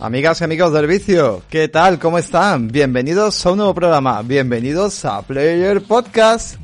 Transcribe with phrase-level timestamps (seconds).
[0.00, 1.98] Amigas y amigos del vicio, ¿qué tal?
[1.98, 2.68] ¿Cómo están?
[2.68, 6.56] Bienvenidos a un nuevo programa, bienvenidos a Player Podcast.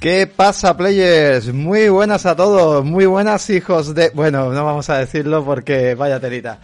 [0.00, 1.52] ¿Qué pasa, players?
[1.52, 4.10] Muy buenas a todos, muy buenas hijos de...
[4.10, 6.60] Bueno, no vamos a decirlo porque vaya telita.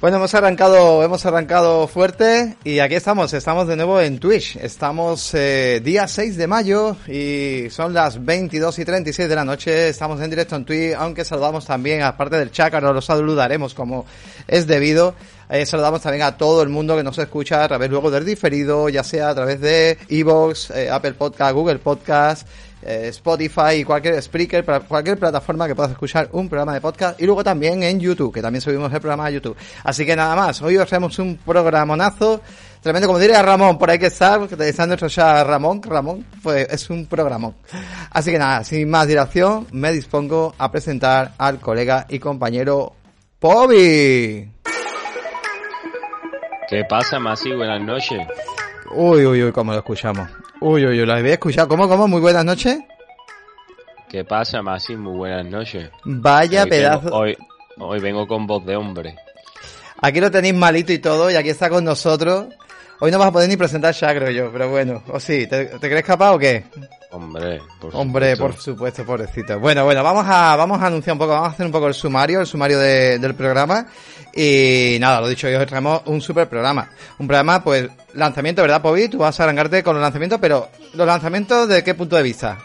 [0.00, 4.54] Bueno, hemos arrancado, hemos arrancado fuerte y aquí estamos, estamos de nuevo en Twitch.
[4.54, 9.88] Estamos eh, día 6 de mayo y son las 22 y 36 de la noche.
[9.88, 14.06] Estamos en directo en Twitch, aunque saludamos también, aparte del chat, ahora lo saludaremos como
[14.46, 15.16] es debido.
[15.50, 18.88] Eh, saludamos también a todo el mundo que nos escucha a través luego del diferido,
[18.88, 22.46] ya sea a través de Evox, eh, Apple Podcast, Google Podcast,
[22.82, 27.26] eh, Spotify y cualquier Spreaker, cualquier plataforma que puedas escuchar un programa de podcast y
[27.26, 29.56] luego también en YouTube, que también subimos el programa a YouTube.
[29.82, 32.40] Así que nada más, hoy os traemos un programonazo,
[32.80, 36.68] tremendo, como diría Ramón, por ahí que está, que está nuestro ya Ramón, Ramón, pues
[36.70, 37.56] es un programón.
[38.12, 42.92] Así que nada, sin más dilación, me dispongo a presentar al colega y compañero
[43.40, 44.59] Pobi.
[46.70, 47.50] ¿Qué pasa, Masi?
[47.50, 48.24] Buenas noches.
[48.92, 50.30] Uy, uy, uy, cómo lo escuchamos.
[50.60, 51.66] Uy, uy, uy, lo había escuchado.
[51.66, 52.06] ¿Cómo, cómo?
[52.06, 52.78] Muy buenas noches.
[54.08, 54.94] ¿Qué pasa, Masi?
[54.94, 55.90] Muy buenas noches.
[56.04, 57.08] Vaya pedazo.
[57.12, 57.36] hoy,
[57.76, 59.16] hoy vengo con voz de hombre.
[60.00, 62.46] Aquí lo tenéis malito y todo, y aquí está con nosotros.
[63.00, 65.02] Hoy no vas a poder ni presentar ya, creo yo, pero bueno.
[65.08, 65.48] ¿O sí?
[65.48, 66.66] ¿Te, te crees capaz o qué?
[67.12, 69.58] Hombre, por Hombre, por supuesto, pobrecito.
[69.58, 71.94] Bueno, bueno, vamos a, vamos a anunciar un poco, vamos a hacer un poco el
[71.94, 73.86] sumario, el sumario del programa.
[74.34, 76.88] Y nada, lo dicho, hoy os traemos un super programa.
[77.18, 79.08] Un programa, pues, lanzamiento, ¿verdad, Pobi?
[79.08, 82.58] Tú vas a arrancarte con los lanzamientos, pero ¿los lanzamientos de qué punto de vista?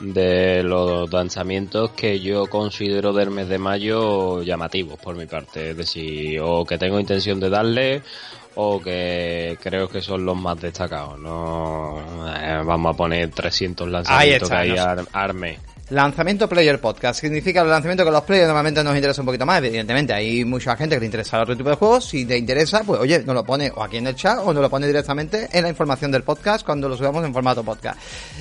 [0.00, 5.70] De los lanzamientos que yo considero del mes de mayo llamativos, por mi parte.
[5.70, 8.02] Es decir, o que tengo intención de darle,
[8.56, 11.18] o que creo que son los más destacados.
[11.18, 12.00] No
[12.34, 14.76] eh, vamos a poner 300 lanzamientos que hay
[15.12, 15.58] arme.
[15.92, 17.20] Lanzamiento Player Podcast.
[17.20, 19.58] Significa el lanzamiento que los players normalmente nos interesa un poquito más.
[19.58, 22.06] Evidentemente, hay mucha gente que le interesa otro tipo de juegos.
[22.06, 24.62] Si te interesa, pues oye, nos lo pone o aquí en el chat o nos
[24.62, 28.00] lo pone directamente en la información del podcast cuando lo subamos en formato podcast.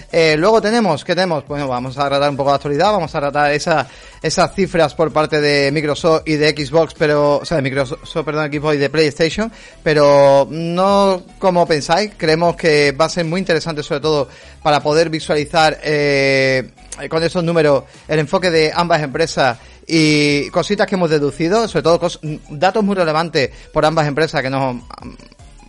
[0.09, 1.45] Eh, luego tenemos, ¿qué tenemos?
[1.45, 3.85] Bueno, vamos a tratar un poco de actualidad, vamos a tratar esa,
[4.21, 8.49] esas cifras por parte de Microsoft y de Xbox, pero, o sea, de Microsoft, perdón,
[8.49, 9.51] Xbox y de PlayStation,
[9.83, 12.11] pero no como pensáis.
[12.15, 14.29] Creemos que va a ser muy interesante, sobre todo
[14.63, 16.69] para poder visualizar eh,
[17.09, 19.57] con esos números el enfoque de ambas empresas
[19.87, 22.09] y cositas que hemos deducido, sobre todo
[22.49, 24.77] datos muy relevantes por ambas empresas que nos,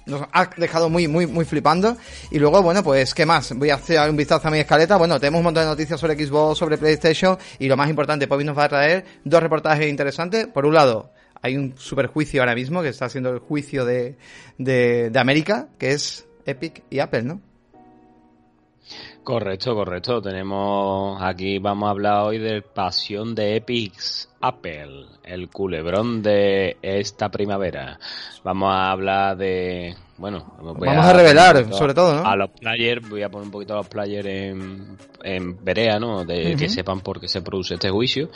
[0.07, 1.97] nos ha dejado muy, muy, muy flipando.
[2.31, 3.53] Y luego, bueno, pues, ¿qué más?
[3.57, 4.97] Voy a hacer un vistazo a mi escaleta.
[4.97, 8.45] Bueno, tenemos un montón de noticias sobre Xbox, sobre PlayStation y lo más importante, Pobi
[8.45, 10.47] nos va a traer dos reportajes interesantes.
[10.47, 14.17] Por un lado, hay un super juicio ahora mismo que está siendo el juicio de,
[14.59, 17.41] de, de América, que es Epic y Apple, ¿no?
[19.25, 20.21] Correcto, correcto.
[20.21, 27.31] Tenemos aquí, vamos a hablar hoy de pasión de Epics Apple, el culebrón de esta
[27.31, 28.01] primavera.
[28.43, 32.29] Vamos a hablar de, bueno, vamos a, revelar, sobre todo, ¿no?
[32.29, 36.25] A los players, voy a poner un poquito a los players en, en Berea, ¿no?
[36.25, 38.31] De que sepan por qué se produce este juicio.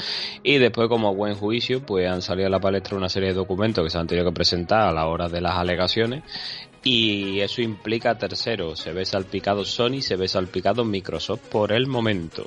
[0.45, 3.83] Y después, como buen juicio, pues han salido a la palestra una serie de documentos
[3.83, 6.23] que se han tenido que presentar a la hora de las alegaciones
[6.87, 12.47] y eso implica tercero, se ve salpicado Sony, se ve salpicado Microsoft por el momento.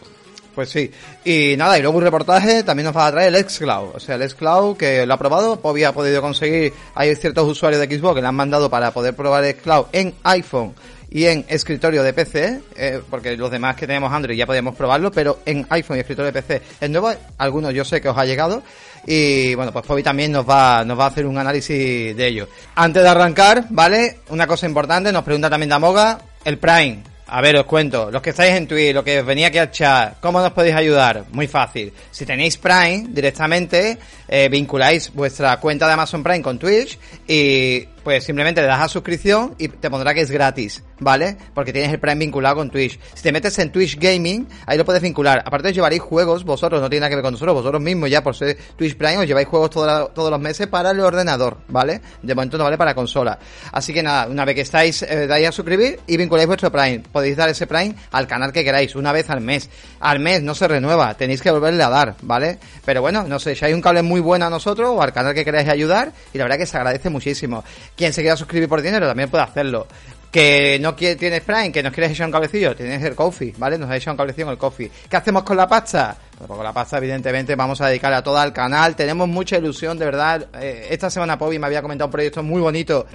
[0.55, 0.89] Pues sí,
[1.25, 4.15] y nada, y luego un reportaje también nos va a traer el Xcloud, o sea,
[4.15, 8.21] el Xcloud que lo ha probado, había podido conseguir, hay ciertos usuarios de Xbox que
[8.21, 10.73] le han mandado para poder probar el Xcloud en iPhone
[11.11, 15.11] y en escritorio de PC, eh, porque los demás que tenemos Android ya podemos probarlo,
[15.11, 18.25] pero en iPhone y escritorio de PC es nuevo, algunos yo sé que os ha
[18.25, 18.61] llegado,
[19.05, 22.47] y bueno, pues Pobi también nos va, nos va a hacer un análisis de ello.
[22.75, 24.19] Antes de arrancar, ¿vale?
[24.29, 27.03] Una cosa importante, nos pregunta también Damoga, el Prime.
[27.31, 28.09] A ver, os cuento.
[28.09, 30.75] Los que estáis en Twitch, lo que os venía aquí al chat, ¿cómo nos podéis
[30.75, 31.25] ayudar?
[31.31, 31.93] Muy fácil.
[32.09, 36.97] Si tenéis Prime, directamente eh, vinculáis vuestra cuenta de Amazon Prime con Twitch
[37.27, 41.37] y pues simplemente le das a suscripción y te pondrá que es gratis, ¿vale?
[41.53, 42.99] Porque tienes el Prime vinculado con Twitch.
[43.13, 45.43] Si te metes en Twitch Gaming, ahí lo puedes vincular.
[45.45, 48.35] Aparte llevaréis juegos, vosotros, no tiene nada que ver con nosotros, vosotros mismos ya por
[48.35, 52.01] ser Twitch Prime os lleváis juegos todos los meses para el ordenador, ¿vale?
[52.21, 53.37] De momento no vale para consola.
[53.71, 57.03] Así que nada, una vez que estáis, eh, dais a suscribir y vinculáis vuestro Prime.
[57.11, 59.69] Podéis dar ese Prime al canal que queráis, una vez al mes.
[59.99, 62.59] Al mes no se renueva, tenéis que volverle a dar, ¿vale?
[62.85, 65.33] Pero bueno, no sé, si hay un cable muy bueno a nosotros o al canal
[65.33, 67.63] que queráis ayudar, y la verdad que se agradece muchísimo.
[67.95, 69.87] Quien se quiera suscribir por dinero también puede hacerlo.
[70.31, 73.79] Que no tienes Prime, que nos quieres echar un cablecillo, tienes el Coffee, ¿vale?
[73.79, 74.91] Nos ha echado un cablecillo en el Coffee.
[75.09, 76.15] ¿Qué hacemos con la pasta?
[76.37, 78.95] Tampoco la pasta, evidentemente, vamos a dedicar a todo al canal.
[78.95, 80.47] Tenemos mucha ilusión, de verdad.
[80.61, 83.07] Eh, esta semana Pobi me había comentado un proyecto muy bonito,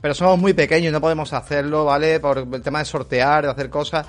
[0.00, 2.18] pero somos muy pequeños y no podemos hacerlo, ¿vale?
[2.18, 4.06] Por el tema de sortear, de hacer cosas.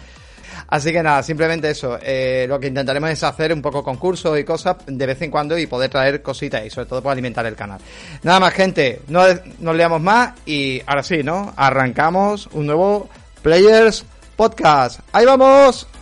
[0.67, 1.97] Así que nada, simplemente eso.
[2.01, 5.57] Eh, lo que intentaremos es hacer un poco concursos y cosas de vez en cuando
[5.57, 7.79] y poder traer cositas y sobre todo para alimentar el canal.
[8.23, 9.23] Nada más, gente, no
[9.59, 11.53] nos leamos más y ahora sí, ¿no?
[11.55, 13.09] Arrancamos un nuevo
[13.41, 14.99] Players Podcast.
[15.11, 15.94] ¡Ahí vamos!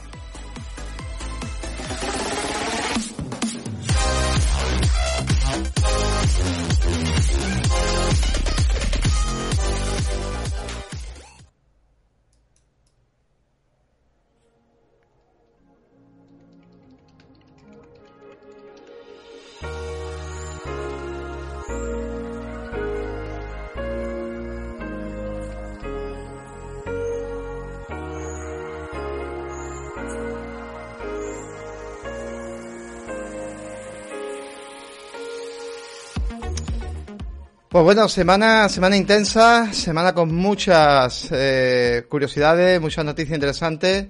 [37.93, 44.07] Bueno, semana, semana intensa, semana con muchas eh, curiosidades, muchas noticias interesantes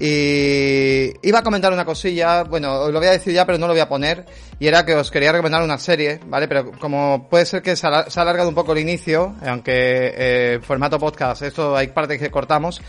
[0.00, 3.66] y iba a comentar una cosilla, bueno, os lo voy a decir ya pero no
[3.66, 4.24] lo voy a poner
[4.58, 6.48] y era que os quería recomendar una serie, ¿vale?
[6.48, 10.98] Pero como puede ser que se ha, alargado un poco el inicio, aunque eh, formato
[10.98, 12.80] podcast, esto hay partes que cortamos,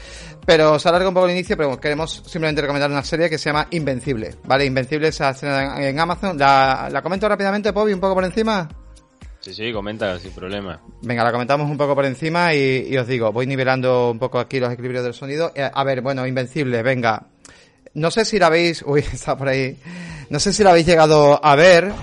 [0.45, 3.49] pero se alarga un poco el inicio, pero queremos simplemente recomendar una serie que se
[3.49, 4.63] llama Invencible, ¿vale?
[4.63, 8.69] Invencible se hace en Amazon, la, la comento rápidamente, Pobi, un poco por encima.
[9.47, 10.81] Sí, sí, comenta, sin problema.
[11.01, 14.59] Venga, la comentamos un poco por encima y, os digo, voy nivelando un poco aquí
[14.59, 15.53] los equilibrios del sonido.
[15.55, 17.27] Eh, a ver, bueno, Invencible, venga.
[17.93, 18.81] No sé si la habéis...
[18.85, 19.77] Uy, está por ahí.
[20.29, 21.93] No sé si la habéis llegado a ver.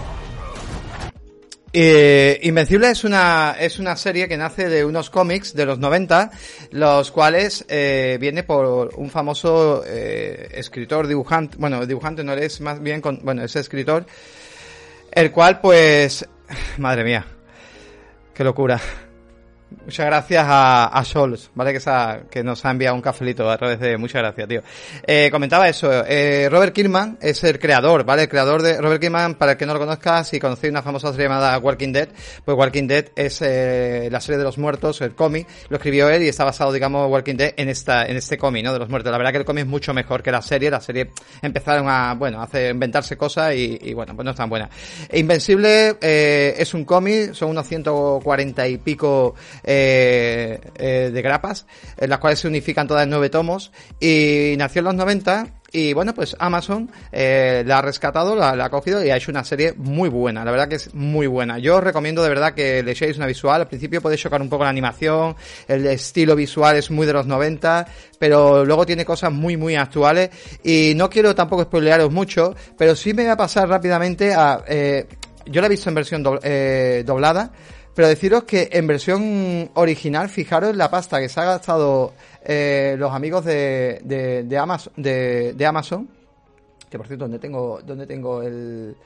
[1.70, 6.30] Eh, Invencible es una, es una serie que nace de unos cómics de los 90,
[6.70, 13.02] los cuales eh, viene por un famoso escritor, dibujante, bueno, dibujante no es más bien,
[13.02, 14.06] con, bueno, es escritor,
[15.12, 16.26] el cual pues
[16.78, 17.24] Madre mía.
[18.34, 18.80] Qué locura.
[19.84, 21.72] Muchas gracias a, a Scholz, ¿vale?
[21.72, 21.80] Que,
[22.30, 23.96] que nos ha enviado un cafelito a través de...
[23.96, 24.62] Muchas gracias, tío.
[25.06, 25.90] Eh, comentaba eso.
[26.06, 28.22] Eh, Robert Kirkman es el creador, ¿vale?
[28.22, 31.10] El creador de Robert Kirkman, para el que no lo conozca, si conocéis una famosa
[31.10, 32.08] serie llamada Walking Dead,
[32.44, 36.22] pues Walking Dead es eh, la serie de los muertos, el cómic, lo escribió él
[36.22, 38.72] y está basado, digamos, Walking Dead en esta en este cómic, ¿no?
[38.72, 39.10] De los muertos.
[39.10, 40.70] La verdad que el cómic es mucho mejor que la serie.
[40.70, 41.10] La serie
[41.42, 44.68] empezaron a, bueno, a inventarse cosas y, y, bueno, pues no es tan buena.
[45.12, 51.66] Invencible eh, es un cómic, son unos 140 y pico eh, eh, de grapas,
[51.96, 55.92] en las cuales se unifican todas en nueve tomos, y nació en los 90 y
[55.92, 59.74] bueno, pues Amazon eh, la ha rescatado, la, ha cogido y ha hecho una serie
[59.76, 60.44] muy buena.
[60.44, 61.58] La verdad que es muy buena.
[61.58, 63.62] Yo os recomiendo de verdad que le echéis una visual.
[63.62, 65.34] Al principio puede chocar un poco la animación,
[65.66, 67.88] el estilo visual es muy de los 90,
[68.20, 70.30] pero luego tiene cosas muy, muy actuales.
[70.62, 74.62] Y no quiero tampoco spoilearos mucho, pero sí me voy a pasar rápidamente a...
[74.68, 75.08] Eh,
[75.46, 77.50] yo la he visto en versión doblada
[77.94, 82.12] pero deciros que en versión original, fijaros la pasta que se ha gastado
[82.44, 86.08] eh, los amigos de, de, Amazon, de, Amazon.
[86.90, 88.96] Que por cierto, ¿dónde tengo, dónde tengo el,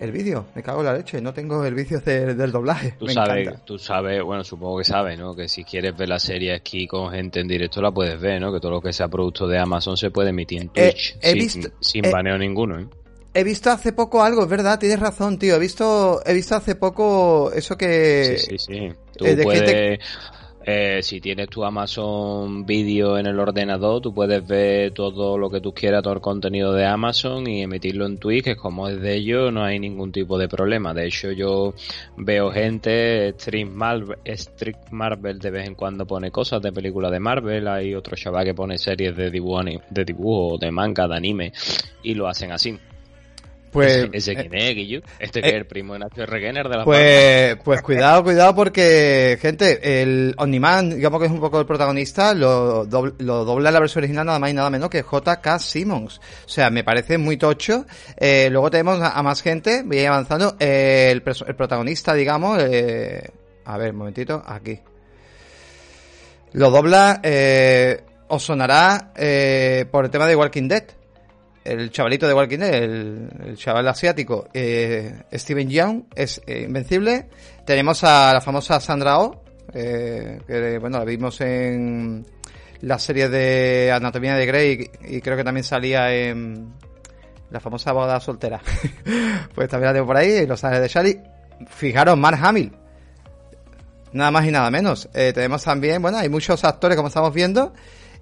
[0.00, 0.46] el vídeo?
[0.54, 2.94] Me cago en la leche, no tengo el vídeo del doblaje.
[2.98, 5.36] Tú sabes, tú sabes, bueno, supongo que sabes, ¿no?
[5.36, 8.50] Que si quieres ver la serie aquí con gente en directo la puedes ver, ¿no?
[8.50, 11.72] Que todo lo que sea producto de Amazon se puede emitir en eh, Twitch sin,
[11.80, 12.86] sin baneo ninguno, ¿eh?
[13.36, 15.56] He visto hace poco algo, es verdad, tienes razón, tío.
[15.56, 18.38] He visto, he visto hace poco eso que.
[18.38, 18.92] Sí, sí, sí.
[19.14, 19.98] Tú eh, puedes.
[20.68, 25.60] Eh, si tienes tu Amazon Video en el ordenador, tú puedes ver todo lo que
[25.60, 29.16] tú quieras, todo el contenido de Amazon y emitirlo en Twitch, que como es de
[29.16, 30.94] ellos no hay ningún tipo de problema.
[30.94, 31.74] De hecho, yo
[32.16, 37.20] veo gente, Stream Marvel, Street Marvel de vez en cuando pone cosas de películas de
[37.20, 41.52] Marvel, hay otro chaval que pone series de dibujo, de dibujo, de manga, de anime,
[42.02, 42.76] y lo hacen así.
[43.76, 45.00] Pues, ¿Ese quién es, Guillo?
[45.18, 49.38] ¿Este que es el primo de Nacho Regener de la Pues, pues cuidado, cuidado porque,
[49.40, 53.80] gente, el Omniman, digamos que es un poco el protagonista, lo, lo dobla en la
[53.80, 56.20] versión original nada más y nada menos que JK Simmons.
[56.46, 57.84] O sea, me parece muy tocho.
[58.16, 60.56] Eh, luego tenemos a, más gente, voy a ir avanzando.
[60.58, 63.28] Eh, el, el, protagonista, digamos, eh,
[63.66, 64.80] a ver, un momentito, aquí.
[66.52, 70.84] Lo dobla, eh, os sonará eh, por el tema de Walking Dead
[71.66, 77.28] el chavalito de Walking Dead, el, chaval asiático, eh, Steven Young, es eh, invencible.
[77.64, 79.42] Tenemos a la famosa Sandra Oh,
[79.74, 82.24] eh, que bueno, la vimos en
[82.82, 86.72] la serie de Anatomía de Grey y, creo que también salía en
[87.50, 88.60] la famosa boda soltera.
[89.54, 91.20] pues también la tengo por ahí, Los Ángeles de Charlie.
[91.68, 92.72] Fijaros, Mark Hamill.
[94.12, 95.08] Nada más y nada menos.
[95.14, 97.72] Eh, tenemos también, bueno, hay muchos actores como estamos viendo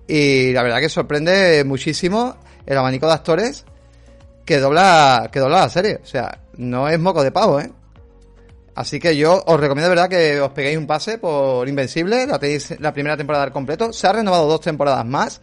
[0.07, 2.37] y la verdad que sorprende muchísimo
[2.67, 3.65] el abanico de actores
[4.45, 6.01] que dobla, que dobla la serie.
[6.03, 7.71] O sea, no es moco de pavo, ¿eh?
[8.75, 12.39] Así que yo os recomiendo de verdad que os peguéis un pase por Invencible, la,
[12.39, 13.93] tenéis la primera temporada al completo.
[13.93, 15.41] Se ha renovado dos temporadas más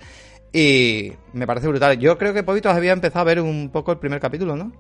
[0.52, 1.98] y me parece brutal.
[1.98, 4.74] Yo creo que Pobitos había empezado a ver un poco el primer capítulo, ¿no?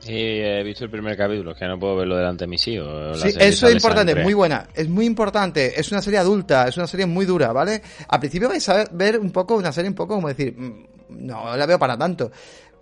[0.00, 3.20] Sí, he visto el primer capítulo, es que no puedo verlo delante de mis hijos.
[3.20, 6.86] Sí, eso es importante, muy buena, es muy importante, es una serie adulta, es una
[6.86, 7.82] serie muy dura, ¿vale?
[8.08, 11.56] Al principio vais a ver un poco, una serie un poco como decir, mm, no
[11.56, 12.30] la veo para tanto.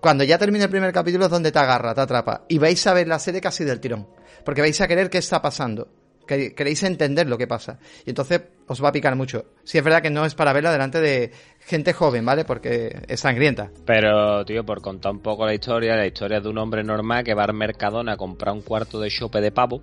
[0.00, 2.44] Cuando ya termine el primer capítulo es donde te agarra, te atrapa.
[2.48, 4.08] Y vais a ver la serie casi del tirón.
[4.44, 5.88] Porque vais a querer qué está pasando.
[6.26, 7.78] Queréis entender lo que pasa.
[8.04, 9.46] Y entonces os va a picar mucho.
[9.64, 11.32] Sí, es verdad que no es para verla delante de
[11.68, 12.44] gente joven, ¿vale?
[12.44, 13.70] Porque es sangrienta.
[13.84, 17.34] Pero, tío, por contar un poco la historia, la historia de un hombre normal que
[17.34, 19.82] va al Mercadona a comprar un cuarto de chope de pavo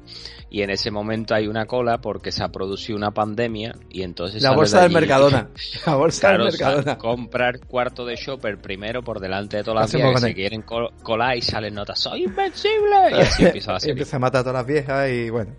[0.50, 4.42] y en ese momento hay una cola porque se ha producido una pandemia y entonces...
[4.42, 5.50] La bolsa del Mercadona.
[5.86, 6.98] La bolsa del Mercadona.
[6.98, 11.38] comprar cuarto de shopper primero por delante de todas las viejas que se quieren colar
[11.38, 12.76] y salen notas, ¡soy invencible!
[13.16, 13.92] Y así empieza la serie.
[13.92, 15.54] empieza a matar a todas las viejas y bueno,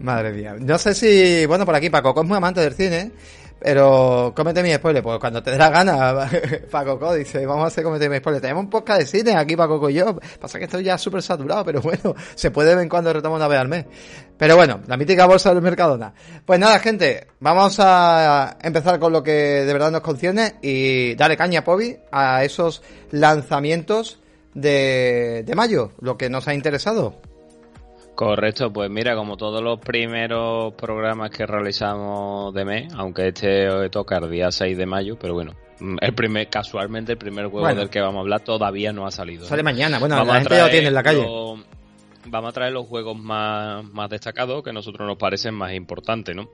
[0.00, 0.56] madre mía.
[0.58, 3.12] No sé si, bueno, por aquí Paco es muy amante del cine
[3.60, 6.30] pero cómete mi spoiler, pues cuando te dé la gana,
[6.70, 8.40] Paco dice, vamos a hacer cómete mi spoiler.
[8.40, 10.16] Tenemos un podcast de cine aquí, Paco y yo.
[10.40, 13.48] Pasa que estoy ya súper saturado, pero bueno, se puede ver en cuando retomo una
[13.48, 13.86] vez al mes.
[14.36, 16.14] Pero bueno, la mítica bolsa del Mercadona.
[16.44, 21.36] Pues nada, gente, vamos a empezar con lo que de verdad nos concierne y darle
[21.36, 24.20] caña, Pobi, a esos lanzamientos
[24.54, 27.20] de, de mayo, lo que nos ha interesado.
[28.18, 34.18] Correcto, pues mira, como todos los primeros programas que realizamos de mes, aunque este toca
[34.18, 37.88] el día 6 de mayo, pero bueno, mm, el primer, casualmente el primer juego del
[37.88, 39.46] que vamos a hablar todavía no ha salido.
[39.46, 41.24] Sale mañana, bueno, la gente ya lo tiene en la calle.
[42.26, 46.34] vamos a traer los juegos más, más destacados que a nosotros nos parecen más importantes,
[46.34, 46.50] ¿no?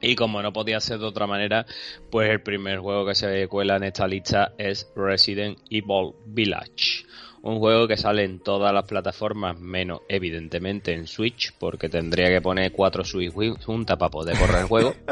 [0.00, 1.66] Y como no podía ser de otra manera,
[2.10, 7.04] pues el primer juego que se cuela en esta lista es Resident Evil Village
[7.42, 12.40] un juego que sale en todas las plataformas, menos evidentemente en Switch, porque tendría que
[12.40, 14.94] poner cuatro Switch juntas para poder correr el juego.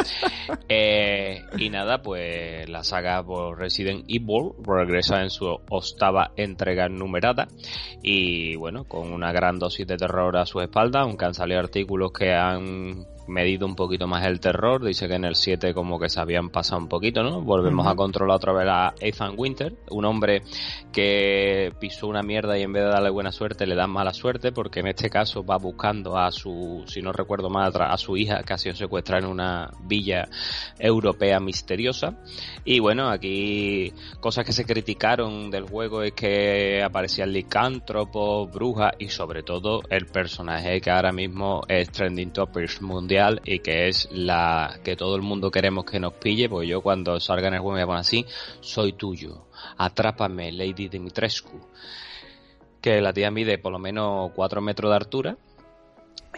[0.68, 7.48] Eh, y nada, pues la saga por Resident Evil regresa en su octava entrega numerada
[8.02, 12.12] y bueno, con una gran dosis de terror a su espalda, aunque han salido artículos
[12.12, 14.84] que han medido un poquito más el terror.
[14.84, 17.40] Dice que en el 7 como que se habían pasado un poquito, ¿no?
[17.42, 20.42] Volvemos a controlar otra vez a Ethan Winter, un hombre
[20.92, 24.52] que pisó una mierda y en vez de darle buena suerte le dan mala suerte
[24.52, 28.42] porque en este caso va buscando a su, si no recuerdo mal, a su hija
[28.42, 30.28] que ha sido secuestrada en una villa
[30.78, 32.18] europea misteriosa.
[32.64, 39.08] Y bueno, aquí cosas que se criticaron del juego es que aparecían licántropos, brujas y
[39.08, 44.80] sobre todo el personaje que ahora mismo es trending topics mundial y que es la
[44.84, 47.86] que todo el mundo queremos que nos pille, porque yo cuando salga en el juego
[47.86, 48.26] me así,
[48.60, 49.46] soy tuyo,
[49.76, 51.60] atrápame Lady Dimitrescu,
[52.80, 55.36] que la tía mide por lo menos 4 metros de altura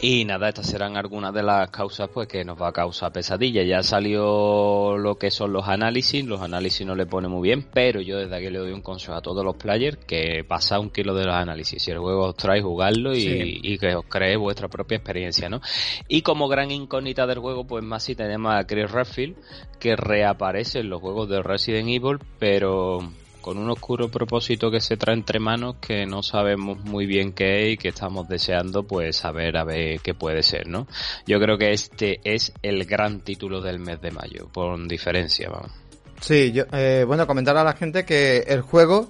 [0.00, 3.64] y nada, estas serán algunas de las causas pues que nos va a causar pesadilla.
[3.64, 8.00] Ya salió lo que son los análisis, los análisis no le pone muy bien, pero
[8.00, 11.14] yo desde aquí le doy un consejo a todos los players que pasa un kilo
[11.14, 11.82] de los análisis.
[11.82, 15.60] Si el juego os trae, jugarlo y, que os cree vuestra propia experiencia, ¿no?
[16.06, 19.36] Y como gran incógnita del juego, pues más si tenemos a Chris Redfield,
[19.80, 23.00] que reaparece en los juegos de Resident Evil, pero
[23.48, 27.62] con un oscuro propósito que se trae entre manos que no sabemos muy bien qué
[27.62, 30.86] es y que estamos deseando pues saber a ver qué puede ser, ¿no?
[31.26, 35.72] Yo creo que este es el gran título del mes de mayo, por diferencia, vamos.
[36.20, 39.08] Sí, yo, eh, bueno, comentar a la gente que el juego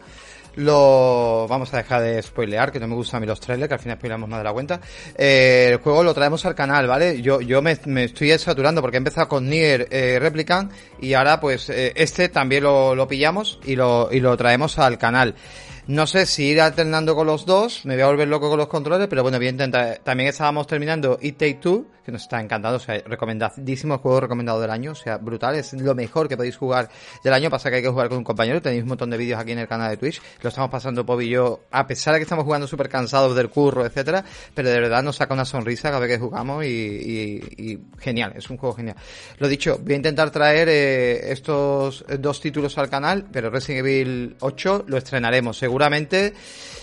[0.59, 3.75] lo vamos a dejar de spoilear, que no me gustan a mí los trailers, que
[3.75, 4.81] al final spoileamos más de la cuenta.
[5.17, 7.23] Eh, el juego lo traemos al canal, ¿vale?
[7.23, 7.73] Yo, yo me,
[8.03, 12.65] estoy saturando porque he empezado con Nier eh, Replicant y ahora pues eh, este también
[12.65, 15.35] lo, lo pillamos y lo, y lo traemos al canal.
[15.87, 18.69] No sé si ir alternando con los dos, me voy a volver loco con los
[18.69, 20.00] controles, pero bueno, voy a intentar.
[20.05, 24.59] También estábamos terminando It Take Two, que nos está encantando, o sea, recomendadísimo juego recomendado
[24.62, 26.88] del año, o sea, brutal, es lo mejor que podéis jugar
[27.23, 29.38] del año, pasa que hay que jugar con un compañero, tenéis un montón de vídeos
[29.38, 32.21] aquí en el canal de Twitch, lo estamos pasando Pop y yo, a pesar de
[32.21, 34.25] que estamos jugando súper cansados del curro, etcétera,
[34.55, 38.57] pero de verdad nos saca una sonrisa cada vez que jugamos y, genial, es un
[38.57, 38.97] juego genial.
[39.37, 44.37] Lo dicho, voy a intentar traer eh, estos dos títulos al canal, pero Resident Evil
[44.41, 45.59] 8 lo estrenaremos.
[45.59, 46.33] Seguramente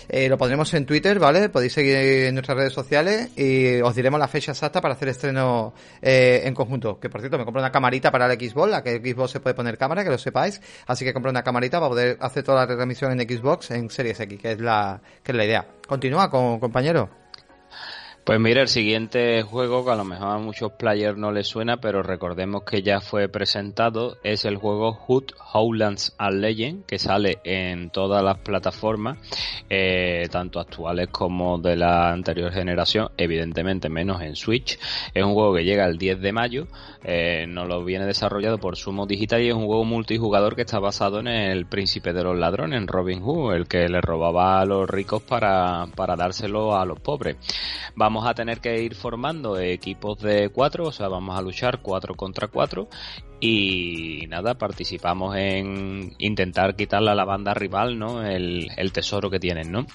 [0.08, 1.48] eh, lo pondremos en Twitter, ¿vale?
[1.48, 5.74] Podéis seguir en nuestras redes sociales y os diremos la fecha exacta para hacer estreno
[6.00, 6.98] eh, en conjunto.
[7.00, 9.54] Que por cierto, me compré una camarita para el Xbox, la que Xbox se puede
[9.54, 10.60] poner cámara, que lo sepáis.
[10.86, 14.20] Así que compré una camarita para poder hacer toda la retransmisión en Xbox en Series
[14.20, 15.66] X, que es la, que es la idea.
[15.86, 17.25] Continúa, con, compañero.
[18.26, 21.76] Pues mira, el siguiente juego que a lo mejor a muchos players no les suena,
[21.76, 27.38] pero recordemos que ya fue presentado, es el juego Hood Howlands and Legend, que sale
[27.44, 29.18] en todas las plataformas,
[29.70, 34.76] eh, tanto actuales como de la anterior generación, evidentemente menos en Switch.
[35.14, 36.66] Es un juego que llega el 10 de mayo,
[37.04, 40.80] eh, nos lo viene desarrollado por Sumo Digital y es un juego multijugador que está
[40.80, 44.64] basado en el príncipe de los ladrones, en Robin Hood, el que le robaba a
[44.64, 47.36] los ricos para, para dárselo a los pobres.
[47.94, 51.82] Vamos vamos a tener que ir formando equipos de cuatro, o sea, vamos a luchar
[51.82, 52.88] cuatro contra cuatro
[53.40, 58.24] y nada, participamos en intentar quitarle a la banda rival, ¿no?
[58.26, 59.86] El, el tesoro que tienen, ¿no?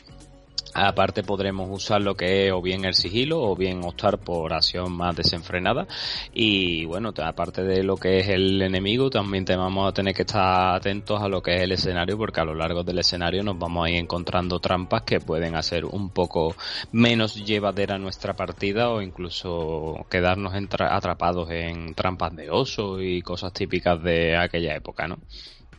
[0.74, 4.92] Aparte podremos usar lo que es o bien el sigilo o bien optar por acción
[4.94, 5.88] más desenfrenada.
[6.34, 10.76] Y bueno, aparte de lo que es el enemigo, también vamos a tener que estar
[10.76, 13.86] atentos a lo que es el escenario porque a lo largo del escenario nos vamos
[13.86, 16.56] a ir encontrando trampas que pueden hacer un poco
[16.92, 24.02] menos llevadera nuestra partida o incluso quedarnos atrapados en trampas de oso y cosas típicas
[24.02, 25.18] de aquella época, ¿no?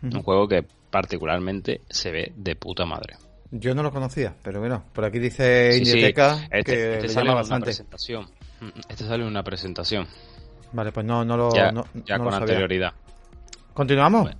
[0.02, 3.14] Un juego que particularmente se ve de puta madre.
[3.54, 7.56] Yo no lo conocía, pero bueno, por aquí dice Indieteca este, que este sale bastante.
[7.56, 8.26] Una presentación.
[8.88, 10.06] Este sale en una presentación.
[10.72, 11.54] Vale, pues no, no lo.
[11.54, 12.94] Ya, no, ya con anterioridad.
[13.74, 14.30] ¿Continuamos?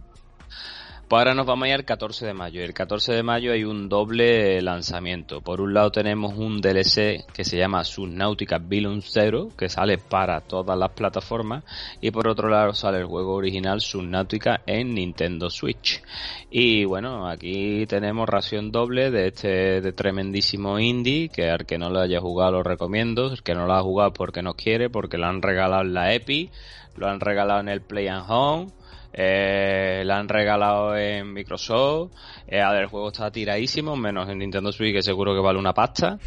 [1.15, 2.63] Ahora nos vamos a ir al 14 de mayo.
[2.63, 5.43] El 14 de mayo hay un doble lanzamiento.
[5.43, 10.41] Por un lado tenemos un DLC que se llama Subnautica Billion Zero, que sale para
[10.41, 11.65] todas las plataformas.
[12.01, 16.03] Y por otro lado sale el juego original Subnautica en Nintendo Switch.
[16.51, 21.91] Y bueno, aquí tenemos ración doble de este de tremendísimo indie, que al que no
[21.91, 23.31] lo haya jugado lo recomiendo.
[23.31, 26.15] El que no lo ha jugado porque no quiere, porque lo han regalado en la
[26.15, 26.51] EPI,
[26.97, 28.82] lo han regalado en el Play and Home
[29.13, 32.13] eh, la han regalado en Microsoft.
[32.47, 36.19] Eh, el juego está tiradísimo, menos en Nintendo Switch, que seguro que vale una pasta.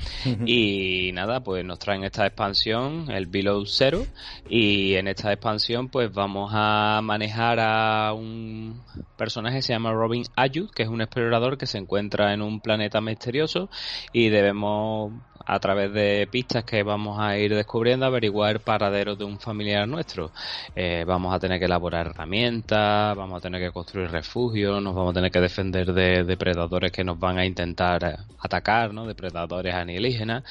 [0.45, 4.05] y nada, pues nos traen esta expansión, el Below Zero.
[4.49, 8.81] Y en esta expansión, pues vamos a manejar a un
[9.17, 12.59] personaje que se llama Robin Ayud, que es un explorador que se encuentra en un
[12.61, 13.69] planeta misterioso
[14.13, 15.11] y debemos
[15.45, 20.31] a través de pistas que vamos a ir descubriendo, averiguar paraderos de un familiar nuestro.
[20.75, 25.11] Eh, vamos a tener que elaborar herramientas, vamos a tener que construir refugios, nos vamos
[25.11, 29.05] a tener que defender de depredadores que nos van a intentar atacar, ¿no?
[29.05, 30.43] Depredadores alienígenas.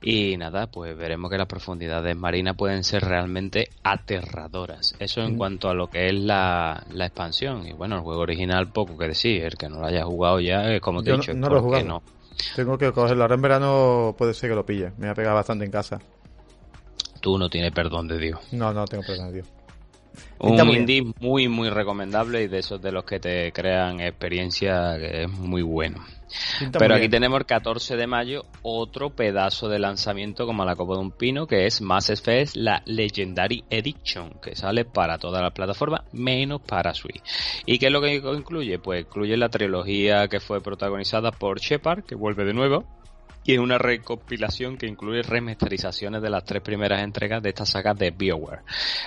[0.00, 4.94] Y nada, pues veremos que las profundidades marinas pueden ser realmente aterradoras.
[4.98, 7.66] Eso en cuanto a lo que es la, la expansión.
[7.66, 10.72] Y bueno, el juego original poco que decir, el que no lo haya jugado ya,
[10.72, 12.02] es como te he dicho, no, lo no
[12.54, 13.22] tengo que cogerlo.
[13.24, 14.92] Ahora en verano puede ser que lo pille.
[14.98, 16.00] Me ha pegado bastante en casa.
[17.20, 18.40] Tú no tienes perdón de Dios.
[18.52, 19.48] No, no tengo perdón de Dios.
[20.38, 25.24] Un indie muy, muy recomendable y de esos de los que te crean experiencia que
[25.24, 26.04] es muy bueno.
[26.72, 31.00] Pero aquí tenemos el 14 de mayo otro pedazo de lanzamiento como la copa de
[31.00, 36.02] un pino que es Mass Effect la Legendary Edition que sale para todas las plataformas
[36.12, 37.22] menos para Switch.
[37.64, 38.78] ¿Y qué es lo que incluye?
[38.78, 42.84] Pues incluye la trilogía que fue protagonizada por Shepard que vuelve de nuevo
[43.46, 47.94] y es una recopilación que incluye remasterizaciones de las tres primeras entregas de esta saga
[47.94, 48.62] de BioWare.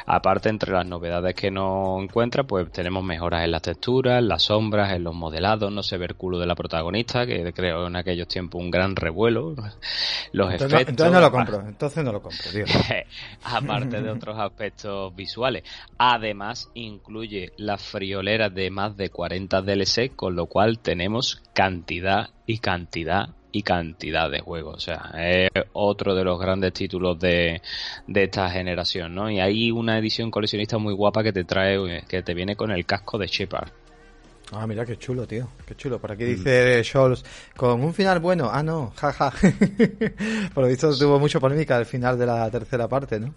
[0.05, 4.43] Aparte, entre las novedades que nos encuentra, pues tenemos mejoras en las texturas, en las
[4.43, 7.97] sombras, en los modelados, no se ve el culo de la protagonista, que creo en
[7.97, 9.55] aquellos tiempos un gran revuelo,
[10.31, 10.87] los efectos...
[10.87, 12.65] entonces no lo compro, entonces no lo compro, tío.
[13.43, 15.63] Aparte de otros aspectos visuales.
[15.97, 22.59] Además, incluye las frioleras de más de 40 DLC, con lo cual tenemos cantidad y
[22.59, 24.75] cantidad y cantidad de juegos.
[24.75, 27.61] O sea, es otro de los grandes títulos de,
[28.07, 29.29] de esta generación, ¿no?
[29.29, 32.85] Y hay una edición coleccionista muy guapa que te trae, que te viene con el
[32.85, 33.69] casco de Shepard.
[34.51, 35.47] Ah, mira qué chulo, tío.
[35.65, 35.99] Qué chulo.
[35.99, 36.27] Por aquí mm.
[36.27, 37.23] dice Scholz,
[37.55, 38.49] con un final bueno.
[38.51, 39.31] Ah, no, jaja.
[40.53, 43.33] Por lo visto tuvo mucha polémica al final de la tercera parte, ¿no?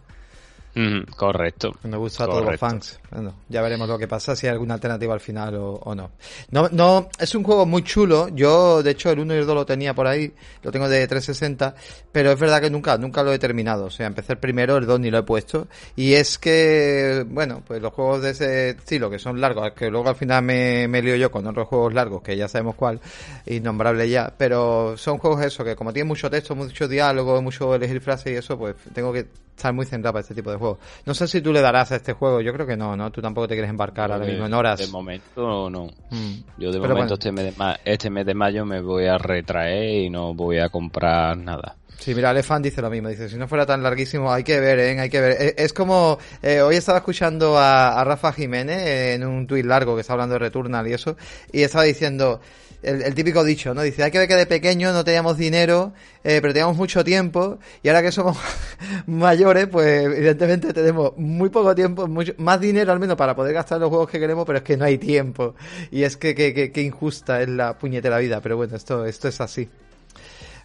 [1.17, 1.73] Correcto.
[1.83, 2.99] Me gusta a todos los fans.
[3.11, 6.11] Bueno, ya veremos lo que pasa, si hay alguna alternativa al final o, no.
[6.51, 8.29] No, no, es un juego muy chulo.
[8.29, 10.33] Yo, de hecho, el 1 y el 2 lo tenía por ahí,
[10.63, 11.75] lo tengo de 360,
[12.11, 13.87] pero es verdad que nunca, nunca lo he terminado.
[13.87, 15.67] O sea, empecé el primero, el 2 ni lo he puesto.
[15.95, 20.09] Y es que, bueno, pues los juegos de ese estilo, que son largos, que luego
[20.09, 23.01] al final me, me lío yo con otros juegos largos, que ya sabemos cuál,
[23.47, 28.01] innombrable ya, pero son juegos eso, que como tienen mucho texto, mucho diálogo, mucho elegir
[28.01, 30.79] frases y eso, pues tengo que estar muy centrado para este tipo de juegos.
[31.07, 33.11] No sé si tú le darás a este juego, yo creo que no, ¿no?
[33.11, 34.79] Tú tampoco te quieres embarcar ahora mismo en horas.
[34.79, 35.87] De momento no.
[36.11, 36.33] Mm.
[36.59, 40.11] Yo de momento este, mes de este mes de mayo me voy a retraer y
[40.11, 41.77] no voy a comprar nada.
[42.03, 44.81] Sí, mira, Alefan dice lo mismo, dice, si no fuera tan larguísimo, hay que ver,
[44.81, 44.99] ¿eh?
[44.99, 45.37] hay que ver.
[45.41, 50.01] Eh, es, como, eh, hoy estaba escuchando a, Rafa Jiménez en un tuit largo que
[50.01, 51.17] está hablando de Returnal y eso,
[51.53, 52.41] y estaba diciendo,
[52.83, 53.83] el, típico dicho, ¿no?
[53.83, 55.93] Dice, hay que ver que de pequeño no teníamos dinero,
[56.25, 58.37] eh, pero teníamos mucho tiempo, y ahora que somos
[59.07, 63.81] mayores, pues evidentemente tenemos muy poco tiempo, mucho, más dinero al menos para poder gastar
[63.81, 65.55] los juegos que queremos, pero es que no hay tiempo.
[65.91, 69.29] Y es que, que, que, que injusta es la puñetera vida, pero bueno, esto, esto
[69.29, 69.69] es así.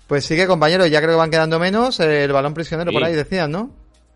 [0.08, 2.00] Pues sigue, compañeros, ya creo que van quedando menos.
[2.00, 3.70] Eh, el balón prisionero por ahí decían, ¿no?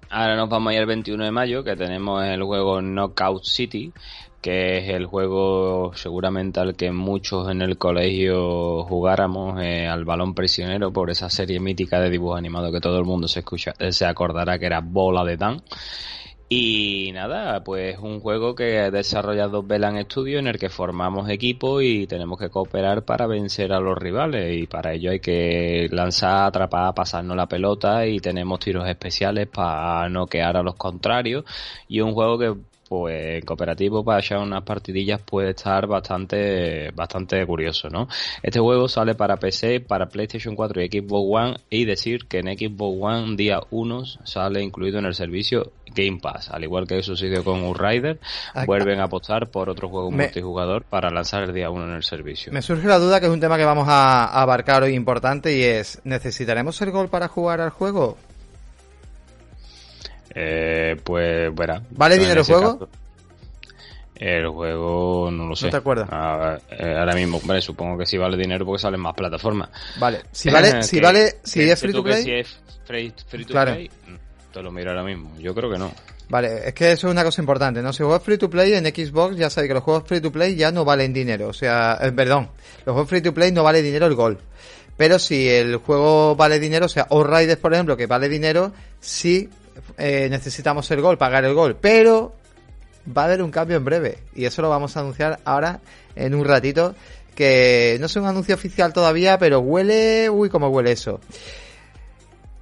[0.09, 3.93] Ahora nos vamos a ir el 21 de mayo, que tenemos el juego Knockout City,
[4.41, 10.33] que es el juego seguramente al que muchos en el colegio jugáramos eh, al balón
[10.33, 14.05] prisionero por esa serie mítica de dibujos animados que todo el mundo se escucha, se
[14.05, 15.61] acordará que era Bola de Dan.
[16.53, 21.79] Y nada, pues un juego que ha desarrollado Velan Studio en el que formamos equipo
[21.79, 26.47] y tenemos que cooperar para vencer a los rivales y para ello hay que lanzar,
[26.47, 31.45] atrapar, pasarnos la pelota y tenemos tiros especiales para noquear a los contrarios
[31.87, 32.53] y un juego que
[32.91, 38.09] pues cooperativo para echar unas partidillas puede estar bastante bastante curioso, ¿no?
[38.43, 42.47] Este juego sale para PC, para PlayStation 4 y Xbox One y decir que en
[42.47, 47.45] Xbox One día 1 sale incluido en el servicio Game Pass, al igual que sucedió
[47.45, 48.19] con Rider,
[48.65, 52.51] vuelven a apostar por otro juego multijugador para lanzar el día 1 en el servicio.
[52.51, 55.63] Me surge la duda que es un tema que vamos a abarcar hoy importante y
[55.63, 58.17] es ¿necesitaremos el gol para jugar al juego?
[60.33, 61.81] Eh, pues, verá.
[61.91, 62.89] ¿Vale dinero el juego?
[64.21, 65.65] el juego no lo sé.
[65.65, 66.07] ¿No te acuerdas?
[66.11, 69.69] Ah, eh, ahora mismo, vale, supongo que sí vale dinero porque salen más plataformas.
[69.99, 72.23] Vale, si vale, si vale, si es free to play.
[72.23, 75.35] Si es free, to play, mm, te lo miro ahora mismo.
[75.39, 75.91] Yo creo que no.
[76.29, 77.91] Vale, es que eso es una cosa importante, ¿no?
[77.91, 80.55] Si juegas free to play en Xbox, ya sabéis que los juegos free to play
[80.55, 81.47] ya no valen dinero.
[81.47, 82.49] O sea, eh, perdón,
[82.85, 84.37] los juegos free to play no vale dinero el gol.
[84.97, 89.49] Pero si el juego vale dinero, o sea, Riders, por ejemplo, que vale dinero, sí
[89.97, 92.33] eh, necesitamos el gol, pagar el gol, pero
[93.15, 95.79] va a haber un cambio en breve y eso lo vamos a anunciar ahora
[96.15, 96.95] en un ratito
[97.35, 101.19] que no es un anuncio oficial todavía, pero huele, uy, cómo huele eso.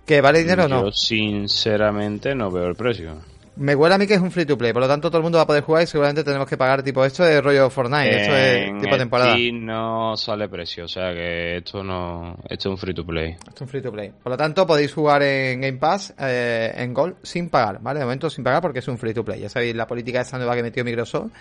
[0.06, 0.86] ¿Que vale dinero o no?
[0.86, 3.18] Yo sinceramente no veo el precio.
[3.60, 5.24] Me huele a mí que es un free to play, por lo tanto todo el
[5.24, 8.22] mundo va a poder jugar y seguramente tenemos que pagar tipo esto de rollo Fortnite,
[8.22, 9.38] esto es tipo temporada.
[9.38, 13.32] Y no sale precio, o sea que esto no, esto es un free to play.
[13.32, 14.14] Esto es un free to play.
[14.24, 18.00] Por lo tanto podéis jugar en Game Pass, eh, en Gold, sin pagar, ¿vale?
[18.00, 19.42] De momento sin pagar porque es un free to play.
[19.42, 21.34] Ya sabéis la política esta nueva que metió Microsoft.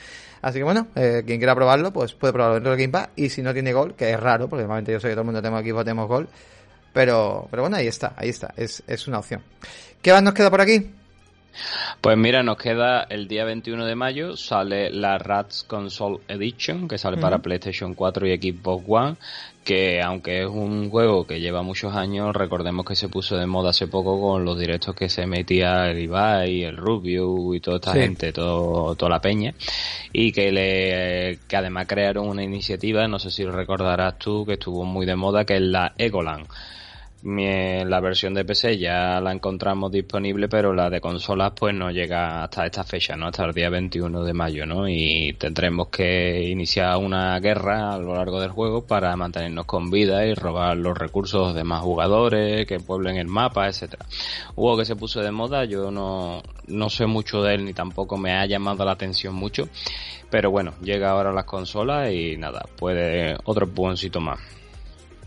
[0.43, 3.11] Así que bueno, eh, quien quiera probarlo, pues puede probarlo dentro del Game Pass.
[3.15, 5.27] Y si no tiene Gold, que es raro, porque normalmente yo sé que todo el
[5.27, 6.29] mundo tenemos aquí, tenemos Gold.
[6.93, 9.41] Pero, pero bueno, ahí está, ahí está, es, es una opción.
[10.03, 10.98] ¿Qué más nos queda por aquí?
[12.01, 16.99] Pues mira, nos queda el día 21 de mayo, sale la Rats Console Edition, que
[16.99, 19.17] sale para PlayStation 4 y Xbox One,
[19.65, 23.71] que aunque es un juego que lleva muchos años, recordemos que se puso de moda
[23.71, 27.93] hace poco con los directos que se metía el Ibai, el Rubio y toda esta
[27.93, 29.55] gente, todo, toda la peña,
[30.13, 34.55] y que le, que además crearon una iniciativa, no sé si lo recordarás tú, que
[34.55, 36.47] estuvo muy de moda, que es la Egoland
[37.23, 42.45] la versión de PC ya la encontramos disponible, pero la de consolas pues no llega
[42.45, 43.27] hasta esta fecha, ¿no?
[43.27, 44.89] Hasta el día 21 de mayo, ¿no?
[44.89, 50.25] Y tendremos que iniciar una guerra a lo largo del juego para mantenernos con vida
[50.27, 54.07] y robar los recursos de más jugadores, que pueblen el mapa, etcétera.
[54.55, 58.17] Hubo que se puso de moda, yo no, no sé mucho de él ni tampoco
[58.17, 59.69] me ha llamado la atención mucho,
[60.31, 64.58] pero bueno, llega ahora a las consolas y nada, puede otro puoncito más.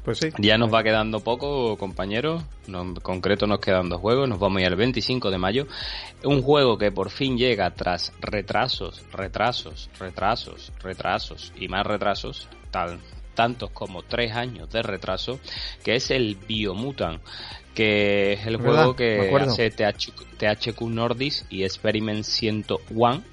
[0.03, 0.29] Pues sí.
[0.39, 2.43] Ya nos va quedando poco, compañeros.
[2.67, 4.27] en concreto nos quedan dos juegos.
[4.27, 5.67] Nos vamos a ir al 25 de mayo.
[6.23, 12.47] Un juego que por fin llega tras retrasos, retrasos, retrasos, retrasos y más retrasos.
[12.71, 12.99] Tal,
[13.35, 15.39] tantos como tres años de retraso.
[15.83, 17.21] Que es el Biomutant.
[17.73, 23.23] Que es el juego que hace THQ Nordis y Experiment 101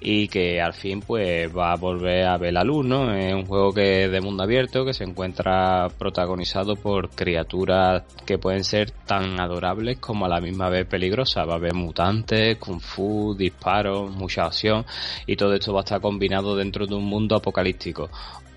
[0.00, 3.14] y que al fin pues va a volver a ver la luz, ¿no?
[3.14, 8.64] Es un juego que de mundo abierto que se encuentra protagonizado por criaturas que pueden
[8.64, 11.46] ser tan adorables como a la misma vez peligrosas.
[11.46, 14.86] Va a haber mutantes, kung fu, disparos, mucha acción
[15.26, 18.08] y todo esto va a estar combinado dentro de un mundo apocalíptico.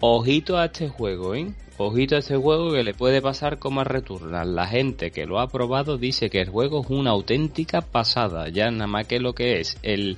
[0.05, 1.53] Ojito a este juego, ¿eh?
[1.77, 4.43] Ojito a este juego que le puede pasar como a.
[4.43, 8.49] La gente que lo ha probado dice que el juego es una auténtica pasada.
[8.49, 10.17] Ya nada más que lo que es el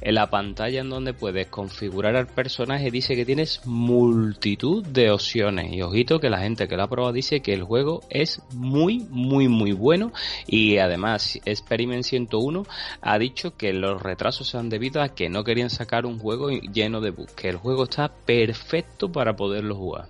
[0.00, 5.72] en la pantalla en donde puedes configurar al personaje dice que tienes multitud de opciones
[5.72, 9.06] y ojito que la gente que lo ha probado dice que el juego es muy
[9.10, 10.12] muy muy bueno
[10.46, 12.64] y además Experiment 101
[13.00, 16.50] ha dicho que los retrasos se han debido a que no querían sacar un juego
[16.50, 20.08] lleno de bugs, que el juego está perfecto para poderlo jugar.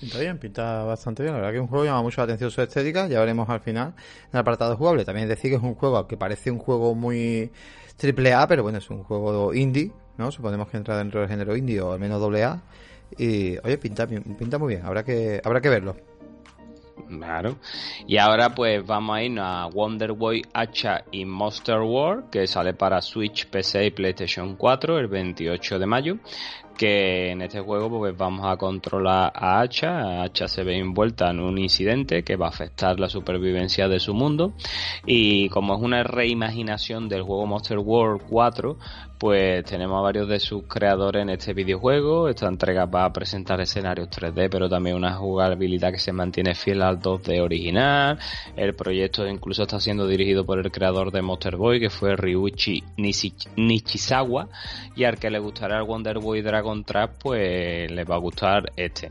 [0.00, 1.34] Pinta bien, pinta bastante bien.
[1.34, 3.08] La verdad que es un juego llama mucho la atención su estética.
[3.08, 5.04] Ya veremos al final en el apartado jugable.
[5.04, 7.50] También decir que es un juego que parece un juego muy
[7.98, 10.32] triple A, pero bueno, es un juego indie, ¿no?
[10.32, 12.62] Suponemos que entra dentro del género indie o al menos doble A.
[13.18, 14.86] Y, oye, pinta, pinta muy bien.
[14.86, 15.96] Habrá que, habrá que verlo.
[17.06, 17.56] Claro.
[18.06, 22.74] Y ahora pues vamos a irnos a Wonder Boy Hacha y Monster War, que sale
[22.74, 26.18] para Switch, PC y PlayStation 4 el 28 de mayo
[26.78, 31.40] que en este juego pues vamos a controlar a Hacha, Hacha se ve envuelta en
[31.40, 34.54] un incidente que va a afectar la supervivencia de su mundo
[35.04, 38.78] y como es una reimaginación del juego Monster World 4,
[39.18, 42.28] pues tenemos a varios de sus creadores en este videojuego.
[42.28, 46.82] Esta entrega va a presentar escenarios 3D, pero también una jugabilidad que se mantiene fiel
[46.82, 48.18] al 2D original.
[48.56, 52.84] El proyecto incluso está siendo dirigido por el creador de Monster Boy, que fue Ryuichi
[53.56, 54.48] Nishizawa,
[54.94, 58.72] y al que le gustará el Wonder Boy Dragon Trap, pues le va a gustar
[58.76, 59.10] este.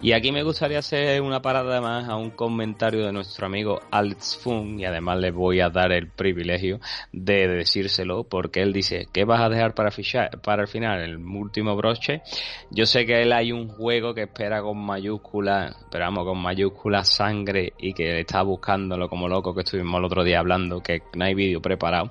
[0.00, 4.38] Y aquí me gustaría hacer una parada más a un comentario de nuestro amigo Alex
[4.42, 6.80] Fun, y además le voy a dar el privilegio
[7.12, 11.18] de decírselo, porque él dice, ¿qué vas a dejar para, fichar, para el final, el
[11.18, 12.22] último broche.
[12.70, 17.08] Yo sé que él hay un juego que espera con mayúsculas, pero vamos, con mayúsculas
[17.08, 21.24] sangre y que está buscándolo como loco que estuvimos el otro día hablando, que no
[21.24, 22.10] hay vídeo preparado,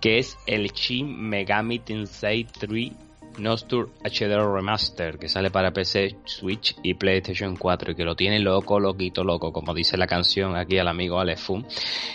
[0.00, 2.92] que es el Shin Megami Tensei 3
[3.38, 8.38] Nostur HD Remaster que sale para PC, Switch y PlayStation 4 y que lo tiene
[8.38, 11.64] loco, loquito, loco, como dice la canción aquí al amigo Alefum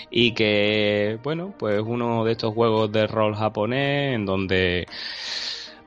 [0.09, 4.85] y que, bueno, pues uno de estos juegos de rol japonés en donde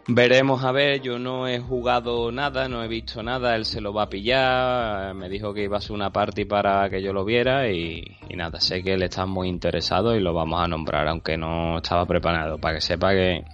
[0.09, 3.93] Veremos a ver, yo no he jugado nada, no he visto nada, él se lo
[3.93, 7.25] va a pillar, me dijo que iba a ser una party para que yo lo
[7.25, 11.07] viera y, y, nada, sé que él está muy interesado y lo vamos a nombrar,
[11.07, 13.45] aunque no estaba preparado, para que sepa que,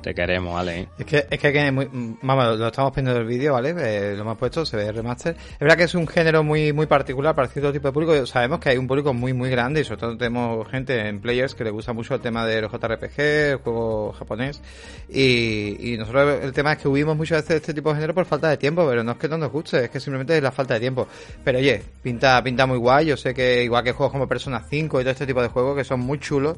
[0.00, 0.88] te queremos, ¿vale?
[0.98, 1.88] Es que, es que, muy,
[2.22, 3.74] vamos, lo estamos viendo el vídeo, ¿vale?
[3.78, 5.36] Eh, lo hemos puesto, se ve remaster.
[5.36, 8.26] Es verdad que es un género muy, muy particular para cierto tipo de público.
[8.26, 11.54] Sabemos que hay un público muy, muy grande y sobre todo tenemos gente en players
[11.54, 14.60] que le gusta mucho el tema de los JRPG, el juego japonés.
[15.08, 18.24] Y, y nosotros el tema es que huimos muchas veces este tipo de género por
[18.24, 20.52] falta de tiempo, pero no es que no nos guste, es que simplemente es la
[20.52, 21.08] falta de tiempo.
[21.44, 23.06] Pero oye, pinta, pinta muy guay.
[23.06, 25.76] Yo sé que igual que juegos como Persona 5 y todo este tipo de juegos
[25.76, 26.56] que son muy chulos,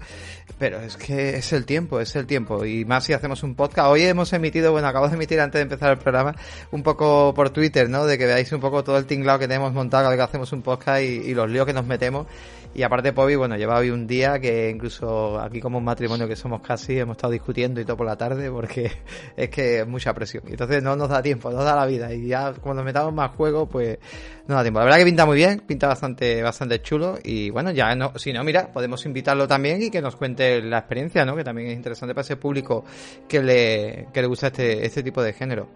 [0.59, 2.65] pero es que es el tiempo, es el tiempo.
[2.65, 3.89] Y más si hacemos un podcast.
[3.89, 6.35] Hoy hemos emitido, bueno, acabo de emitir antes de empezar el programa,
[6.73, 8.05] un poco por Twitter, ¿no?
[8.07, 11.03] De que veáis un poco todo el tinglado que tenemos montado que hacemos un podcast
[11.03, 12.27] y, los líos que nos metemos.
[12.73, 16.37] Y aparte, Pobi, bueno, lleva hoy un día que incluso aquí como un matrimonio que
[16.37, 18.93] somos casi, hemos estado discutiendo y todo por la tarde porque
[19.37, 20.45] es que es mucha presión.
[20.47, 22.13] Y entonces no nos da tiempo, nos da la vida.
[22.15, 23.99] Y ya cuando metamos más juegos, pues
[24.47, 24.79] no da tiempo.
[24.79, 27.19] La verdad que pinta muy bien, pinta bastante, bastante chulo.
[27.25, 30.79] Y bueno, ya no, si no, mira, podemos invitarlo también y que nos cuente la
[30.79, 31.35] experiencia, ¿no?
[31.35, 32.85] Que también es interesante para ese público
[33.29, 35.69] que le, que le gusta este, este tipo de género.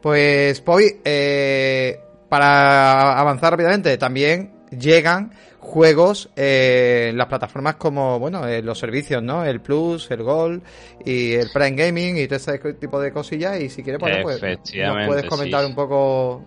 [0.00, 2.00] Pues, Poy, eh,
[2.30, 5.32] para avanzar rápidamente, también llegan
[5.70, 9.44] juegos eh, en las plataformas como, bueno, eh, los servicios, ¿no?
[9.44, 10.62] El Plus, el Gold
[11.04, 13.60] y el Prime Gaming y todo ese tipo de cosillas.
[13.60, 16.44] Y si quieres, bueno, pues nos puedes comentar un poco.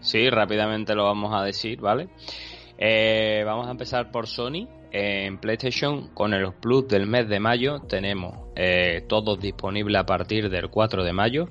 [0.00, 2.08] Sí, rápidamente lo vamos a decir, ¿vale?
[2.78, 4.68] Eh, vamos a empezar por Sony.
[4.96, 10.48] En PlayStation, con el Plus del mes de mayo, tenemos eh, todos disponibles a partir
[10.48, 11.48] del 4 de mayo.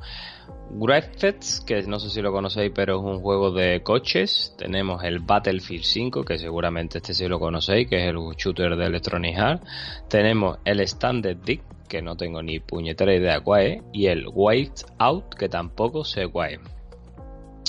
[0.71, 4.56] Graphics, que no sé si lo conocéis, pero es un juego de coches.
[4.58, 8.86] Tenemos el Battlefield 5, que seguramente este sí lo conocéis, que es el shooter de
[8.86, 9.67] Electronic Arts.
[10.10, 13.84] Tenemos el Standard Dick, que no tengo ni puñetera idea cuál es.
[13.93, 16.60] Y el White Out, que tampoco sé cuál es.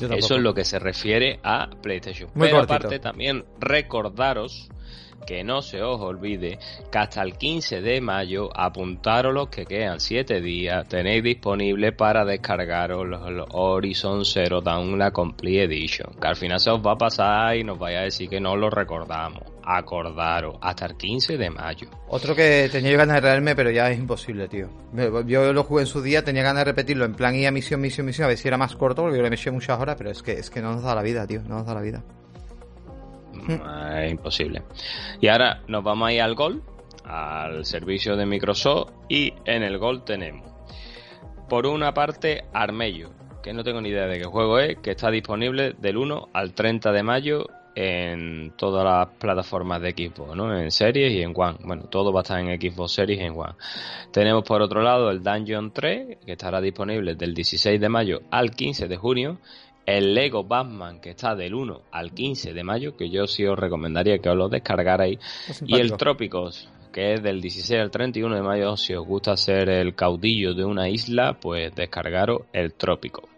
[0.00, 2.30] Eso es lo que se refiere a PlayStation.
[2.38, 4.68] Pero aparte también recordaros
[5.24, 6.58] que no se os olvide
[6.90, 12.24] que hasta el 15 de mayo apuntaros los que quedan 7 días tenéis disponible para
[12.24, 16.98] descargaros los, Horizon Zero Dawn la Complete Edition que al final se os va a
[16.98, 19.42] pasar y nos vaya a decir que no lo recordamos.
[19.66, 21.88] Acordaros hasta el 15 de mayo.
[22.08, 24.68] Otro que tenía ganas de traerme pero ya es imposible tío.
[25.26, 27.80] Yo lo jugué en su día tenía ganas de repetirlo en plan ir a misión
[27.80, 30.10] misión misión a ver si era más corto porque yo le metí muchas horas pero
[30.10, 32.04] es que es que no nos da la vida tío no nos da la vida
[33.48, 34.62] es imposible.
[35.20, 36.62] Y ahora nos vamos a ir al Gol,
[37.04, 40.50] al servicio de Microsoft, y en el Gol tenemos,
[41.48, 43.10] por una parte, Armello,
[43.42, 46.54] que no tengo ni idea de qué juego es, que está disponible del 1 al
[46.54, 50.56] 30 de mayo en todas las plataformas de Xbox, ¿no?
[50.56, 51.58] En series y en One.
[51.64, 53.54] Bueno, todo va a estar en Xbox Series y en One.
[54.12, 58.52] Tenemos por otro lado el Dungeon 3, que estará disponible del 16 de mayo al
[58.52, 59.38] 15 de junio
[59.86, 63.58] el Lego Batman que está del 1 al 15 de mayo, que yo sí os
[63.58, 65.18] recomendaría que os lo descargarais,
[65.66, 69.68] y el Trópicos, que es del 16 al 31 de mayo, si os gusta ser
[69.68, 73.28] el caudillo de una isla, pues descargaros el Trópico.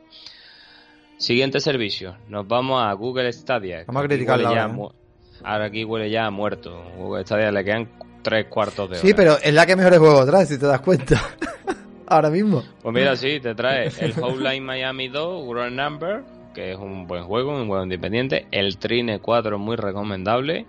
[1.16, 2.16] Siguiente servicio.
[2.28, 3.84] Nos vamos a Google Stadia.
[3.86, 4.94] Vamos a criticarlo Ahora, ahora,
[5.44, 6.84] ahora aquí huele ya a muerto.
[6.98, 7.88] Google Stadia le quedan
[8.22, 9.06] tres cuartos de hora.
[9.06, 11.18] Sí, pero es la que mejores juegos trae, si te das cuenta.
[12.06, 12.62] ahora mismo.
[12.82, 16.24] Pues mira, sí, te trae el Hotline Miami 2, World Number,
[16.56, 18.46] que es un buen juego, un juego independiente.
[18.50, 20.66] El Trine 4, muy recomendable.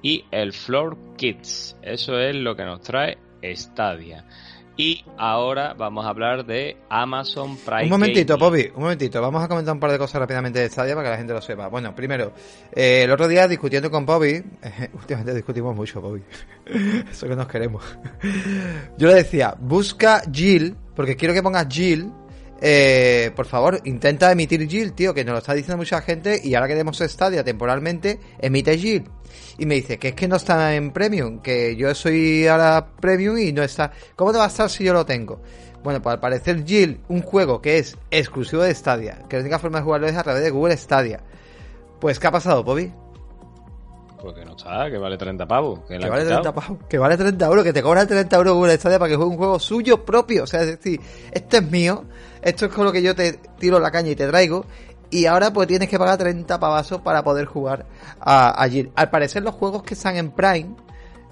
[0.00, 1.76] Y el Floor Kids.
[1.82, 4.24] Eso es lo que nos trae Stadia.
[4.78, 7.84] Y ahora vamos a hablar de Amazon Prime.
[7.84, 8.38] Un momentito.
[8.38, 9.20] Poppy, un momentito.
[9.20, 11.42] Vamos a comentar un par de cosas rápidamente de Stadia para que la gente lo
[11.42, 11.68] sepa.
[11.68, 12.32] Bueno, primero,
[12.74, 14.42] eh, el otro día discutiendo con Poppy,
[14.94, 16.22] últimamente discutimos mucho, Poppy.
[17.10, 17.84] Eso que nos queremos.
[18.98, 22.10] Yo le decía, busca Jill, porque quiero que pongas Jill.
[22.60, 26.54] Eh, por favor, intenta emitir Jill, tío, que nos lo está diciendo mucha gente y
[26.54, 29.04] ahora que tenemos Stadia temporalmente, emite Jill.
[29.58, 33.38] Y me dice que es que no está en Premium, que yo soy ahora Premium
[33.38, 33.92] y no está.
[34.14, 35.40] ¿Cómo te va a estar si yo lo tengo?
[35.82, 39.58] Bueno, pues al parecer Jill, un juego que es exclusivo de Stadia, que la única
[39.58, 41.20] forma de jugarlo es a través de Google Stadia.
[42.00, 42.92] Pues, ¿qué ha pasado, Bobby?
[44.26, 45.80] Porque no está, que vale 30 pavos.
[45.86, 46.42] Que, Que vale, quitado.
[46.42, 49.14] 30 pavos, que vale 30 euros, que te cobra 30 euros Google Stadia para que
[49.14, 50.42] juegue un juego suyo propio.
[50.42, 52.02] O sea, es decir, esto es mío,
[52.42, 54.66] esto es con lo que yo te tiro la caña y te traigo.
[55.10, 57.86] Y ahora pues tienes que pagar 30 pavazos para poder jugar
[58.18, 58.90] a, a Jill.
[58.96, 60.74] Al parecer los juegos que están en Prime,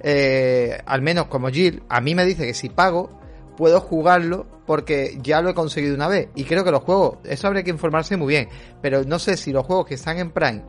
[0.00, 3.10] eh, al menos como Jill, a mí me dice que si pago,
[3.56, 6.28] puedo jugarlo porque ya lo he conseguido una vez.
[6.36, 8.48] Y creo que los juegos, eso habría que informarse muy bien.
[8.80, 10.62] Pero no sé si los juegos que están en Prime,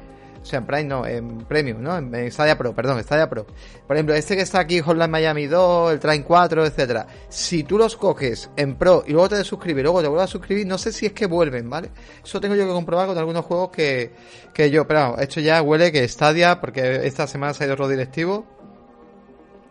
[0.45, 1.97] o sea, en Prime no, en Premium, ¿no?
[1.97, 3.47] En, Stadia Pro, perdón, Stadia Pro.
[3.87, 7.07] Por ejemplo, este que está aquí, Hotline Miami 2, el Train 4, etcétera.
[7.29, 10.67] Si tú los coges en Pro y luego te suscribes luego te vuelves a suscribir,
[10.67, 11.89] no sé si es que vuelven, ¿vale?
[12.23, 14.11] Eso tengo yo que comprobar con algunos juegos que,
[14.53, 17.87] que yo, pero esto ya huele que Stadia, porque esta semana se ha ido otro
[17.87, 18.45] directivo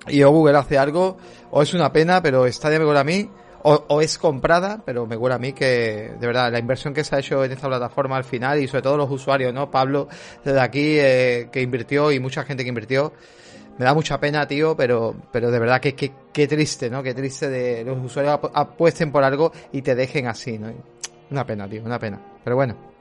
[0.09, 1.19] y o Google hace algo,
[1.53, 3.31] o es una pena, pero Stadia me a mí,
[3.64, 7.16] o, es comprada, pero me huele a mí que, de verdad, la inversión que se
[7.16, 9.70] ha hecho en esta plataforma al final, y sobre todo los usuarios, ¿no?
[9.70, 10.09] Pablo,
[10.44, 13.12] desde aquí, eh, que invirtió, y mucha gente que invirtió,
[13.79, 17.03] me da mucha pena, tío, pero, pero de verdad que, que, triste, ¿no?
[17.03, 20.72] Qué triste de los usuarios ap- apuesten por algo y te dejen así, ¿no?
[21.31, 22.20] Una pena, tío, una pena.
[22.44, 22.93] Pero bueno.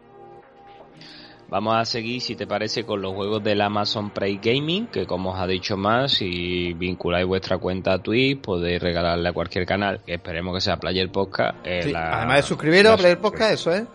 [1.53, 5.33] Vamos a seguir, si te parece, con los juegos del Amazon Prime Gaming, que como
[5.33, 9.99] os ha dicho más, si vinculáis vuestra cuenta a Twitch, podéis regalarle a cualquier canal,
[10.03, 11.55] que esperemos que sea Player Podcast.
[11.63, 13.19] eh, Sí, la- Además de suscribiros la a Player.
[13.19, 13.85] Podcast, eso, ¿eh?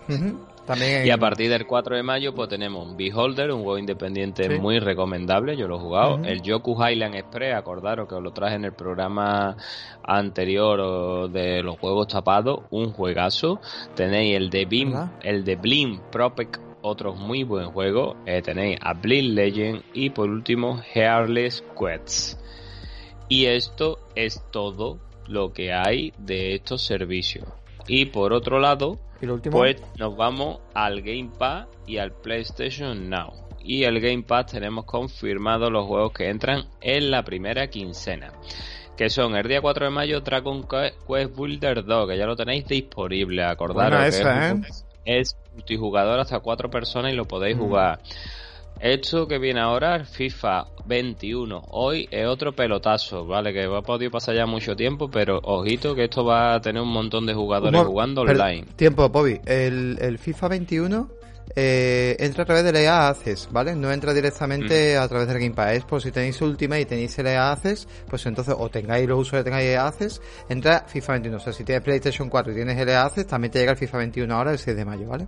[0.67, 4.61] También Y a partir del 4 de mayo, pues tenemos Beholder, un juego independiente Sí.
[4.61, 6.21] muy recomendable, yo lo he jugado.
[6.25, 9.57] El Yoku Highland Express, acordaros que os lo traje en el programa
[10.05, 13.61] anterior de los juegos tapados, un juegazo.
[13.95, 15.11] Tenéis el de Beam, ¿Verdad?
[15.23, 18.17] el de Blim Propec, otro muy buen juego.
[18.27, 22.39] Eh, tenéis a Blim Legend y por último Hairless Quest.
[23.29, 27.47] Y esto es todo lo que hay de estos servicios.
[27.87, 29.57] Y por otro lado, y lo último.
[29.59, 33.33] pues nos vamos al Game Pass y al PlayStation Now.
[33.63, 38.33] Y el Game Pass tenemos confirmados los juegos que entran en la primera quincena.
[38.97, 42.35] Que son el día 4 de mayo Dragon Que- Quest Builder 2, que ya lo
[42.35, 43.45] tenéis disponible.
[43.45, 44.85] Acordaros Buena que esa, es, ¿eh?
[45.05, 47.61] es multijugador hasta 4 personas y lo podéis Mm.
[47.61, 47.99] jugar.
[48.81, 51.65] Esto que viene ahora, FIFA 21.
[51.71, 53.53] Hoy es otro pelotazo, ¿vale?
[53.53, 56.93] Que ha podido pasar ya mucho tiempo, pero ojito que esto va a tener un
[56.93, 58.67] montón de jugadores jugando online.
[58.77, 59.41] Tiempo, Bobby.
[59.47, 61.09] El, el FIFA 21
[61.57, 63.75] eh, entra a través de la EA Access, ¿vale?
[63.75, 65.03] No entra directamente Mm.
[65.03, 65.85] a través del Game Pass.
[65.85, 69.45] Por si tenéis Ultimate y tenéis el EA Access, pues entonces, o tengáis los usuarios
[69.45, 71.37] que tengáis EA Access, entra FIFA 21.
[71.37, 73.79] O sea, si tienes PlayStation 4 y tienes el EA Access, también te llega el
[73.79, 75.27] FIFA 21 ahora el 6 de mayo, ¿vale?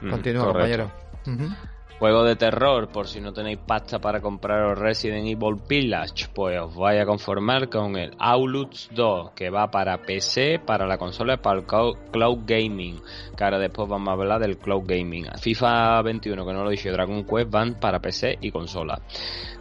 [0.00, 0.90] Mm, Continúa, correcto.
[1.24, 1.77] compañero.
[1.98, 6.76] Juego de terror, por si no tenéis pasta para compraros Resident Evil Village, pues os
[6.76, 11.36] vais a conformar con el Aulux 2, que va para PC, para la consola y
[11.38, 13.00] para el cloud gaming,
[13.36, 15.26] que ahora después vamos a hablar del cloud gaming.
[15.40, 19.00] FIFA 21, que no lo dicho, Dragon Quest van para PC y consola.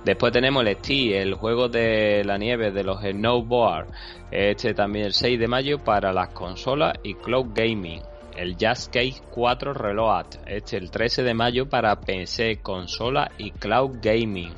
[0.06, 3.88] Después tenemos el Steel, el juego de la nieve de los snowboard,
[4.30, 8.04] este también el 6 de mayo para las consolas y cloud gaming
[8.38, 13.98] el Just Case 4 Reload, este el 13 de mayo para PC, consola y cloud
[14.02, 14.54] gaming.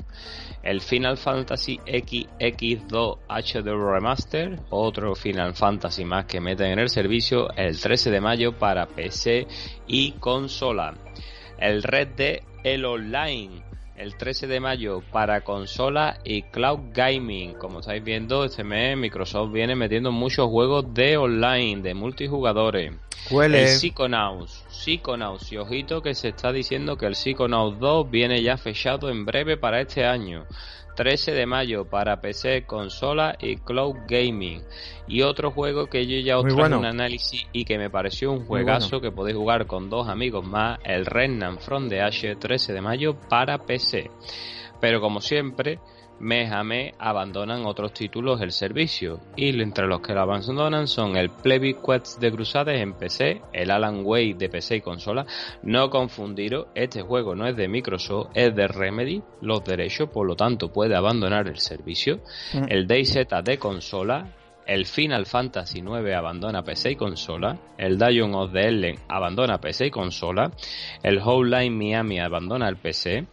[0.62, 7.50] El Final Fantasy XX2 HD Remaster, otro Final Fantasy más que meten en el servicio,
[7.56, 9.46] el 13 de mayo para PC
[9.86, 10.94] y consola.
[11.58, 13.69] El Red Dead El Online,
[14.00, 17.52] el 13 de mayo para consola y cloud gaming.
[17.52, 22.94] Como estáis viendo, este mes Microsoft viene metiendo muchos juegos de online, de multijugadores.
[23.30, 23.64] Huele.
[23.64, 24.64] El Psychonauts.
[24.70, 25.52] Psychonauts.
[25.52, 29.58] Y ojito que se está diciendo que el Psychonauts 2 viene ya fechado en breve
[29.58, 30.46] para este año.
[31.00, 34.60] 13 de mayo para PC, consola y cloud gaming.
[35.08, 38.44] Y otro juego que yo ya os traigo un análisis y que me pareció un
[38.44, 42.82] juegazo que podéis jugar con dos amigos más, el Remnant from the Ashes 13 de
[42.82, 44.10] mayo para PC.
[44.78, 45.78] Pero como siempre,
[46.20, 51.16] mes a mes abandonan otros títulos el servicio y entre los que lo abandonan son
[51.16, 55.26] el Plebby Quest de Crusades en PC, el Alan Wake de PC y consola.
[55.62, 60.36] No confundiros, este juego no es de Microsoft, es de Remedy, los derechos, por lo
[60.36, 62.20] tanto puede abandonar el servicio.
[62.52, 62.64] Mm.
[62.68, 64.36] El DayZ de consola,
[64.70, 69.86] el Final Fantasy IX abandona PC y consola, el Dion of the Ellen abandona PC
[69.86, 70.52] y consola,
[71.02, 73.26] el Hotline Miami abandona el PC,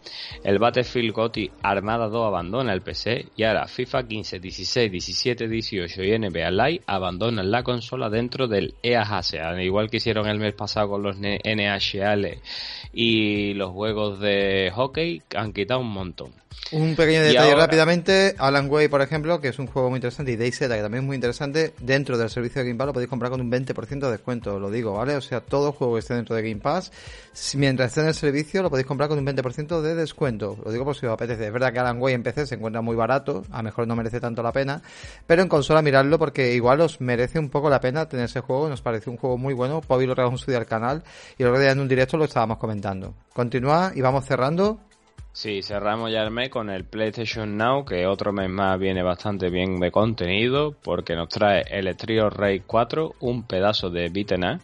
[0.43, 6.03] el Battlefield GOTY Armada 2 abandona el PC y ahora FIFA 15, 16, 17, 18
[6.03, 10.55] y NBA Live abandonan la consola dentro del EAHC, al igual que hicieron el mes
[10.55, 12.41] pasado con los NHL
[12.93, 16.46] y los juegos de hockey han quitado un montón.
[16.71, 20.35] Un pequeño detalle rápidamente, Alan Way, por ejemplo, que es un juego muy interesante, y
[20.35, 23.31] DayZ, que también es muy interesante, dentro del servicio de Game Pass lo podéis comprar
[23.31, 25.15] con un 20% de descuento, lo digo, ¿vale?
[25.15, 26.91] O sea, todo juego que esté dentro de Game Pass,
[27.55, 30.57] mientras esté en el servicio, lo podéis comprar con un 20% de descuento.
[30.63, 31.47] Lo digo por si os apetece.
[31.47, 33.95] Es verdad que Alan Way en PC se encuentra muy barato, a lo mejor no
[33.95, 34.81] merece tanto la pena,
[35.25, 38.67] pero en consola miradlo porque igual os merece un poco la pena tener ese juego,
[38.67, 41.03] nos parece un juego muy bueno, Pobi lo trajo su día al canal,
[41.37, 43.13] y el otro día en un directo lo estábamos comentando.
[43.33, 44.86] Continúa y vamos cerrando.
[45.39, 49.51] Sí, cerramos ya el mes con el PlayStation Now, que otro mes más viene bastante
[49.51, 54.59] bien de contenido, porque nos trae el Trio Rey 4, un pedazo de beaten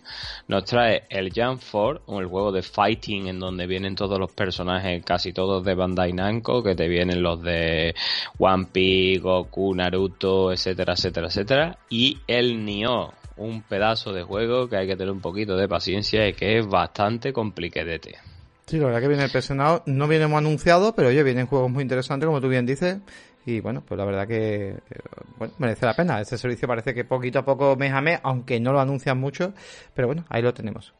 [0.47, 5.05] nos trae el Jump 4, el juego de fighting en donde vienen todos los personajes,
[5.05, 7.93] casi todos de Bandai Namco, que te vienen los de
[8.39, 14.77] One Piece, Goku, Naruto, etcétera, etcétera, etcétera, y el Nioh, un pedazo de juego que
[14.77, 18.32] hay que tener un poquito de paciencia y que es bastante complicadete.
[18.65, 21.69] Sí, la verdad que viene el PS no viene muy anunciado, pero oye, vienen juegos
[21.69, 22.99] muy interesantes, como tú bien dices,
[23.45, 26.21] y bueno, pues la verdad que eh, merece la pena.
[26.21, 29.53] Este servicio parece que poquito a poco, mes a aunque no lo anuncian mucho,
[29.93, 30.93] pero bueno, ahí lo tenemos.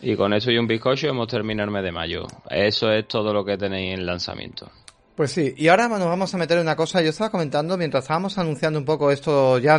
[0.00, 2.26] Y con eso y un bizcocho hemos terminado el mes de mayo.
[2.48, 4.70] Eso es todo lo que tenéis en lanzamiento.
[5.16, 7.00] Pues sí, y ahora nos vamos a meter en una cosa.
[7.00, 9.78] Yo estaba comentando mientras estábamos anunciando un poco esto, ya,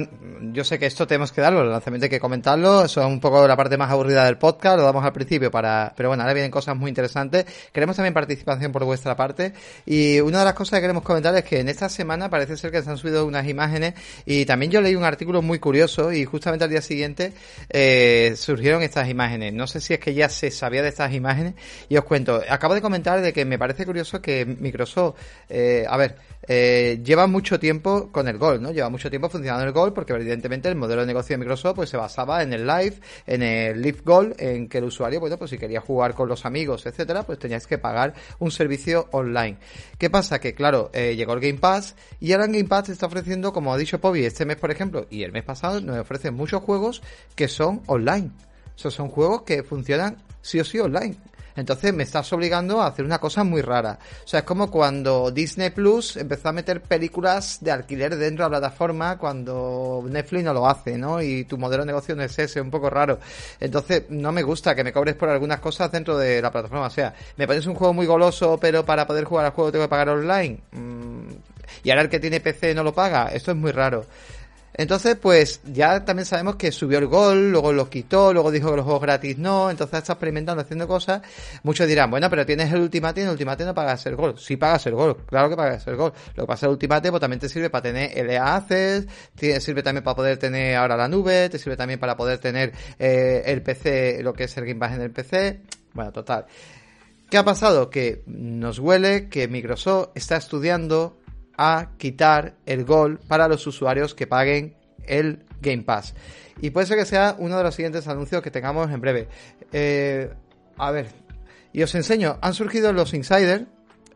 [0.54, 3.20] yo sé que esto tenemos que darlo, el lanzamiento hay que comentarlo, eso es un
[3.20, 6.34] poco la parte más aburrida del podcast, lo damos al principio para, pero bueno, ahora
[6.34, 7.46] vienen cosas muy interesantes.
[7.74, 9.52] Queremos también participación por vuestra parte,
[9.86, 12.72] y una de las cosas que queremos comentar es que en esta semana parece ser
[12.72, 16.24] que se han subido unas imágenes, y también yo leí un artículo muy curioso, y
[16.24, 17.34] justamente al día siguiente
[17.70, 19.54] eh, surgieron estas imágenes.
[19.54, 21.56] No sé si es que ya se sabía de estas imágenes,
[21.90, 25.98] y os cuento, acabo de comentar de que me parece curioso que Microsoft eh, a
[25.98, 26.16] ver,
[26.48, 28.72] eh, lleva mucho tiempo con el Gol, ¿no?
[28.72, 31.90] Lleva mucho tiempo funcionando el Gol porque evidentemente el modelo de negocio de Microsoft pues
[31.90, 35.52] se basaba en el Live, en el Live Gold, en que el usuario, bueno, pues
[35.52, 39.58] si quería jugar con los amigos, etcétera, pues tenías que pagar un servicio online.
[39.98, 40.40] ¿Qué pasa?
[40.40, 43.74] Que claro, eh, llegó el Game Pass y ahora en Game Pass está ofreciendo, como
[43.74, 47.02] ha dicho Pobi, este mes por ejemplo y el mes pasado nos ofrecen muchos juegos
[47.36, 48.32] que son online.
[48.84, 51.16] O son juegos que funcionan sí o sí online.
[51.56, 53.98] Entonces me estás obligando a hacer una cosa muy rara.
[54.24, 58.52] O sea, es como cuando Disney Plus empezó a meter películas de alquiler dentro de
[58.52, 61.22] la plataforma cuando Netflix no lo hace, ¿no?
[61.22, 63.20] Y tu modelo de negocio no es ese, un poco raro.
[63.60, 66.88] Entonces, no me gusta que me cobres por algunas cosas dentro de la plataforma.
[66.88, 69.86] O sea, me pones un juego muy goloso, pero para poder jugar al juego tengo
[69.86, 70.60] que pagar online.
[70.72, 71.30] Mm,
[71.84, 73.28] y ahora el que tiene PC no lo paga.
[73.28, 74.06] Esto es muy raro.
[74.78, 78.78] Entonces, pues ya también sabemos que subió el gol, luego lo quitó, luego dijo que
[78.78, 81.22] los juegos gratis no, entonces está experimentando, haciendo cosas.
[81.64, 84.38] Muchos dirán, bueno, pero tienes el Ultimate y el Ultimate no pagas el gol.
[84.38, 86.12] Sí pagas el gol, claro que pagas el gol.
[86.36, 89.60] Lo que pasa es el Ultimate pues también te sirve para tener LA Access, te
[89.62, 93.44] sirve también para poder tener ahora la nube, te sirve también para poder tener eh,
[93.46, 95.62] el PC, lo que es el Game Pass en el PC.
[95.94, 96.46] Bueno, total.
[97.30, 97.90] ¿Qué ha pasado?
[97.90, 101.18] Que nos huele que Microsoft está estudiando
[101.58, 104.76] a quitar el gol para los usuarios que paguen
[105.06, 106.16] el Game Pass.
[106.62, 109.28] Y puede ser que sea uno de los siguientes anuncios que tengamos en breve.
[109.72, 110.32] Eh,
[110.78, 111.08] a ver,
[111.74, 113.66] y os enseño, han surgido en los insiders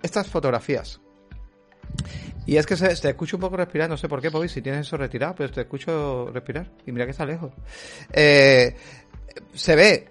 [0.02, 1.02] estas fotografías.
[2.46, 4.62] Y es que se, te escucho un poco respirar, no sé por qué, Bobby, si
[4.62, 6.68] tienes eso retirado, pero te escucho respirar.
[6.86, 7.52] Y mira que está lejos.
[8.12, 8.76] Eh,
[9.54, 10.08] se ve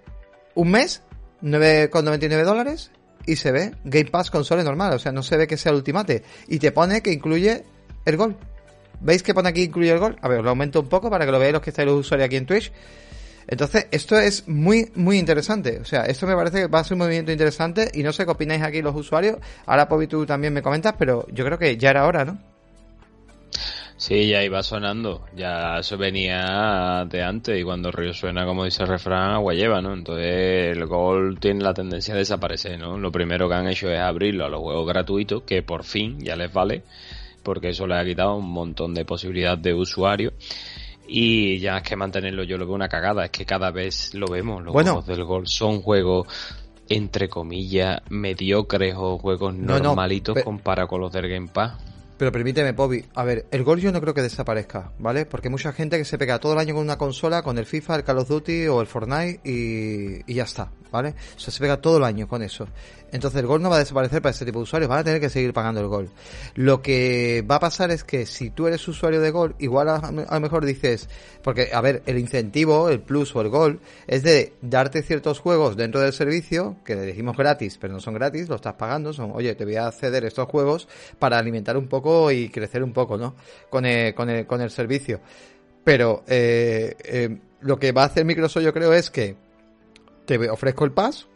[0.55, 1.03] un mes,
[1.43, 2.93] 9,99 dólares,
[3.29, 5.77] y se ve Game Pass console normal, o sea, no se ve que sea el
[5.77, 6.23] Ultimate.
[6.49, 7.63] Y te pone que incluye
[8.05, 8.37] el gol.
[9.01, 10.17] ¿Veis que pone aquí incluye el gol?
[10.23, 12.27] A ver, lo aumento un poco para que lo veáis los que estáis los usuarios
[12.27, 12.73] aquí en Twitch.
[13.47, 15.79] Entonces, esto es muy, muy interesante.
[15.81, 18.25] O sea, esto me parece que va a ser un movimiento interesante y no sé
[18.25, 19.39] qué opináis aquí los usuarios.
[19.67, 22.39] Ahora, Pobi, tú también me comentas, pero yo creo que ya era hora, ¿no?
[23.99, 28.65] Sí, ya iba sonando, ya eso venía de antes y cuando el río suena, como
[28.65, 29.93] dice el refrán, agua lleva, ¿no?
[29.93, 32.97] Entonces el gol tiene la tendencia a desaparecer, ¿no?
[32.97, 36.37] Lo primero que han hecho es abrirlo a los juegos gratuitos, que por fin ya
[36.37, 36.85] les vale,
[37.43, 40.33] porque eso les ha quitado un montón de posibilidades de usuario.
[41.09, 44.29] Y ya es que mantenerlo yo lo veo una cagada, es que cada vez lo
[44.29, 46.29] vemos, los juegos del gol son juegos
[46.89, 51.98] entre comillas mediocres o juegos normalitos comparado con los del Game Pass.
[52.19, 53.05] Pero permíteme, Bobby.
[53.15, 55.25] A ver, el gol yo no creo que desaparezca, ¿vale?
[55.25, 57.97] Porque mucha gente que se pega todo el año con una consola, con el FIFA,
[57.97, 61.15] el Call of Duty o el Fortnite y, y ya está, ¿vale?
[61.37, 62.67] O sea, se pega todo el año con eso.
[63.11, 65.21] Entonces el gol no va a desaparecer para ese tipo de usuarios, van a tener
[65.21, 66.11] que seguir pagando el gol.
[66.55, 70.11] Lo que va a pasar es que si tú eres usuario de gol, igual a,
[70.11, 71.09] lo mejor dices,
[71.43, 75.77] porque a ver, el incentivo, el plus o el gol, es de darte ciertos juegos
[75.77, 79.31] dentro del servicio, que le dijimos gratis, pero no son gratis, lo estás pagando, son,
[79.33, 80.89] oye, te voy a ceder estos juegos
[81.19, 83.35] para alimentar un poco y crecer un poco, ¿no?
[83.71, 85.21] Con el, con el, con el servicio.
[85.85, 89.37] Pero eh, eh, lo que va a hacer Microsoft yo creo es que
[90.27, 91.27] te ofrezco el pass,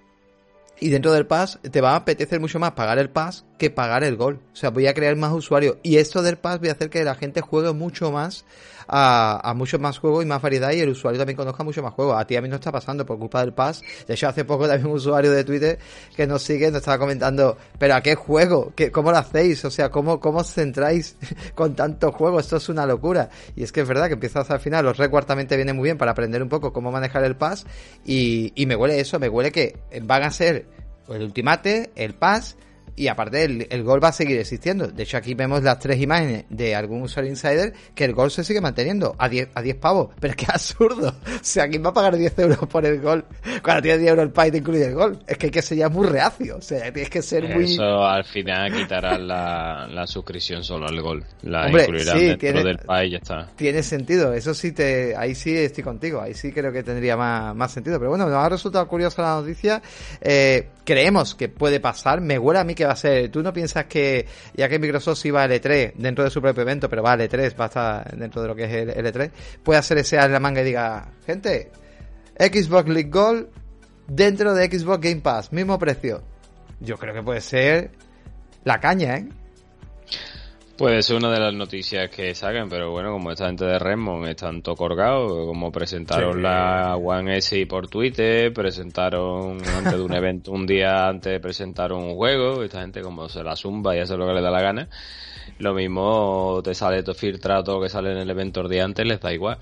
[0.82, 4.02] y dentro del pass te va a apetecer mucho más pagar el pass que pagar
[4.02, 4.40] el gol.
[4.52, 5.76] O sea, voy a crear más usuarios.
[5.84, 8.44] Y esto del pass voy a hacer que la gente juegue mucho más
[8.88, 11.94] a, a muchos más juegos y más variedad y el usuario también conozca mucho más
[11.94, 12.20] juegos.
[12.20, 13.82] A ti a mí no está pasando por culpa del pass.
[14.06, 15.78] De hecho, hace poco también un usuario de Twitter
[16.16, 18.72] que nos sigue nos estaba comentando, pero ¿a qué juego?
[18.74, 19.64] ¿Qué, ¿Cómo lo hacéis?
[19.64, 21.16] O sea, ¿cómo, cómo os centráis
[21.54, 22.40] con tanto juego?
[22.40, 23.30] Esto es una locura.
[23.56, 25.98] Y es que es verdad que empiezas al final, los recuerdos también vienen muy bien
[25.98, 27.66] para aprender un poco cómo manejar el pass
[28.04, 30.66] y, y me huele eso, me huele que van a ser
[31.08, 32.56] el Ultimate, el Pass
[32.94, 34.86] y aparte el, el, gol va a seguir existiendo.
[34.86, 38.44] De hecho, aquí vemos las tres imágenes de algún usuario insider que el gol se
[38.44, 40.14] sigue manteniendo a 10, a 10 pavos.
[40.20, 41.08] Pero es que es absurdo.
[41.08, 43.24] O sea, ¿quién va a pagar 10 euros por el gol
[43.62, 45.18] cuando tiene 10 euros el país te incluye el gol?
[45.26, 46.56] Es que hay que ser ya muy reacio.
[46.56, 47.64] O sea, tienes que ser muy...
[47.64, 51.24] Eso al final quitará la, la suscripción solo al gol.
[51.42, 53.48] La Hombre, incluirán dentro del país y ya está.
[53.56, 54.32] Tiene sentido.
[54.32, 56.20] Eso sí, te ahí sí estoy contigo.
[56.20, 57.98] Ahí sí creo que tendría más, más sentido.
[57.98, 59.82] Pero bueno, nos ha resultado curiosa la noticia.
[60.20, 62.20] Eh, creemos que puede pasar.
[62.20, 63.30] Me huele a mí que va a ser.
[63.30, 66.88] ¿Tú no piensas que, ya que Microsoft iba a L3 dentro de su propio evento,
[66.88, 69.30] pero va a L3, va a estar dentro de lo que es el L3,
[69.62, 71.70] puede hacer ese a la manga y diga, gente,
[72.38, 73.48] Xbox League Gold
[74.06, 76.22] dentro de Xbox Game Pass, mismo precio?
[76.80, 77.90] Yo creo que puede ser
[78.64, 79.28] la caña, ¿eh?
[80.82, 84.26] Puede ser una de las noticias que saquen, pero bueno, como esta gente de Redmond
[84.26, 90.50] están todo colgados, como presentaron la One S por Twitter, presentaron antes de un evento,
[90.50, 94.26] un día antes presentaron un juego, esta gente como se la zumba y hace lo
[94.26, 94.88] que le da la gana,
[95.60, 98.82] lo mismo te sale todo filtrado, todo lo que sale en el evento el día
[98.82, 99.58] antes, les da igual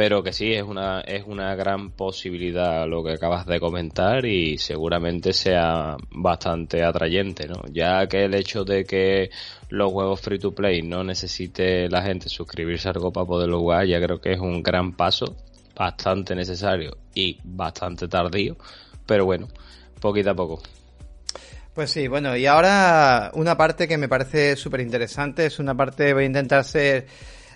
[0.00, 4.56] pero que sí es una es una gran posibilidad lo que acabas de comentar y
[4.56, 9.28] seguramente sea bastante atrayente no ya que el hecho de que
[9.68, 13.84] los juegos free to play no necesite la gente suscribirse a algo para poderlo jugar
[13.84, 15.36] ya creo que es un gran paso
[15.76, 18.56] bastante necesario y bastante tardío
[19.04, 19.48] pero bueno
[20.00, 20.62] poquito a poco.
[21.74, 26.12] Pues sí, bueno, y ahora una parte que me parece súper interesante, es una parte,
[26.12, 27.06] voy a intentar ser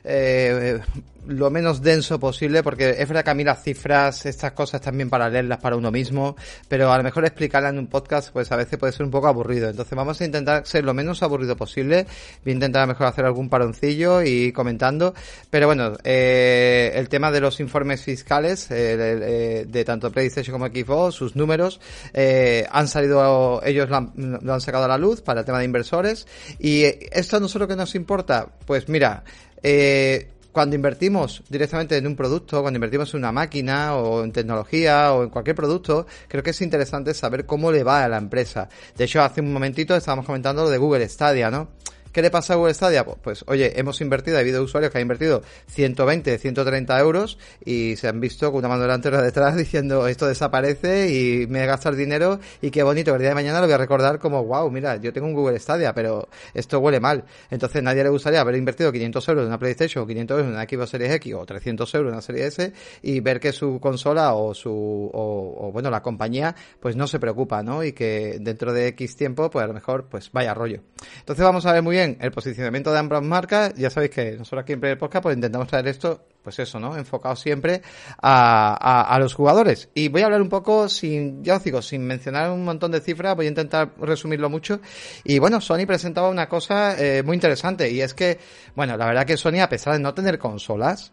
[0.04, 0.80] eh,
[1.26, 5.08] lo menos denso posible, porque es verdad que a mí las cifras, estas cosas también
[5.08, 6.36] para leerlas para uno mismo,
[6.68, 9.28] pero a lo mejor explicarlas en un podcast, pues a veces puede ser un poco
[9.28, 9.68] aburrido.
[9.68, 12.06] Entonces vamos a intentar ser lo menos aburrido posible.
[12.44, 15.14] Voy a intentar a lo mejor hacer algún paroncillo y comentando.
[15.50, 21.14] Pero bueno, eh, el tema de los informes fiscales eh, de tanto PlayStation como Xbox,
[21.14, 21.80] sus números,
[22.12, 25.58] eh, han salido, ellos lo han, lo han sacado a la luz para el tema
[25.58, 26.26] de inversores.
[26.58, 29.24] Y esto a nosotros que nos importa, pues mira,
[29.64, 35.12] eh, cuando invertimos directamente en un producto, cuando invertimos en una máquina o en tecnología
[35.12, 38.68] o en cualquier producto, creo que es interesante saber cómo le va a la empresa.
[38.96, 41.70] De hecho, hace un momentito estábamos comentando lo de Google Stadia, ¿no?
[42.14, 43.04] ¿Qué le pasa a Google Stadia?
[43.04, 47.96] Pues, pues, oye, hemos invertido, ha habido usuarios que han invertido 120, 130 euros y
[47.96, 51.64] se han visto con una mano delante y otra detrás diciendo esto desaparece y me
[51.64, 54.20] he gastado el dinero y qué bonito, el día de mañana lo voy a recordar
[54.20, 57.24] como, wow, mira, yo tengo un Google Stadia, pero esto huele mal.
[57.50, 60.54] Entonces nadie le gustaría haber invertido 500 euros en una PlayStation o 500 euros en
[60.54, 63.80] una Xbox Series X o 300 euros en una Serie S y ver que su
[63.80, 64.70] consola o su,
[65.12, 67.82] o, bueno, la compañía pues no se preocupa, ¿no?
[67.82, 70.78] Y que dentro de X tiempo pues a lo mejor pues vaya rollo.
[71.18, 73.74] Entonces vamos a ver muy bien el posicionamiento de ambas marcas.
[73.74, 76.96] Ya sabéis que nosotros aquí en el Podcast pues intentamos traer esto, pues eso, ¿no?
[76.96, 77.82] Enfocado siempre
[78.22, 79.88] a, los jugadores.
[79.94, 83.00] Y voy a hablar un poco sin, ya os digo, sin mencionar un montón de
[83.00, 84.80] cifras, voy a intentar resumirlo mucho.
[85.24, 88.38] Y bueno, Sony presentaba una cosa eh, muy interesante y es que,
[88.74, 91.12] bueno, la verdad que Sony a pesar de no tener consolas,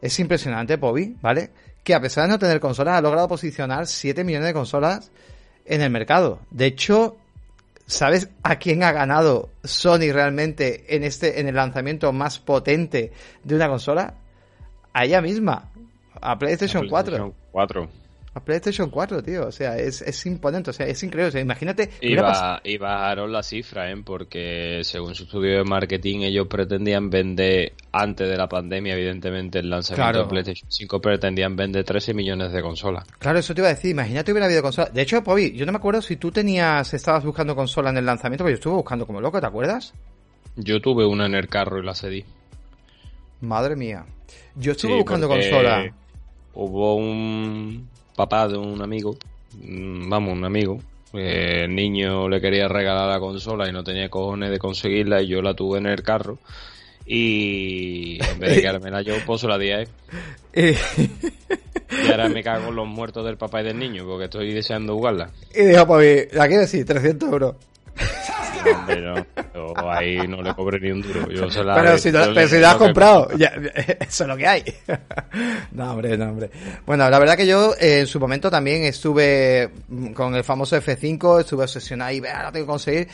[0.00, 1.50] es impresionante, Bobby, ¿vale?
[1.82, 5.10] Que a pesar de no tener consolas ha logrado posicionar 7 millones de consolas
[5.64, 6.40] en el mercado.
[6.50, 7.16] De hecho,
[7.88, 13.12] ¿Sabes a quién ha ganado Sony realmente en este en el lanzamiento más potente
[13.42, 14.14] de una consola?
[14.92, 15.72] A ella misma,
[16.20, 17.34] a PlayStation, A PlayStation 4.
[17.50, 17.88] 4.
[18.38, 19.46] A PlayStation 4, tío.
[19.48, 21.28] O sea, es, es imponente, o sea, es increíble.
[21.28, 21.90] O sea, imagínate.
[22.00, 23.96] Y, ba- y bajaron la cifra, ¿eh?
[24.04, 29.68] porque según su estudio de marketing ellos pretendían vender, antes de la pandemia evidentemente el
[29.70, 30.22] lanzamiento Claro.
[30.24, 33.04] de PlayStation 5 pretendían vender 13 millones de consolas.
[33.18, 33.90] Claro, eso te iba a decir.
[33.90, 34.88] Imagínate hubiera habido consola.
[34.90, 38.06] De hecho, Pobi, yo no me acuerdo si tú tenías, estabas buscando consola en el
[38.06, 39.92] lanzamiento, pero yo estuve buscando como loco, ¿te acuerdas?
[40.56, 42.24] Yo tuve una en el carro y la cedí.
[43.40, 44.04] Madre mía.
[44.56, 45.92] Yo estuve Sí, buscando consola.
[46.54, 49.16] Hubo un papá de un amigo,
[49.62, 50.80] mm, vamos, un amigo.
[51.14, 55.28] eh, el niño le quería regalar la consola y no tenía cojones de conseguirla y
[55.28, 56.38] yo la tuve en el carro.
[57.06, 59.88] Y en vez de quedármela yo, pues la di a él.
[60.52, 64.94] Y, ahora me cago en los muertos del papá y del niño porque estoy deseando
[64.96, 65.30] jugarla.
[65.54, 66.68] y dijo Pobi, ¿la quieres?
[66.70, 67.54] Sí, 300 euros.
[68.74, 69.26] Hombre, no.
[69.54, 71.30] Yo ahí no le cobré ni un duro.
[71.30, 73.48] Yo se la Pero si, yo pero le- si has lo que- comprado, ya,
[74.00, 74.64] eso es lo que hay.
[75.72, 76.50] no, hombre, no, hombre.
[76.86, 80.76] Bueno, la verdad que yo eh, en su momento también estuve mm, con el famoso
[80.76, 83.08] F5, estuve obsesionado y "Vea, lo tengo que conseguir.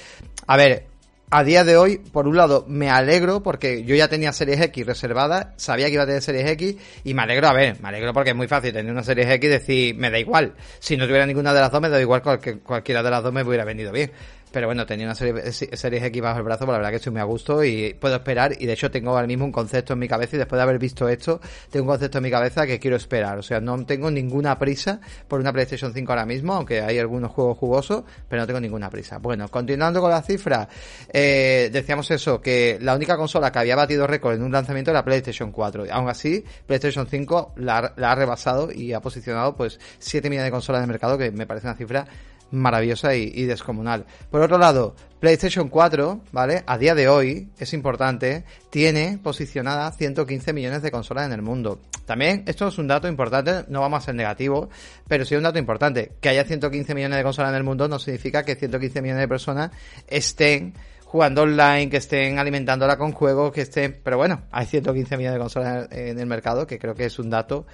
[0.46, 0.86] A ver,
[1.30, 4.86] a día de hoy, por un lado, me alegro porque yo ya tenía Series X
[4.86, 8.12] reservada, sabía que iba a tener Series X y me alegro, a ver, me alegro
[8.12, 10.52] porque es muy fácil tener una Series X y decir, me da igual.
[10.78, 13.32] Si no tuviera ninguna de las dos, me da igual, cualquier- cualquiera de las dos
[13.32, 14.12] me hubiera venido bien.
[14.54, 17.10] Pero bueno, tenía una serie, Series X bajo el brazo, pues la verdad que estoy
[17.10, 18.54] muy a gusto y puedo esperar.
[18.56, 20.78] Y de hecho tengo ahora mismo un concepto en mi cabeza y después de haber
[20.78, 21.40] visto esto,
[21.70, 23.36] tengo un concepto en mi cabeza que quiero esperar.
[23.36, 27.32] O sea, no tengo ninguna prisa por una PlayStation 5 ahora mismo, aunque hay algunos
[27.32, 29.18] juegos jugosos, pero no tengo ninguna prisa.
[29.18, 30.68] Bueno, continuando con la cifra,
[31.12, 35.04] eh, decíamos eso, que la única consola que había batido récord en un lanzamiento era
[35.04, 35.86] PlayStation 4.
[35.90, 40.52] Aún así, PlayStation 5 la, la ha rebasado y ha posicionado pues 7 millones de
[40.52, 42.06] consolas de mercado, que me parece una cifra
[42.54, 44.06] maravillosa y, descomunal.
[44.30, 46.62] Por otro lado, PlayStation 4, ¿vale?
[46.66, 51.80] A día de hoy, es importante, tiene posicionada 115 millones de consolas en el mundo.
[52.06, 54.68] También, esto es un dato importante, no vamos a ser negativos,
[55.08, 56.12] pero sí un dato importante.
[56.20, 59.28] Que haya 115 millones de consolas en el mundo no significa que 115 millones de
[59.28, 59.70] personas
[60.08, 60.74] estén
[61.04, 64.00] jugando online, que estén alimentándola con juegos, que estén...
[64.02, 67.30] Pero bueno, hay 115 millones de consolas en el mercado, que creo que es un
[67.30, 67.66] dato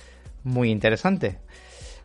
[0.44, 1.38] muy interesante.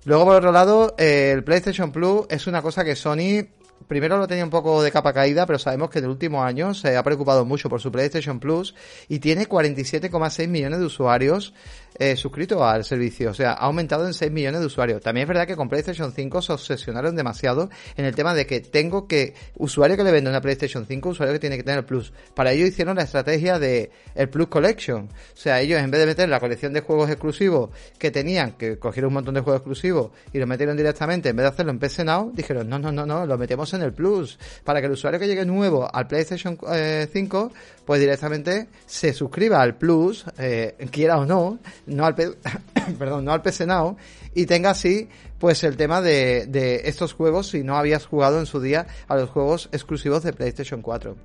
[0.06, 3.48] Luego, por otro lado, eh, el PlayStation Plus es una cosa que Sony
[3.88, 6.74] primero lo tenía un poco de capa caída, pero sabemos que en el último año
[6.74, 8.76] se ha preocupado mucho por su PlayStation Plus
[9.10, 11.54] y tiene 47,6 millones de usuarios
[11.98, 13.32] eh, suscritos al servicio.
[13.32, 15.02] O sea, ha aumentado en 6 millones de usuarios.
[15.02, 18.62] También es verdad que con PlayStation 5 se obsesionaron demasiado en el tema de que
[18.62, 21.86] tengo que, usuario que le venda una PlayStation 5, usuario que tiene que tener el
[21.86, 22.14] Plus.
[22.34, 25.06] Para ello hicieron la estrategia de el Plus Collection.
[25.06, 28.78] O sea, ellos en vez de meter la colección de juegos exclusivos que tenían, que
[28.78, 31.80] cogieron un montón de juegos exclusivos y lo metieron directamente, en vez de hacerlo en
[31.80, 34.38] PC Now, dijeron, no, no, no, no, lo metemos en el Plus.
[34.64, 37.52] Para que el usuario que llegue nuevo al PlayStation eh, 5,
[37.86, 42.16] pues directamente se suscriba al Plus, eh, quiera o no, no al,
[43.00, 43.98] perdón, no al PC Now,
[44.34, 45.10] y tenga así
[45.40, 49.16] pues el tema de, de estos juegos si no habías jugado en su día a
[49.16, 51.16] los juegos exclusivos de PlayStation 4.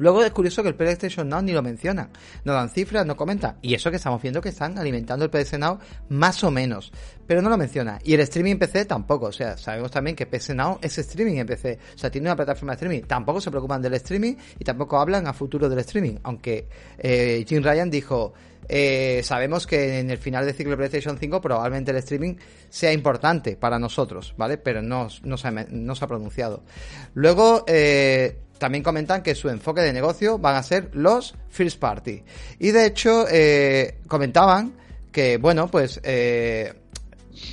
[0.00, 2.08] Luego es curioso que el PlayStation Now ni lo menciona.
[2.44, 3.56] No dan cifras, no comenta.
[3.60, 6.90] Y eso que estamos viendo que están alimentando el PS Now más o menos.
[7.26, 7.98] Pero no lo menciona.
[8.02, 9.26] Y el streaming PC tampoco.
[9.26, 11.78] O sea, sabemos también que PS Now es streaming en PC.
[11.94, 13.02] O sea, tiene una plataforma de streaming.
[13.02, 16.16] Tampoco se preocupan del streaming y tampoco hablan a futuro del streaming.
[16.22, 16.66] Aunque
[16.96, 18.32] eh, Jim Ryan dijo,
[18.72, 22.36] eh, sabemos que en el final del ciclo de PlayStation 5 probablemente el streaming
[22.68, 24.58] sea importante para nosotros, ¿vale?
[24.58, 26.62] Pero no, no, se, ha, pronunciado.
[27.14, 32.22] Luego, eh, también comentan que su enfoque de negocio van a ser los first party.
[32.60, 34.74] Y de hecho, eh, comentaban
[35.10, 36.72] que, bueno, pues eh,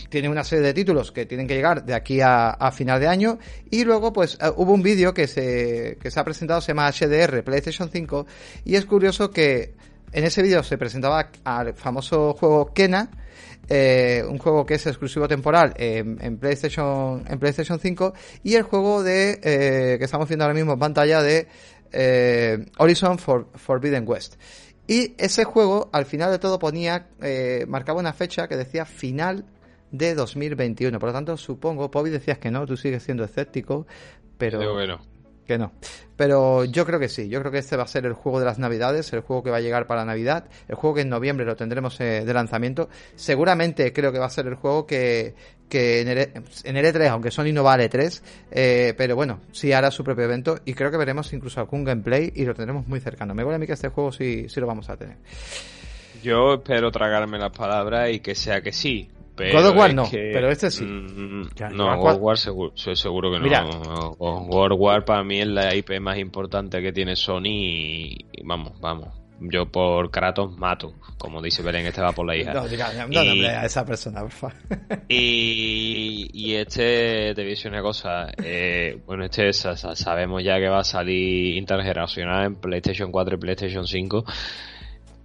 [0.10, 3.40] tiene una serie de títulos que tienen que llegar de aquí a, final de año.
[3.72, 6.92] Y luego, pues, uh, hubo un vídeo que se, que se ha presentado, se llama
[6.92, 8.28] HDR PlayStation 5.
[8.66, 9.77] Y es curioso que
[10.12, 13.10] en ese vídeo se presentaba al famoso juego Kena.
[13.70, 19.04] Eh, un juego que es exclusivo temporal en, PlayStation en PlayStation 5 y el juego
[19.04, 21.50] de eh, que estamos viendo ahora mismo en pantalla de
[21.92, 24.36] eh, Horizon For, Forbidden West
[24.88, 27.08] y ese juego al final de todo ponía
[27.68, 29.44] marcaba una fecha que decía final
[29.92, 33.86] de 2021 por lo tanto supongo Poby decías que no tú sigues siendo escéptico
[34.38, 34.60] pero.
[35.48, 35.72] Que no.
[36.16, 38.46] Pero yo creo que sí, yo creo que este va a ser el juego de
[38.46, 41.46] las navidades, el juego que va a llegar para Navidad, el juego que en noviembre
[41.46, 42.90] lo tendremos eh, de lanzamiento.
[43.16, 45.36] Seguramente creo que va a ser el juego que,
[45.70, 46.18] que en, el,
[46.64, 48.22] en el E3, aunque Sony no va al E3,
[48.52, 52.32] eh, pero bueno, sí hará su propio evento y creo que veremos incluso algún gameplay
[52.36, 53.34] y lo tendremos muy cercano.
[53.34, 55.18] Me huele a mí que este juego sí, sí lo vamos a tener.
[56.24, 60.10] Yo espero tragarme las palabras y que sea que sí, Pero God of War no,
[60.10, 60.84] que- pero este sí.
[60.84, 63.44] mm, Ya, no, ¿cuál- God of War seguro, soy seguro que no.
[63.46, 63.64] Mira.
[63.64, 68.44] God of War para mí es la IP más importante que tiene Sony y, y
[68.44, 69.10] vamos, vamos.
[69.40, 72.54] Yo por Kratos mato, como dice Belén, este va por la hija.
[72.56, 74.56] No, diga, no, Y- nombre a esa persona, por favor.
[75.10, 80.44] Y, y este, te voy a decir una cosa, eh, bueno, este sa- sa- sabemos
[80.44, 84.26] ya que va a salir intergeneracional en PlayStation 4 y PlayStation 5,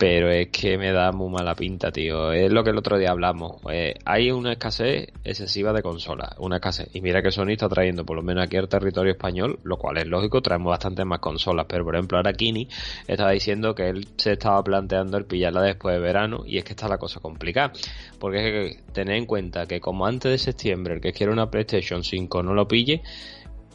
[0.03, 2.33] pero es que me da muy mala pinta, tío.
[2.33, 3.61] Es lo que el otro día hablamos.
[3.71, 6.89] eh, hay una escasez excesiva de consolas, una escasez.
[6.93, 9.99] Y mira que Sony está trayendo, por lo menos aquí al territorio español, lo cual
[9.99, 11.67] es lógico, traemos bastantes más consolas.
[11.69, 12.67] Pero por ejemplo, ahora Kini
[13.07, 16.73] estaba diciendo que él se estaba planteando el pillarla después de verano, y es que
[16.73, 17.73] está la cosa complicada.
[18.19, 18.43] Porque es
[18.75, 22.43] que tener en cuenta que como antes de septiembre el que quiere una PlayStation 5
[22.43, 23.03] no lo pille,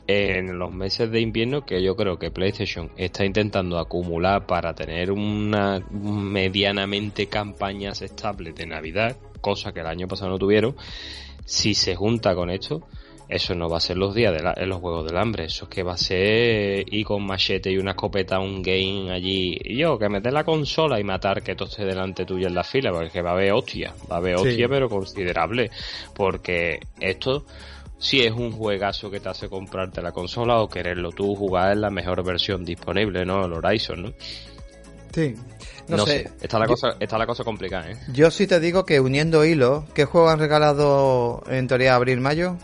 [0.08, 5.12] en los meses de invierno que yo creo que PlayStation está intentando acumular para tener
[5.12, 10.76] una medianamente campañas estables de Navidad, cosa que el año pasado no tuvieron,
[11.46, 12.82] si se junta con esto,
[13.30, 15.66] eso no va a ser los días de la- en los juegos del hambre, eso
[15.66, 19.76] es que va a ser ir con machete y una escopeta un game allí, y
[19.78, 22.92] yo, que meter la consola y matar que todo esté delante tuyo en la fila,
[22.92, 24.48] porque es que va a haber hostia, va a haber Sí.
[24.48, 25.70] hostia pero considerable,
[26.14, 27.46] porque esto
[28.00, 31.82] si es un juegazo que te hace comprarte la consola o quererlo tú jugar en
[31.82, 33.46] la mejor versión disponible, ¿no?
[33.46, 34.14] El Horizon, ¿no?
[35.14, 35.34] Sí.
[35.88, 36.24] No, No, sé.
[36.24, 36.32] sé.
[36.42, 37.98] Está la Yo- cosa, está la cosa complicada, ¿eh?
[38.14, 42.58] Yo sí te digo que uniendo hilos, ¿qué juego han regalado en teoría abril-mayo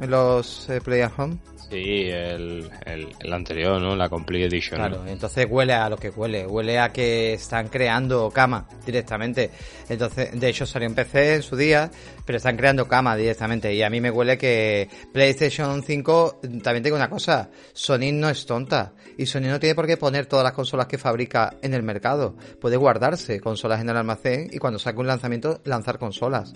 [0.00, 1.38] en los eh, Play at Home?
[1.70, 3.94] Sí, el, el, anterior, ¿no?
[3.94, 4.78] La Complete Edition.
[4.78, 9.50] Claro, entonces huele a lo que huele, huele a que están creando cama directamente.
[9.86, 11.90] Entonces, de hecho salió en PC en su día,
[12.24, 13.74] pero están creando cama directamente.
[13.74, 18.46] Y a mí me huele que PlayStation 5, también tengo una cosa, Sony no es
[18.46, 18.94] tonta.
[19.18, 22.34] Y Sony no tiene por qué poner todas las consolas que fabrica en el mercado.
[22.60, 26.54] Puede guardarse consolas en el almacén y cuando saque un lanzamiento, lanzar consolas.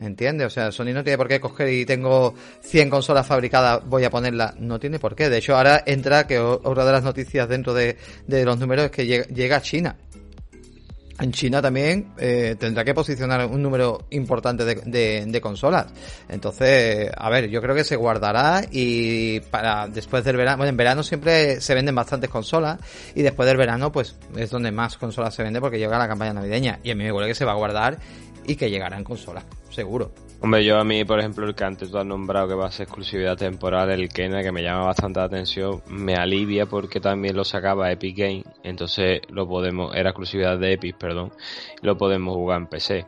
[0.00, 0.46] ¿Entiendes?
[0.48, 4.10] O sea, Sony no tiene por qué coger y tengo 100 consolas fabricadas, voy a
[4.10, 4.58] ponerlas.
[4.58, 5.28] No tiene por qué.
[5.30, 8.90] De hecho, ahora entra que otra de las noticias dentro de, de los números es
[8.90, 9.96] que llega, llega a China.
[11.20, 15.86] En China también eh, tendrá que posicionar un número importante de, de- consolas.
[16.28, 20.76] Entonces, a ver, yo creo que se guardará y para después del verano, bueno, en
[20.76, 22.80] verano siempre se venden bastantes consolas
[23.14, 26.32] y después del verano pues es donde más consolas se vende porque llega la campaña
[26.32, 27.96] navideña y a mí me huele que se va a guardar
[28.46, 30.12] y que llegarán consolas, seguro.
[30.40, 32.70] Hombre, yo a mí, por ejemplo, el que antes tú has nombrado que va a
[32.70, 37.34] ser exclusividad temporal, el Kena, que me llama bastante la atención, me alivia porque también
[37.34, 41.32] lo sacaba Epic Game, entonces lo podemos, era exclusividad de Epic, perdón,
[41.80, 43.06] lo podemos jugar en PC.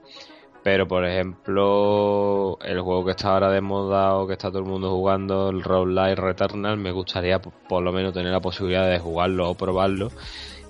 [0.67, 4.65] Pero, por ejemplo, el juego que está ahora de moda o que está todo el
[4.65, 9.51] mundo jugando, el Roguelike Returnal, me gustaría por lo menos tener la posibilidad de jugarlo
[9.51, 10.11] o probarlo.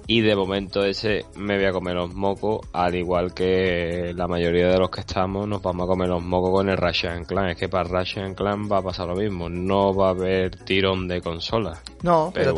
[0.08, 4.68] Y de momento ese me voy a comer los mocos, al igual que la mayoría
[4.68, 7.50] de los que estamos nos vamos a comer los mocos con el Russian Clan.
[7.50, 11.08] Es que para Russian Clan va a pasar lo mismo, no va a haber tirón
[11.08, 11.82] de consolas.
[12.02, 12.54] No, pero,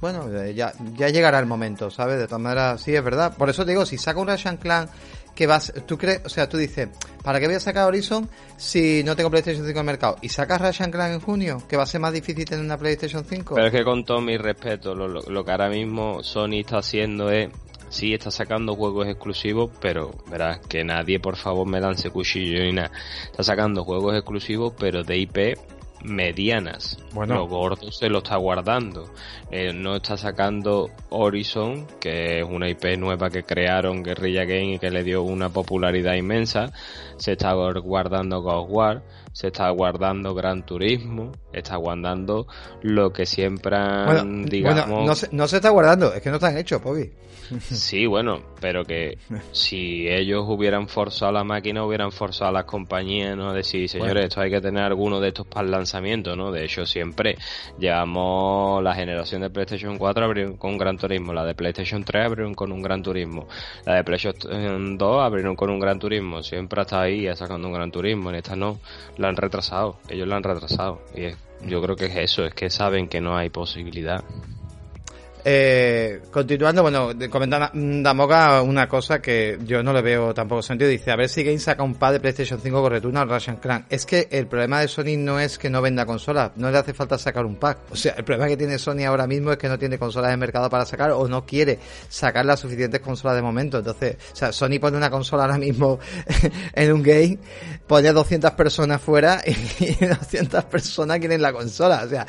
[0.00, 2.18] bueno, ya, ya llegará el momento, ¿sabes?
[2.18, 3.36] De todas maneras, sí, es verdad.
[3.36, 4.88] Por eso te digo, si saca un Ratchet Clan
[5.38, 6.88] que vas, tú crees, o sea, tú dices,
[7.22, 10.16] ¿para qué voy a sacar Horizon si no tengo PlayStation 5 en el mercado?
[10.20, 13.24] Y sacas Ratchet Clan en junio, que va a ser más difícil tener una PlayStation
[13.24, 13.54] 5.
[13.54, 16.78] Pero es que con todo mi respeto, lo, lo- lo que ahora mismo Sony está
[16.78, 17.50] haciendo es,
[17.88, 22.72] sí, está sacando juegos exclusivos, pero verás que nadie por favor me lance cuchillo ni
[22.72, 22.90] nada.
[23.30, 25.38] Está sacando juegos exclusivos, pero de IP
[26.02, 26.98] medianas.
[27.12, 27.34] Bueno.
[27.36, 29.08] Lo gordo se lo está guardando.
[29.50, 34.78] Eh, no está sacando Horizon, que es una IP nueva que crearon Guerrilla Game y
[34.78, 36.70] que le dio una popularidad inmensa.
[37.16, 42.46] Se está guardando God War, se está guardando Gran Turismo, está guardando
[42.82, 44.86] lo que siempre han, bueno, digamos...
[44.86, 47.10] bueno, no, se, no se está guardando, es que no están hechos, Pobi.
[47.70, 49.18] Sí, bueno, pero que
[49.52, 53.52] si ellos hubieran forzado la máquina, hubieran forzado a las compañías, ¿no?
[53.52, 54.26] Decir, señores, Bueno.
[54.26, 56.50] esto hay que tener alguno de estos para el lanzamiento, ¿no?
[56.50, 57.36] De hecho, siempre
[57.78, 62.24] llevamos la generación de PlayStation 4 abrieron con un Gran Turismo, la de PlayStation 3
[62.26, 63.46] abrieron con un Gran Turismo,
[63.84, 67.90] la de PlayStation 2 abrieron con un Gran Turismo, siempre hasta ahí sacando un Gran
[67.90, 68.78] Turismo, en esta no,
[69.16, 71.36] la han retrasado, ellos la han retrasado, y es-
[71.66, 74.22] yo creo que es eso, es que saben que no hay posibilidad.
[75.50, 80.90] Eh, continuando, bueno, mm, Damoga una cosa que yo no le veo tampoco sentido.
[80.90, 83.56] Dice, a ver si Game saca un pad de PlayStation 5 con retorno al Russian
[83.56, 83.86] Clan.
[83.88, 86.92] Es que el problema de Sony no es que no venda consolas, no le hace
[86.92, 87.78] falta sacar un pack.
[87.90, 90.38] O sea, el problema que tiene Sony ahora mismo es que no tiene consolas en
[90.38, 91.78] mercado para sacar o no quiere
[92.10, 93.78] sacar las suficientes consolas de momento.
[93.78, 95.98] Entonces, o sea, Sony pone una consola ahora mismo
[96.74, 97.38] en un game,
[97.86, 102.02] pone 200 personas fuera y 200 personas quieren la consola.
[102.04, 102.26] O sea,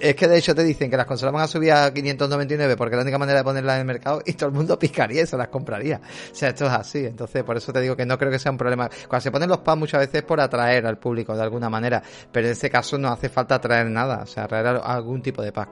[0.00, 2.76] es que de hecho te dicen que las consolas van a subir a 599 999
[2.76, 5.26] porque la única manera de ponerlas en el mercado y todo el mundo picaría y
[5.26, 6.00] se las compraría.
[6.30, 7.06] O sea, esto es así.
[7.06, 8.88] Entonces, por eso te digo que no creo que sea un problema.
[9.08, 12.02] Cuando se ponen los packs muchas veces es por atraer al público de alguna manera,
[12.30, 15.52] pero en este caso no hace falta atraer nada, o sea, atraer algún tipo de
[15.52, 15.70] pack.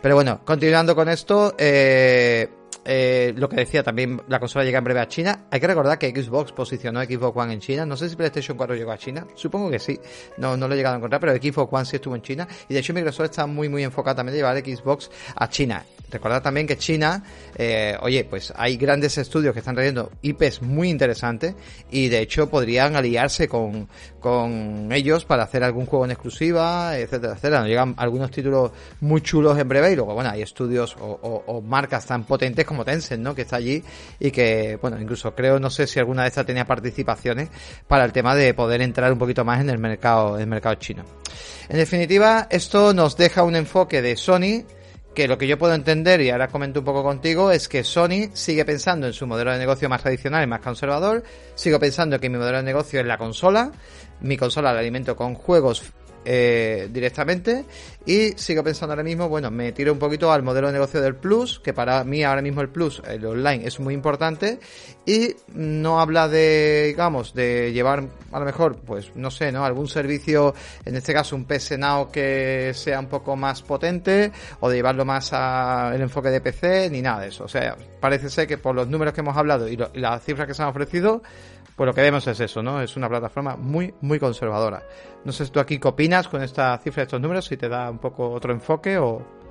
[0.00, 2.48] Pero bueno, continuando con esto, eh,
[2.84, 5.46] eh, lo que decía también, la consola llega en breve a China.
[5.50, 7.86] Hay que recordar que Xbox posicionó Xbox One en China.
[7.86, 9.26] No sé si PlayStation 4 llegó a China.
[9.34, 9.98] Supongo que sí.
[10.38, 12.48] No, no lo he llegado a encontrar, pero Xbox One sí estuvo en China.
[12.68, 15.84] Y de hecho Microsoft está muy, muy enfocada también de llevar Xbox a China.
[16.10, 17.22] Recordad también que China,
[17.56, 21.54] eh, oye, pues hay grandes estudios que están trayendo IPs muy interesantes
[21.90, 23.88] y de hecho podrían aliarse con,
[24.20, 27.60] con ellos para hacer algún juego en exclusiva, etcétera, etcétera.
[27.60, 31.62] Nos llegan algunos títulos muy chulos en breve y luego, bueno, hay estudios o, o
[31.62, 33.34] marcas tan potentes como Tencent, ¿no?
[33.34, 33.82] Que está allí
[34.18, 37.48] y que, bueno, incluso creo, no sé si alguna de estas tenía participaciones
[37.86, 40.74] para el tema de poder entrar un poquito más en el mercado, en el mercado
[40.76, 41.04] chino.
[41.68, 44.64] En definitiva, esto nos deja un enfoque de Sony
[45.14, 48.30] que lo que yo puedo entender, y ahora comento un poco contigo, es que Sony
[48.32, 51.22] sigue pensando en su modelo de negocio más tradicional y más conservador,
[51.54, 53.72] sigo pensando que mi modelo de negocio es la consola,
[54.20, 55.82] mi consola la alimento con juegos
[56.24, 57.64] eh, directamente
[58.04, 61.14] y sigo pensando ahora mismo, bueno, me tiro un poquito al modelo de negocio del
[61.14, 64.58] Plus, que para mí ahora mismo el Plus, el online, es muy importante
[65.06, 69.64] y no habla de, digamos, de llevar a lo mejor, pues no sé, ¿no?
[69.64, 70.54] Algún servicio,
[70.84, 75.04] en este caso un PS Now que sea un poco más potente o de llevarlo
[75.04, 77.44] más al enfoque de PC, ni nada de eso.
[77.44, 80.46] O sea, parece ser que por los números que hemos hablado y, y las cifras
[80.46, 81.22] que se han ofrecido,
[81.76, 82.80] pues lo que vemos es eso, ¿no?
[82.80, 84.82] Es una plataforma muy, muy conservadora.
[85.24, 87.90] No sé si tú aquí qué opinas con esta cifra estos números, si te da
[87.90, 89.41] un poco otro enfoque o...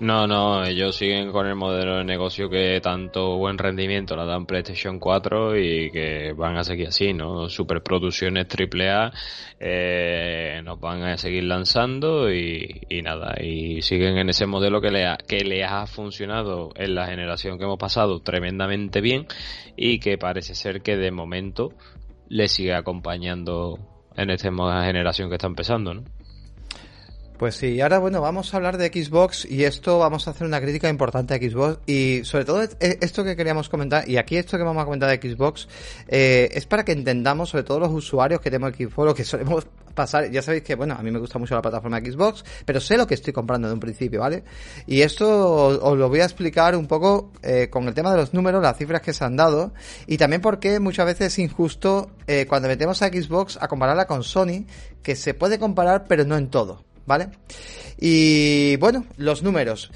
[0.00, 4.46] No, no, ellos siguen con el modelo de negocio que tanto buen rendimiento la dan
[4.46, 7.50] PlayStation 4 y que van a seguir así, ¿no?
[7.50, 9.12] Superproducciones AAA
[9.60, 14.90] eh, nos van a seguir lanzando y, y, nada, y siguen en ese modelo que
[14.90, 19.26] le, ha, que le ha funcionado en la generación que hemos pasado tremendamente bien
[19.76, 21.74] y que parece ser que de momento
[22.30, 23.78] le sigue acompañando
[24.16, 26.04] en esta generación que está empezando, ¿no?
[27.40, 30.60] Pues sí, ahora bueno, vamos a hablar de Xbox y esto vamos a hacer una
[30.60, 34.58] crítica importante a Xbox y sobre todo e, esto que queríamos comentar y aquí esto
[34.58, 35.66] que vamos a comentar de Xbox
[36.06, 39.66] eh, es para que entendamos sobre todo los usuarios que tenemos Xbox, lo que solemos
[39.94, 42.98] pasar, ya sabéis que bueno, a mí me gusta mucho la plataforma Xbox, pero sé
[42.98, 44.44] lo que estoy comprando de un principio, ¿vale?
[44.86, 48.34] Y esto os, lo voy a explicar un poco eh, con el tema de los
[48.34, 49.72] números, las cifras que se han dado
[50.06, 54.24] y también porque muchas veces es injusto eh, cuando metemos a Xbox a compararla con
[54.24, 54.66] Sony,
[55.02, 56.89] que se puede comparar pero no en todo.
[57.06, 57.28] ¿Vale?
[57.98, 59.90] Y bueno, los números.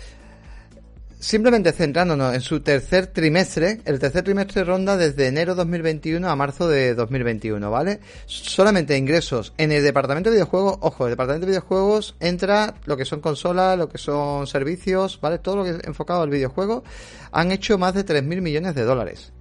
[1.24, 6.68] Simplemente centrándonos en su tercer trimestre, el tercer trimestre ronda desde enero 2021 a marzo
[6.68, 8.00] de 2021, ¿vale?
[8.26, 13.06] Solamente ingresos en el departamento de videojuegos, ojo, el departamento de videojuegos entra lo que
[13.06, 15.38] son consolas, lo que son servicios, ¿vale?
[15.38, 16.84] Todo lo que es enfocado al videojuego,
[17.32, 19.32] han hecho más de 3.000 millones de dólares.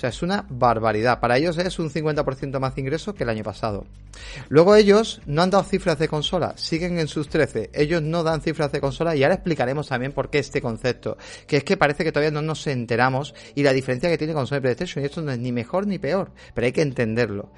[0.00, 1.20] O sea, es una barbaridad.
[1.20, 3.84] Para ellos es un 50% más de ingresos que el año pasado.
[4.48, 7.68] Luego ellos no han dado cifras de consola, siguen en sus 13.
[7.74, 11.18] Ellos no dan cifras de consola y ahora explicaremos también por qué este concepto.
[11.46, 14.46] Que es que parece que todavía no nos enteramos y la diferencia que tiene con
[14.46, 15.04] Sony PlayStation.
[15.04, 17.52] Y esto no es ni mejor ni peor, pero hay que entenderlo.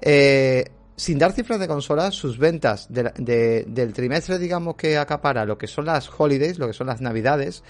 [0.00, 5.66] Eh, sin dar cifras de consola, sus ventas del trimestre, digamos, que acapara lo que
[5.66, 7.64] son las holidays, lo que son las navidades,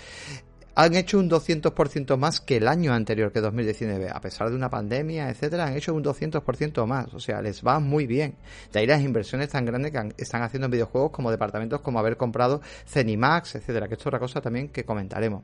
[0.82, 4.08] han hecho un 200% más que el año anterior, que 2019.
[4.10, 7.12] A pesar de una pandemia, etcétera, han hecho un 200% más.
[7.12, 8.34] O sea, les va muy bien.
[8.72, 12.16] De ahí las inversiones tan grandes que están haciendo en videojuegos como departamentos como haber
[12.16, 15.42] comprado Cenimax, etcétera, que esto es otra cosa también que comentaremos.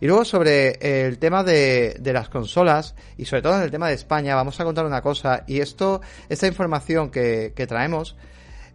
[0.00, 3.94] Y luego sobre el tema de, las consolas y sobre todo en el tema de
[3.94, 8.16] España, vamos a contar una cosa y esto, esta información que traemos,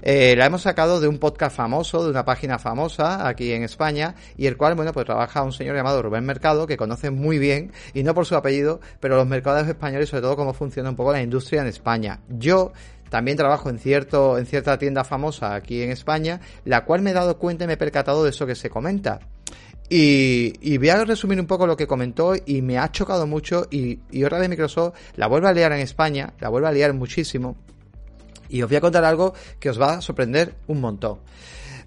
[0.01, 4.15] eh, la hemos sacado de un podcast famoso, de una página famosa aquí en España,
[4.37, 7.71] y el cual, bueno, pues trabaja un señor llamado Rubén Mercado, que conoce muy bien,
[7.93, 11.11] y no por su apellido, pero los mercados españoles, sobre todo cómo funciona un poco
[11.11, 12.21] la industria en España.
[12.29, 12.71] Yo
[13.09, 17.13] también trabajo en cierto, en cierta tienda famosa aquí en España, la cual me he
[17.13, 19.19] dado cuenta y me he percatado de eso que se comenta.
[19.91, 23.65] Y, y, voy a resumir un poco lo que comentó y me ha chocado mucho
[23.71, 26.93] y, y otra vez Microsoft la vuelve a liar en España, la vuelve a liar
[26.93, 27.57] muchísimo
[28.49, 31.19] y os voy a contar algo que os va a sorprender un montón.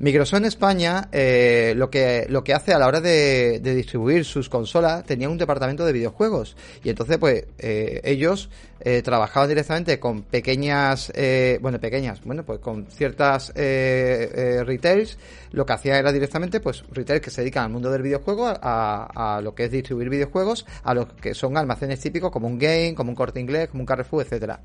[0.02, 4.24] Microsoft en España eh, lo, que, lo que hace a la hora de, de, distribuir
[4.24, 8.50] sus consolas tenía un departamento de videojuegos y entonces pues eh, ellos
[8.80, 15.18] eh, trabajaban directamente con pequeñas, eh, bueno pequeñas, bueno pues con ciertas eh, retails
[15.52, 19.36] lo que hacía era directamente pues retails que se dedican al mundo del videojuego a,
[19.36, 22.96] a, lo que es distribuir videojuegos a lo que son almacenes típicos como un Game,
[22.96, 24.62] como un Corte Inglés, como un Carrefour, etcétera.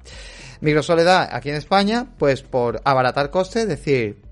[0.61, 4.26] Microsoft le da aquí en España pues por abaratar costes, es decir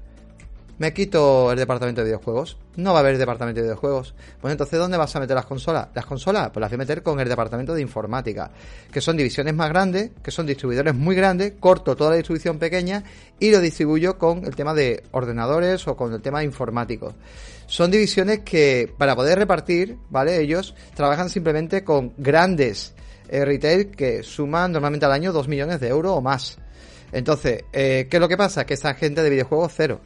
[0.78, 2.58] me quito el departamento de videojuegos.
[2.76, 4.14] No va a haber departamento de videojuegos.
[4.42, 5.88] Pues entonces, ¿dónde vas a meter las consolas?
[5.94, 8.52] Las consolas, pues las voy a meter con el departamento de informática,
[8.92, 13.04] que son divisiones más grandes, que son distribuidores muy grandes, corto toda la distribución pequeña
[13.40, 17.14] y lo distribuyo con el tema de ordenadores o con el tema informático.
[17.68, 20.40] Son divisiones que, para poder repartir, ¿vale?
[20.40, 22.94] Ellos trabajan simplemente con grandes
[23.30, 26.60] eh, retail que suman normalmente al año 2 millones de euros o más.
[27.12, 28.66] Entonces, eh, ¿qué es lo que pasa?
[28.66, 30.02] Que esa gente de videojuegos cero.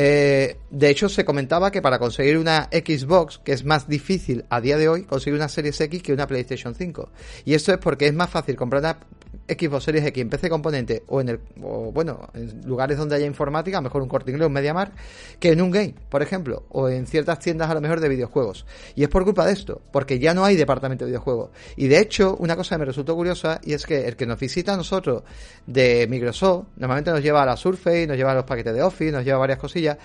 [0.00, 4.60] Eh, de hecho, se comentaba que para conseguir una Xbox, que es más difícil a
[4.60, 7.10] día de hoy, conseguir una Series X que una PlayStation 5.
[7.44, 9.00] Y esto es porque es más fácil comprar una
[9.48, 13.80] Xbox Series X en PC componente o en el bueno en lugares donde haya informática,
[13.80, 14.92] mejor un corte inglés, un MediaMark,
[15.40, 18.66] que en un game, por ejemplo, o en ciertas tiendas a lo mejor de videojuegos.
[18.94, 21.50] Y es por culpa de esto, porque ya no hay departamento de videojuegos.
[21.76, 24.38] Y de hecho, una cosa que me resultó curiosa y es que el que nos
[24.38, 25.22] visita a nosotros
[25.66, 29.12] de Microsoft, normalmente nos lleva a la Surface, nos lleva a los paquetes de Office,
[29.12, 29.96] nos lleva varias cosillas.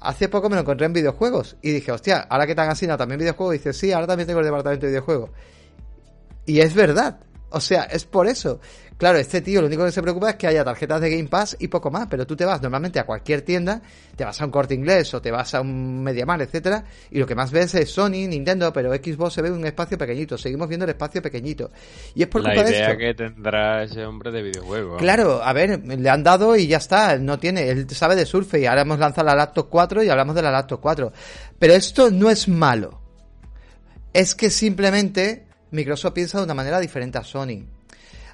[0.00, 3.18] Hace poco me lo encontré en videojuegos y dije, hostia, ahora que tan así, también
[3.18, 5.30] videojuegos, dice, sí, ahora también tengo el departamento de videojuegos.
[6.44, 7.18] Y es verdad,
[7.56, 8.60] o sea, es por eso.
[8.98, 11.56] Claro, este tío lo único que se preocupa es que haya tarjetas de Game Pass
[11.60, 13.82] y poco más, pero tú te vas normalmente a cualquier tienda,
[14.14, 17.26] te vas a un corte inglés o te vas a un Mediamar, etcétera, y lo
[17.26, 20.84] que más ves es Sony, Nintendo, pero Xbox se ve un espacio pequeñito, seguimos viendo
[20.84, 21.70] el espacio pequeñito.
[22.14, 22.98] Y es por La culpa de idea esto.
[22.98, 24.98] que tendrá ese hombre de videojuegos.
[24.98, 28.62] Claro, a ver, le han dado y ya está, no tiene, él sabe de Surface
[28.62, 31.12] y ahora hemos lanzado la Laptop 4 y hablamos de la Laptop 4.
[31.58, 33.00] Pero esto no es malo.
[34.14, 37.64] Es que simplemente Microsoft piensa de una manera diferente a Sony.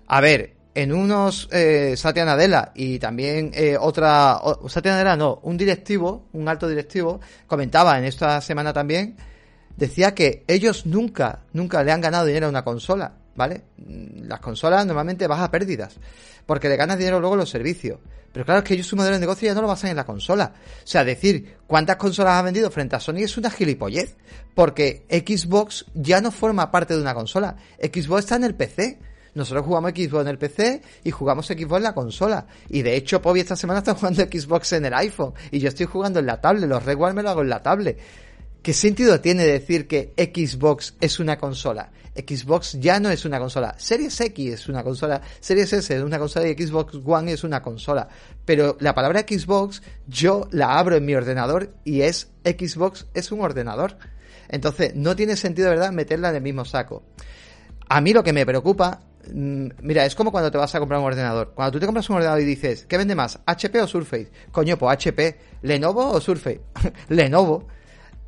[0.07, 5.41] A ver, en unos eh, Satya Nadella y también eh, otra o- Satya Nadella no,
[5.43, 9.17] un directivo, un alto directivo comentaba en esta semana también
[9.77, 13.63] decía que ellos nunca nunca le han ganado dinero a una consola, ¿vale?
[13.79, 15.97] Mm, Las consolas normalmente vas a pérdidas
[16.47, 17.99] porque le ganas dinero luego los servicios.
[18.33, 20.05] Pero claro, es que ellos su modelo de negocio ya no lo basan en la
[20.05, 20.53] consola.
[20.83, 24.17] O sea, decir cuántas consolas ha vendido frente a Sony es una gilipollez.
[24.55, 27.57] Porque Xbox ya no forma parte de una consola.
[27.79, 28.99] Xbox está en el PC.
[29.35, 32.47] Nosotros jugamos Xbox en el PC y jugamos Xbox en la consola.
[32.69, 35.33] Y de hecho, Pobi esta semana está jugando Xbox en el iPhone.
[35.51, 36.69] Y yo estoy jugando en la tablet.
[36.69, 37.99] Los Reward me lo hago en la tablet.
[38.63, 41.91] ¿Qué sentido tiene decir que Xbox es una consola?
[42.15, 43.75] Xbox ya no es una consola.
[43.77, 45.21] Series X es una consola.
[45.41, 48.07] Series S es una consola y Xbox One es una consola.
[48.45, 53.41] Pero la palabra Xbox yo la abro en mi ordenador y es Xbox es un
[53.41, 53.97] ordenador.
[54.49, 57.03] Entonces no tiene sentido verdad meterla en el mismo saco.
[57.89, 59.01] A mí lo que me preocupa,
[59.33, 61.53] mm, mira, es como cuando te vas a comprar un ordenador.
[61.55, 63.41] Cuando tú te compras un ordenador y dices, ¿qué vende más?
[63.45, 64.31] ¿HP o Surface?
[64.53, 65.37] Coño, pues HP.
[65.63, 66.61] ¿Lenovo o Surface?
[67.09, 67.67] Lenovo.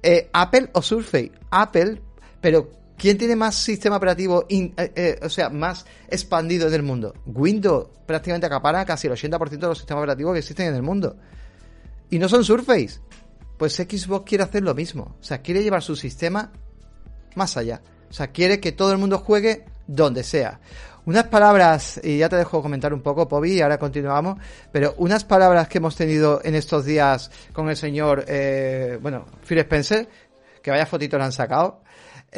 [0.07, 1.33] Eh, ¿Apple o Surface?
[1.51, 1.99] Apple,
[2.39, 7.15] pero ¿quién tiene más sistema operativo, eh, eh, o sea, más expandido en el mundo?
[7.25, 11.17] Windows prácticamente acapara casi el 80% de los sistemas operativos que existen en el mundo.
[12.11, 13.01] Y no son Surface.
[13.57, 15.17] Pues Xbox quiere hacer lo mismo.
[15.19, 16.53] O sea, quiere llevar su sistema
[17.35, 17.81] más allá.
[18.11, 20.61] O sea, quiere que todo el mundo juegue donde sea.
[21.07, 24.39] Unas palabras, y ya te dejo comentar un poco, Pobi, y ahora continuamos,
[24.73, 29.59] pero unas palabras que hemos tenido en estos días con el señor, eh, bueno, Phil
[29.59, 30.09] Spencer,
[30.63, 31.83] que vaya fotito le han sacado,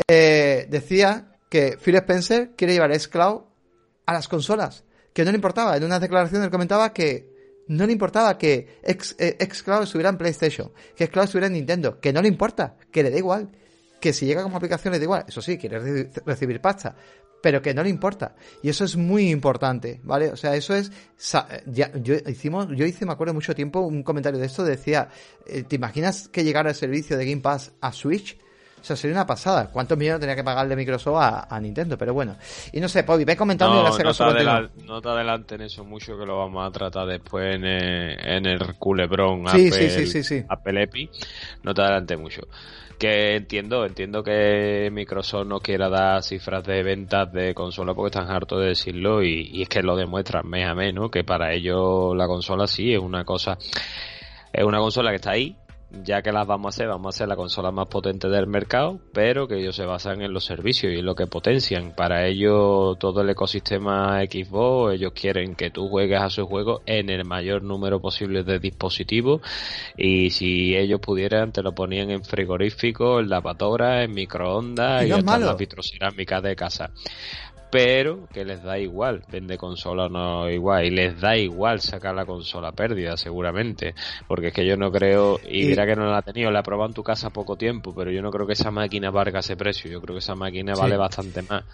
[0.09, 3.43] eh, decía que Phil Spencer quiere llevar xCloud
[4.07, 5.77] a las consolas, que no le importaba.
[5.77, 10.19] En una declaración él comentaba que no le importaba que X, eh, xCloud estuviera en
[10.19, 13.49] PlayStation, que xCloud estuviera en Nintendo, que no le importa, que le da igual,
[14.01, 15.25] que si llega como aplicación le da igual.
[15.29, 16.97] Eso sí, quiere re- recibir pasta,
[17.43, 18.35] pero que no le importa.
[18.63, 20.31] Y eso es muy importante, ¿vale?
[20.31, 20.91] O sea, eso es...
[21.67, 25.09] Ya, yo, hicimos, yo hice, me acuerdo, mucho tiempo un comentario de esto, decía,
[25.47, 28.37] eh, ¿te imaginas que llegara el servicio de Game Pass a Switch?
[28.79, 29.69] O sea, sería una pasada.
[29.73, 31.99] ¿Cuántos millones tenía que pagarle Microsoft a, a Nintendo?
[31.99, 32.37] Pero bueno.
[32.71, 34.53] Y no sé, Pobi, ve comentando No, si no, te continúo.
[34.53, 38.47] adela- no te adelanten eso mucho que lo vamos a tratar después en el, en
[38.47, 40.45] el culebrón Sí, Apple, sí, sí, sí, sí.
[40.49, 41.11] Apple Epi.
[41.65, 42.43] No te adelante mucho.
[42.99, 48.31] Que entiendo, entiendo que Microsoft no quiera dar cifras de ventas de consola porque están
[48.31, 51.11] hartos de decirlo y, y es que lo demuestran mes a mes, ¿no?
[51.11, 53.59] Que para ellos la consola sí es una cosa,
[54.53, 55.57] es una consola que está ahí,
[55.91, 59.01] ya que las vamos a hacer, vamos a hacer la consola más potente del mercado,
[59.13, 61.93] pero que ellos se basan en los servicios y en lo que potencian.
[61.95, 67.09] Para ellos todo el ecosistema Xbox, ellos quieren que tú juegues a sus juegos en
[67.11, 69.41] el mayor número posible de dispositivos.
[69.97, 75.37] Y si ellos pudieran te lo ponían en frigorífico, en lavadora, en microondas Y hasta
[75.37, 76.91] en las vitrocerámicas de casa
[77.71, 82.15] pero que les da igual, vende consola o no igual, y les da igual sacar
[82.15, 83.95] la consola pérdida, seguramente,
[84.27, 86.61] porque es que yo no creo, y, Y- mira que no la ha tenido, la
[86.61, 89.41] he probado en tu casa poco tiempo, pero yo no creo que esa máquina valga
[89.41, 90.83] ese precio, yo creo que esa máquina Sí.
[90.83, 91.65] vale bastante más.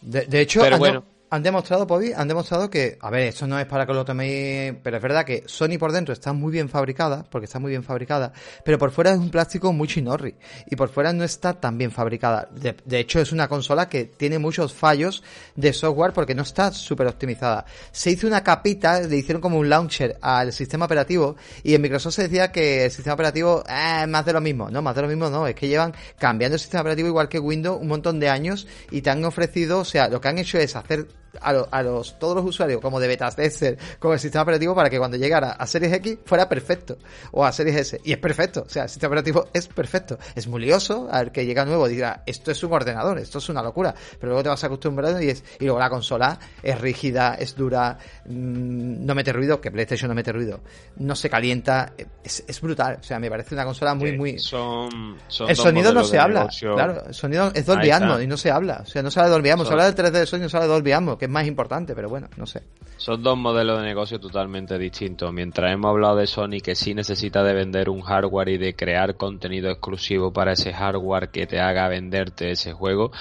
[0.00, 1.04] De, de hecho, Pero ando, bueno.
[1.36, 4.74] Han demostrado, Pobi, han demostrado que, a ver, esto no es para que lo toméis,
[4.82, 7.84] pero es verdad que Sony por dentro está muy bien fabricada, porque está muy bien
[7.84, 8.32] fabricada,
[8.64, 10.34] pero por fuera es un plástico muy chinorri,
[10.68, 12.48] y por fuera no está tan bien fabricada.
[12.52, 15.22] De, hecho, es una consola que tiene muchos fallos
[15.54, 17.66] de software porque no está súper optimizada.
[17.92, 22.14] Se hizo una capita, le hicieron como un launcher al sistema operativo, y en Microsoft
[22.14, 24.70] se decía que el sistema operativo eh, es más de lo mismo.
[24.70, 27.38] No, más de lo mismo no, es que llevan cambiando el sistema operativo igual que
[27.38, 30.58] Windows un montón de años y te han ofrecido, o sea, lo que han hecho
[30.58, 31.06] es hacer
[31.40, 34.98] a, los, todos los usuarios como de beta tester con el sistema operativo para que
[34.98, 36.98] cuando llegara a Series X fuera perfecto
[37.32, 38.00] o a Series S.
[38.04, 40.18] Y es perfecto o sea el sistema operativo es perfecto.
[40.34, 43.48] Es muy lioso a ver que llega nuevo diga esto es un ordenador esto es
[43.48, 47.34] una locura pero luego te vas acostumbrando y es y luego la consola es rígida
[47.34, 50.60] es dura mm, no mete ruido que PlayStation no mete ruido
[50.96, 55.16] no se calienta es, brutal o sea me parece una consola muy muy son,
[55.48, 58.82] el sonido no se habla claro el sonido es Dolby Atmos y no se habla
[58.82, 60.56] o sea no se habla de Dolby Atmos se habla del 3D de sonido se
[60.56, 62.62] habla de Dolby Atmos que es más importante, pero bueno, no sé.
[62.96, 65.32] Son dos modelos de negocio totalmente distintos.
[65.32, 69.16] Mientras hemos hablado de Sony que sí necesita de vender un hardware y de crear
[69.16, 73.12] contenido exclusivo para ese hardware que te haga venderte ese juego,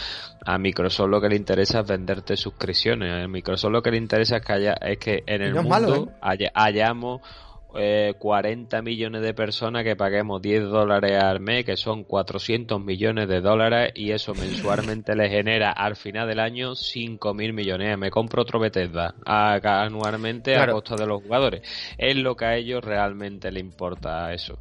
[0.45, 3.25] a Microsoft lo que le interesa es venderte suscripciones.
[3.25, 6.51] A Microsoft lo que le interesa es que haya, es que en el mundo ¿eh?
[6.53, 7.21] hayamos
[7.77, 13.27] eh, 40 millones de personas que paguemos 10 dólares al mes, que son 400 millones
[13.27, 17.97] de dólares, y eso mensualmente le genera al final del año 5 mil millones.
[17.97, 21.61] Me compro otro Bethesda anualmente a costa de los jugadores.
[21.97, 24.59] Es lo que a ellos realmente le importa eso.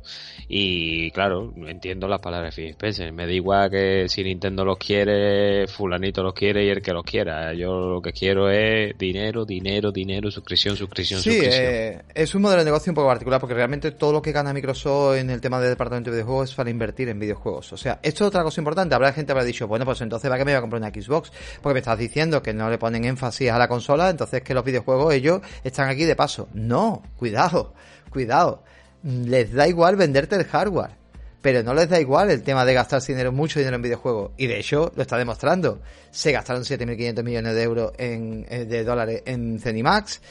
[0.49, 3.13] Y claro, entiendo las palabras de Phil Spencer.
[3.13, 7.05] Me da igual que si Nintendo los quiere, Fulanito los quiere y el que los
[7.05, 7.53] quiera.
[7.55, 11.65] Yo lo que quiero es dinero, dinero, dinero, suscripción, suscripción, suscripción.
[11.65, 14.53] Eh, es un modelo de negocio un poco particular porque realmente todo lo que gana
[14.53, 17.73] Microsoft en el tema del departamento de videojuegos es para invertir en videojuegos.
[17.73, 18.95] O sea, esto es otra cosa importante.
[18.95, 20.91] Habrá gente que habrá dicho, bueno, pues entonces ¿para qué me voy a comprar una
[20.91, 21.33] Xbox?
[21.63, 24.65] Porque me estás diciendo que no le ponen énfasis a la consola, entonces que los
[24.65, 26.49] videojuegos ellos están aquí de paso.
[26.55, 27.75] No, cuidado,
[28.11, 28.63] cuidado.
[29.03, 31.05] Les da igual venderte el hardware
[31.45, 34.31] pero no les da igual el tema de gastar dinero, mucho dinero en videojuegos.
[34.39, 35.83] Y de hecho, lo está demostrando.
[36.11, 40.23] Se gastaron 7.500 millones de euros en, eh, de dólares en Cenimax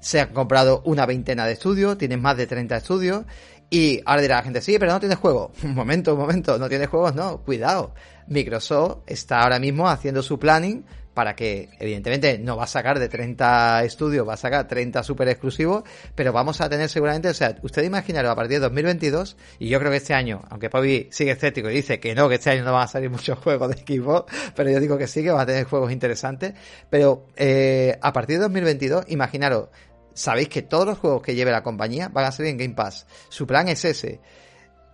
[0.00, 3.24] se han comprado una veintena de estudios, tienen más de 30 estudios,
[3.70, 5.52] y ahora dirá la gente, sí, pero no tienes juego.
[5.62, 7.94] Un momento, un momento, no tienes juegos, no, cuidado.
[8.26, 10.84] Microsoft está ahora mismo haciendo su planning
[11.14, 15.28] para que, evidentemente, no va a sacar de 30 estudios, va a sacar 30 super
[15.28, 15.82] exclusivos,
[16.14, 19.78] pero vamos a tener seguramente, o sea, usted imaginaros a partir de 2022, y yo
[19.80, 22.64] creo que este año, aunque Pavi sigue escéptico y dice que no, que este año
[22.64, 24.24] no van a salir muchos juegos de equipo,
[24.54, 26.54] pero yo digo que sí, que va a tener juegos interesantes,
[26.88, 29.68] pero eh, a partir de 2022, imaginaros,
[30.14, 33.06] sabéis que todos los juegos que lleve la compañía van a salir en Game Pass.
[33.28, 34.20] Su plan es ese.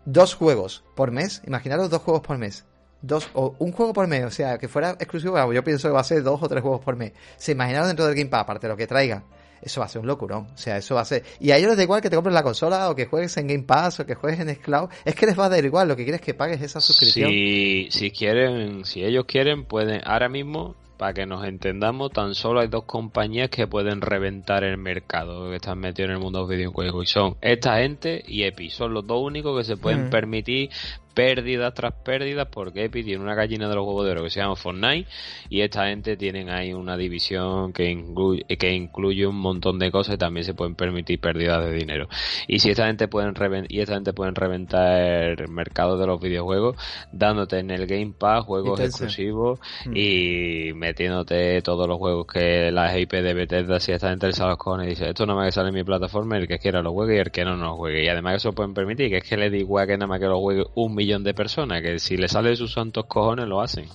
[0.04, 1.42] Dos juegos por mes.
[1.46, 2.64] Imaginaros dos juegos por mes.
[3.02, 6.00] Dos, o un juego por mes, o sea, que fuera exclusivo, yo pienso que va
[6.00, 7.12] a ser dos o tres juegos por mes.
[7.36, 9.24] Se imaginaron dentro del Game Pass, aparte de lo que traigan.
[9.60, 10.48] Eso va a ser un locurón.
[10.54, 11.24] O sea, eso va a ser.
[11.40, 13.46] Y a ellos les da igual que te compres la consola o que juegues en
[13.46, 14.90] Game Pass o que juegues en Xcloud.
[15.04, 15.88] Es que les va a dar igual.
[15.88, 17.30] Lo que quieres es que pagues esa suscripción.
[17.30, 20.02] Si, si quieren, si ellos quieren, pueden.
[20.04, 24.78] Ahora mismo para que nos entendamos, tan solo hay dos compañías que pueden reventar el
[24.78, 28.44] mercado, que están metidos en el mundo de los videojuegos, y son esta gente y
[28.44, 28.70] Epi.
[28.70, 30.10] Son los dos únicos que se pueden mm.
[30.10, 30.70] permitir
[31.16, 34.40] pérdidas tras pérdidas porque Epic tiene una gallina de los huevos de oro que se
[34.40, 35.08] llama Fortnite
[35.48, 40.16] y esta gente tienen ahí una división que incluye, que incluye un montón de cosas
[40.16, 42.06] y también se pueden permitir pérdidas de dinero.
[42.46, 43.32] Y si esta gente pueden
[43.70, 46.76] y esta gente pueden reventar el mercado de los videojuegos
[47.12, 49.96] dándote en el Game Pass juegos exclusivos mm.
[49.96, 54.50] y metiéndote todos los juegos que las IP de Bethesda si esta gente les sale
[54.50, 56.82] los cojones y dice esto no más que sale en mi plataforma el que quiera
[56.82, 59.16] lo juegue y el que no no lo juegue y además eso pueden permitir que
[59.16, 61.82] es que le digo a que nada más que lo juegue un millón de personas
[61.82, 63.86] que si le sale sus santos cojones lo hacen.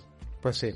[0.41, 0.73] Pues sí.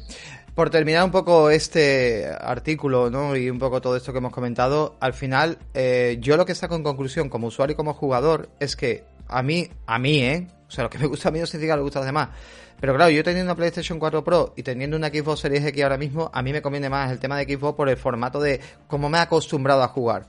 [0.54, 3.36] Por terminar un poco este artículo, ¿no?
[3.36, 6.76] Y un poco todo esto que hemos comentado, al final, eh, yo lo que saco
[6.76, 10.48] en conclusión como usuario y como jugador es que a mí, a mí, ¿eh?
[10.68, 12.30] O sea, lo que me gusta a mí no significa que gusta a los demás.
[12.80, 15.98] Pero claro, yo teniendo una PlayStation 4 Pro y teniendo una Xbox Series X ahora
[15.98, 19.10] mismo, a mí me conviene más el tema de Xbox por el formato de cómo
[19.10, 20.28] me he acostumbrado a jugar.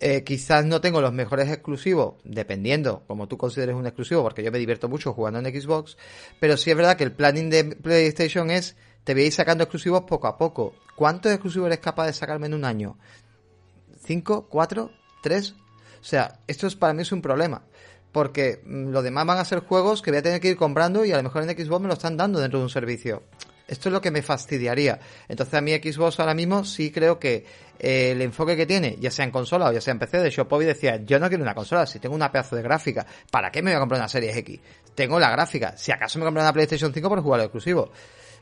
[0.00, 4.50] Eh, quizás no tengo los mejores exclusivos, dependiendo como tú consideres un exclusivo, porque yo
[4.50, 5.96] me divierto mucho jugando en Xbox,
[6.40, 9.62] pero sí es verdad que el planning de PlayStation es, te voy a ir sacando
[9.62, 10.74] exclusivos poco a poco.
[10.96, 12.98] ¿Cuántos exclusivos eres capaz de sacarme en un año?
[14.04, 14.48] ¿Cinco?
[14.48, 14.90] ¿Cuatro?
[15.22, 15.54] ¿Tres?
[16.00, 17.62] O sea, esto es, para mí es un problema.
[18.10, 21.04] Porque mm, lo demás van a ser juegos que voy a tener que ir comprando
[21.04, 23.22] y a lo mejor en Xbox me lo están dando dentro de un servicio.
[23.68, 25.00] Esto es lo que me fastidiaría.
[25.28, 27.44] Entonces a mí Xbox ahora mismo sí creo que
[27.78, 30.48] el enfoque que tiene, ya sea en consola o ya sea en PC, de hecho
[30.48, 33.62] Poby decía, yo no quiero una consola, si tengo una pedazo de gráfica, ¿para qué
[33.62, 34.60] me voy a comprar una serie X?
[34.94, 37.90] Tengo la gráfica, si acaso me compro una PlayStation 5 por jugar exclusivo.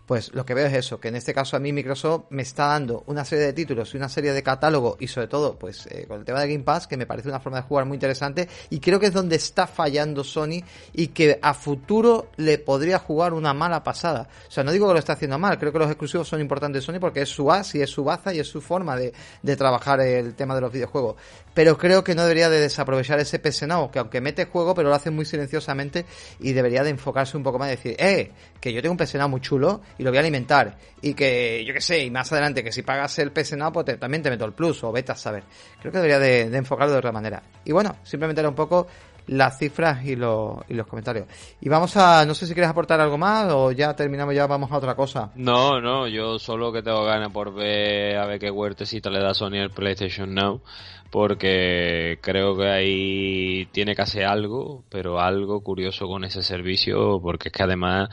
[0.06, 2.66] Pues lo que veo es eso, que en este caso a mí Microsoft me está
[2.66, 6.04] dando una serie de títulos y una serie de catálogo y sobre todo pues eh,
[6.06, 8.48] con el tema de Game Pass que me parece una forma de jugar muy interesante
[8.70, 10.62] y creo que es donde está fallando Sony
[10.92, 14.28] y que a futuro le podría jugar una mala pasada.
[14.46, 16.84] O sea, no digo que lo está haciendo mal, creo que los exclusivos son importantes
[16.84, 19.12] Sony porque es su as y es su baza y es su forma de,
[19.42, 21.16] de trabajar el tema de los videojuegos.
[21.54, 24.94] Pero creo que no debería de desaprovechar ese PS que aunque mete juego, pero lo
[24.94, 26.04] hace muy silenciosamente
[26.40, 29.16] y debería de enfocarse un poco más y decir, eh, que yo tengo un PS
[29.28, 30.76] muy chulo y lo voy a alimentar.
[31.00, 33.98] Y que, yo qué sé, y más adelante, que si pagas el PS Now, pues
[33.98, 35.44] también te meto el plus o vete a saber.
[35.80, 37.42] Creo que debería de, enfocarlo de otra manera.
[37.64, 38.86] Y bueno, simplemente era un poco
[39.26, 41.26] las cifras y, los, y los comentarios.
[41.60, 44.70] Y vamos a, no sé si quieres aportar algo más o ya terminamos, ya vamos
[44.70, 45.30] a otra cosa.
[45.34, 49.32] No, no, yo solo que tengo ganas por ver a ver qué huertecito le da
[49.32, 50.60] Sony al PlayStation Now
[51.10, 57.48] porque creo que ahí tiene que hacer algo, pero algo curioso con ese servicio, porque
[57.48, 58.08] es que además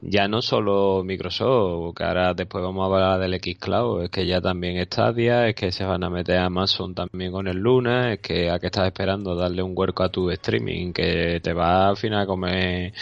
[0.00, 4.40] ya no solo Microsoft, que ahora después vamos a hablar del Xcloud, es que ya
[4.40, 8.20] también Stadia, es que se van a meter a Amazon también con el Luna, es
[8.20, 11.96] que a qué estás esperando darle un huerco a tu streaming, que te va al
[11.96, 12.92] final a comer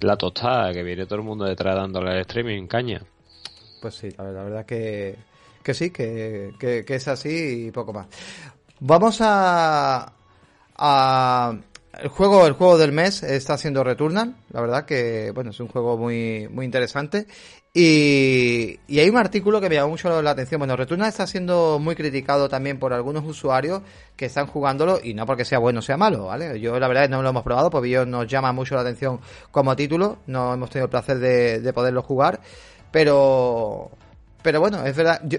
[0.00, 3.02] la tostada, que viene todo el mundo detrás dándole al streaming caña.
[3.80, 5.16] Pues sí, la, verdad que,
[5.62, 8.06] que sí, que, que, que es así y poco más.
[8.80, 10.12] Vamos a,
[10.76, 11.54] a
[12.00, 15.68] el juego, el juego del mes está siendo Returnal, la verdad que bueno es un
[15.68, 17.26] juego muy muy interesante
[17.72, 20.58] y, y hay un artículo que me llama mucho la atención.
[20.58, 23.82] Bueno, Returnal está siendo muy criticado también por algunos usuarios
[24.16, 26.60] que están jugándolo y no porque sea bueno o sea malo, ¿vale?
[26.60, 29.20] Yo la verdad no lo hemos probado porque ellos nos llama mucho la atención
[29.50, 32.40] como título, no hemos tenido el placer de poderlo jugar,
[32.90, 33.90] pero
[34.44, 35.22] pero bueno, es verdad.
[35.24, 35.38] Yo,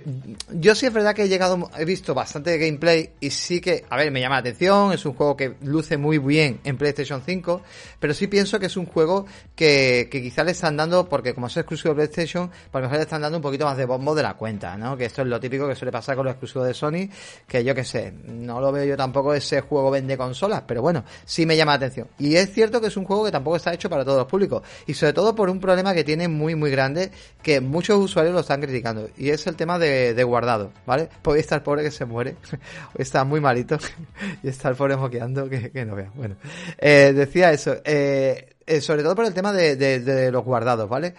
[0.51, 3.97] yo, sí es verdad que he llegado, he visto bastante gameplay y sí que, a
[3.97, 4.93] ver, me llama la atención.
[4.93, 7.61] Es un juego que luce muy bien en PlayStation 5,
[7.99, 11.45] pero sí pienso que es un juego que, que quizá le están dando, porque como
[11.45, 13.85] es exclusivo de PlayStation, pues a lo mejor le están dando un poquito más de
[13.85, 14.97] bombo de la cuenta, ¿no?
[14.97, 17.07] Que esto es lo típico que suele pasar con los exclusivos de Sony,
[17.47, 21.03] que yo que sé, no lo veo yo tampoco ese juego vende consolas, pero bueno,
[21.25, 22.07] sí me llama la atención.
[22.17, 24.63] Y es cierto que es un juego que tampoco está hecho para todos los públicos,
[24.87, 27.11] y sobre todo por un problema que tiene muy, muy grande,
[27.43, 31.09] que muchos usuarios lo están criticando y es el tema de, guardado, ¿vale?
[31.21, 32.35] Pues estar pobre que se muere,
[32.97, 33.77] está muy malito
[34.43, 36.11] y está el pobre moqueando que, no vea.
[36.15, 36.35] Bueno,
[36.77, 41.13] eh, decía eso, eh, eh, sobre todo por el tema de, de los guardados, ¿vale?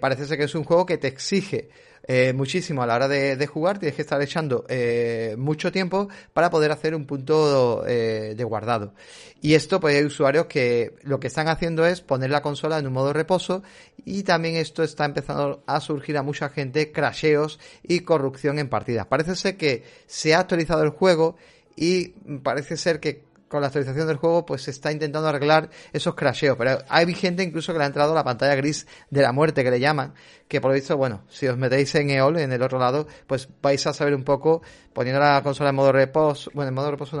[0.00, 1.70] parece ser que es un juego que te exige
[2.10, 6.48] eh, muchísimo a la hora de, jugar, tienes que estar echando eh, mucho tiempo para
[6.48, 8.94] poder hacer un punto eh, de guardado.
[9.42, 12.86] Y esto, pues hay usuarios que lo que están haciendo es poner la consola en
[12.86, 13.62] un modo reposo
[14.06, 19.06] y también esto está empezando a surgir a mucha gente crasheos y corrupción en partidas.
[19.06, 21.36] Parece ser que se ha actualizado el juego
[21.76, 22.08] y
[22.42, 26.56] parece ser que con la actualización del juego, pues se está intentando arreglar esos crasheos.
[26.56, 29.70] Pero hay gente incluso que le ha entrado la pantalla gris de la muerte, que
[29.70, 30.14] le llaman,
[30.48, 33.48] que por lo visto, bueno, si os metéis en EOL, en el otro lado, pues
[33.62, 34.62] vais a saber un poco,
[34.92, 37.18] poniendo la consola en modo reposo, bueno, en modo reposo,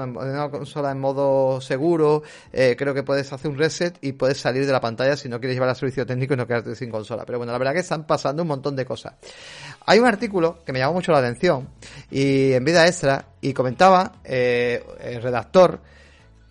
[0.50, 2.22] consola en modo seguro,
[2.52, 5.38] eh, creo que puedes hacer un reset y puedes salir de la pantalla si no
[5.38, 7.24] quieres llevar al servicio técnico y no quedarte sin consola.
[7.26, 9.14] Pero bueno, la verdad que están pasando un montón de cosas.
[9.86, 11.68] Hay un artículo que me llamó mucho la atención
[12.10, 15.80] y en vida extra y comentaba eh, el redactor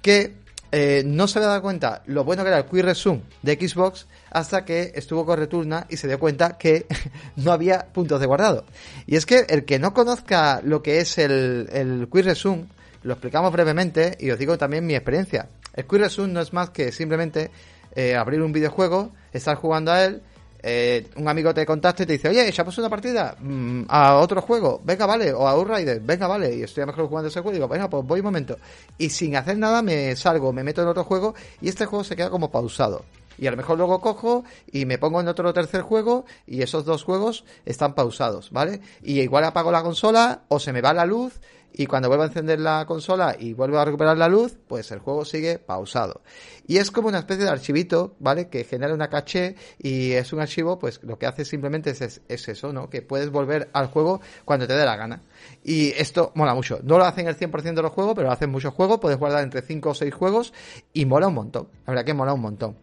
[0.02, 0.36] que
[0.72, 4.06] eh, no se había dado cuenta lo bueno que era el Quick Resume de Xbox
[4.32, 6.86] hasta que estuvo con Returna y se dio cuenta que
[7.38, 8.65] no había puntos de guardado.
[9.06, 12.65] Y es que el que no conozca lo que es el, el Quick Resume,
[13.03, 15.48] lo explicamos brevemente y os digo también mi experiencia.
[15.74, 17.49] El Quick Resume no es más que simplemente
[17.95, 20.22] eh, abrir un videojuego, estar jugando a él
[20.69, 24.41] eh, un amigo te contacta y te dice, oye, echamos una partida mm, a otro
[24.41, 27.52] juego, venga, vale, o a Rider, venga, vale, y estoy a mejor jugando ese juego,
[27.52, 28.57] y digo, venga, pues voy un momento.
[28.98, 32.18] Y sin hacer nada me salgo, me meto en otro juego y este juego se
[32.18, 33.06] queda como pausado.
[33.38, 36.84] Y a lo mejor luego cojo y me pongo en otro tercer juego y esos
[36.84, 38.81] dos juegos están pausados, ¿vale?
[39.02, 41.39] Y igual apago la consola o se me va la luz
[41.78, 44.99] y cuando vuelvo a encender la consola y vuelvo a recuperar la luz, pues el
[44.99, 46.22] juego sigue pausado.
[46.66, 48.49] Y es como una especie de archivito, ¿vale?
[48.49, 52.74] Que genera una caché y es un archivo, pues lo que hace simplemente es, eso,
[52.74, 52.90] ¿no?
[52.90, 55.22] Que puedes volver al juego cuando te dé la gana.
[55.64, 56.80] Y esto mola mucho.
[56.82, 58.99] No lo hacen el 100% de los juegos, pero lo hacen muchos juegos.
[58.99, 60.54] Puedes guardar entre 5 o 6 juegos
[60.94, 61.68] y mola un montón.
[61.86, 62.76] La verdad que mola un montón.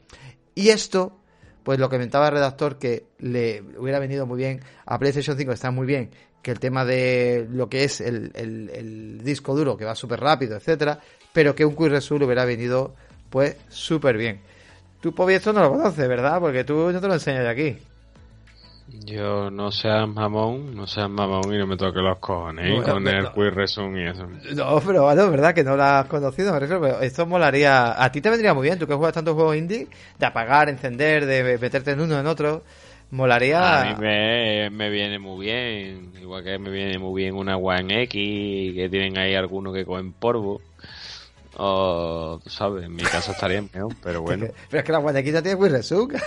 [0.55, 1.19] Y esto
[1.65, 5.51] pues lo que comentaba el redactor que le hubiera venido muy bien a PlayStation 5,
[5.53, 6.11] está muy bien
[6.45, 10.57] que el tema de lo que es el, el, disco duro, que va súper rápido,
[10.57, 11.01] etcétera,
[11.33, 12.95] pero que un Quick Resume hubiera venido
[13.31, 14.43] pues súper bien.
[15.01, 16.39] Tú, Pobi, esto no lo conoces, ¿verdad?
[16.39, 17.79] Porque tú no te lo enseñas de aquí.
[19.07, 22.83] Yo no seas mamón, no seas mamón y no me toque los cojones ¿eh?
[22.83, 24.29] con el Resume y eso.
[24.55, 28.21] No, pero bueno, verdad que no lo has conocido, me refiero, esto molaría, a ti
[28.21, 29.89] te vendría muy bien, tú que juegas tantos juegos indie,
[30.19, 32.63] de apagar, encender, de meterte en uno, en otro,
[33.11, 33.83] Molaría.
[33.83, 36.13] A mí me, me, viene muy bien.
[36.21, 40.13] Igual que me viene muy bien una One X, que tienen ahí algunos que cogen
[40.13, 40.61] polvo.
[41.57, 42.85] O, ¿sabes?
[42.85, 44.47] En mi caso estaría mejor, pero bueno.
[44.71, 46.19] pero es que la One X ya tiene Wii Resume.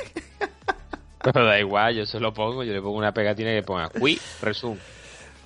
[1.22, 4.20] pero da igual, yo se lo pongo, yo le pongo una pegatina que ponga Wii
[4.42, 4.80] Resume.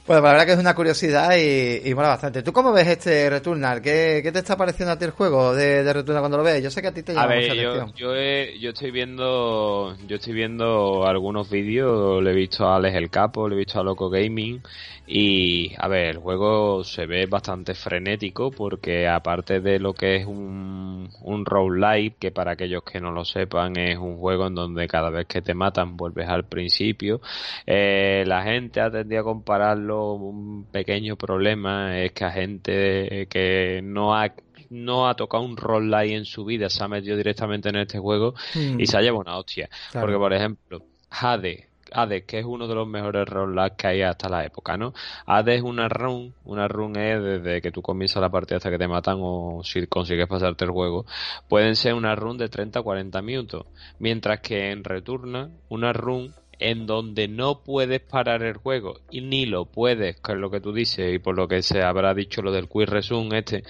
[0.06, 2.42] Pues la verdad que es una curiosidad y, mola bastante.
[2.42, 3.82] ¿Tú cómo ves este Returnal?
[3.82, 6.64] ¿Qué, ¿Qué, te está pareciendo a ti el juego de, de, Returnal cuando lo ves?
[6.64, 7.94] Yo sé que a ti te llama a ver, mucha yo, atención.
[7.96, 13.10] Yo, yo estoy viendo yo estoy viendo algunos vídeos, le he visto a Alex el
[13.10, 14.62] Capo, le he visto a Loco Gaming
[15.14, 20.26] y a ver, el juego se ve bastante frenético porque aparte de lo que es
[20.26, 24.88] un, un roguelike, que para aquellos que no lo sepan es un juego en donde
[24.88, 27.20] cada vez que te matan vuelves al principio,
[27.68, 33.82] eh, la gente ha tendido a compararlo, un pequeño problema es que a gente que
[33.84, 34.34] no ha
[34.70, 38.34] no ha tocado un roguelike en su vida, se ha metido directamente en este juego
[38.56, 38.80] hmm.
[38.80, 39.70] y se ha llevado una hostia.
[39.92, 44.30] Porque, por ejemplo, Jade, Hades, que es uno de los mejores roguelikes que hay hasta
[44.30, 44.94] la época, ¿no?
[45.26, 48.78] Hades es una run, una run es desde que tú comienzas la partida hasta que
[48.78, 51.06] te matan o si consigues pasarte el juego,
[51.50, 53.66] pueden ser una run de 30 o 40 minutos,
[54.00, 59.46] mientras que en Returna, una run en donde no puedes parar el juego y ni
[59.46, 62.42] lo puedes, que es lo que tú dices y por lo que se habrá dicho
[62.42, 63.64] lo del quiz resume este,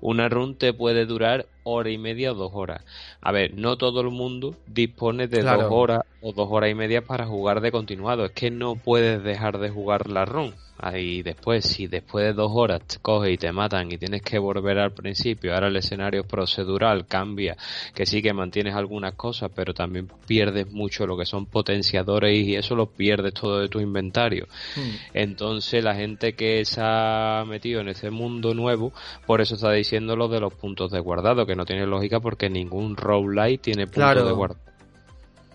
[0.00, 2.84] una run te puede durar hora y media o dos horas.
[3.20, 7.02] A ver, no todo el mundo dispone de dos horas o dos horas y media
[7.02, 8.24] para jugar de continuado.
[8.24, 10.54] Es que no puedes dejar de jugar la run.
[10.80, 14.38] Ahí después, si después de dos horas te coges y te matan y tienes que
[14.38, 17.56] volver al principio, ahora el escenario procedural cambia,
[17.94, 22.54] que sí que mantienes algunas cosas, pero también pierdes mucho lo que son potenciadores y
[22.54, 24.46] eso lo pierdes todo de tu inventario.
[24.76, 24.94] Hmm.
[25.14, 28.92] Entonces la gente que se ha metido en ese mundo nuevo,
[29.26, 32.48] por eso está diciendo lo de los puntos de guardado, que no tiene lógica porque
[32.48, 34.68] ningún roguelite tiene puntos de guardado.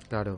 [0.10, 0.38] Claro.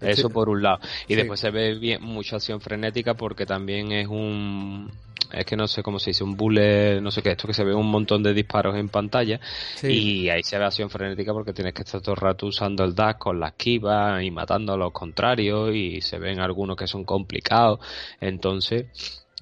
[0.00, 0.78] Eso por un lado.
[1.06, 4.90] Y después se ve bien mucha acción frenética porque también es un
[5.32, 7.62] es que no sé cómo se dice, un bullet, no sé qué, esto que se
[7.62, 9.38] ve un montón de disparos en pantalla
[9.82, 12.94] y ahí se ve acción frenética porque tienes que estar todo el rato usando el
[12.94, 17.04] dash con la esquiva y matando a los contrarios y se ven algunos que son
[17.04, 17.78] complicados,
[18.20, 18.86] entonces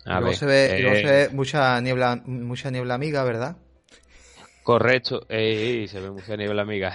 [0.04, 3.56] a ver, se ve, se ve eh, mucha niebla, mucha niebla amiga, ¿verdad?
[4.68, 6.94] Correcto, se ve mucha niebla, amiga.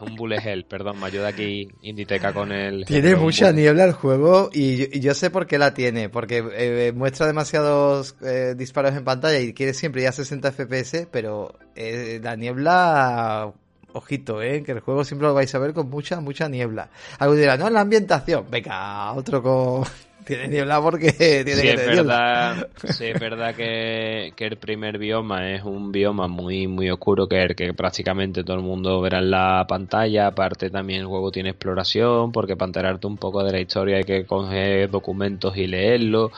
[0.00, 2.84] un bullet hell, perdón, me ayuda aquí Inditeca con el.
[2.84, 7.26] Tiene mucha niebla el juego y yo, sé por qué la tiene, porque eh, muestra
[7.26, 13.54] demasiados eh, disparos en pantalla y quiere siempre ya 60 FPS, pero eh, la niebla
[13.94, 14.62] ojito, ¿eh?
[14.62, 16.90] que el juego siempre lo vais a ver con mucha, mucha niebla.
[17.18, 19.84] Algo dirá, no, la ambientación, venga, otro con,
[20.24, 25.62] tiene niebla porque tiene sí, es verdad, Sí, es verdad que, el primer bioma es
[25.62, 29.64] un bioma muy muy oscuro que, el que prácticamente todo el mundo verá en la
[29.68, 30.26] pantalla.
[30.26, 34.04] Aparte también el juego tiene exploración porque para enterarte un poco de la historia hay
[34.04, 36.32] que coger documentos y leerlos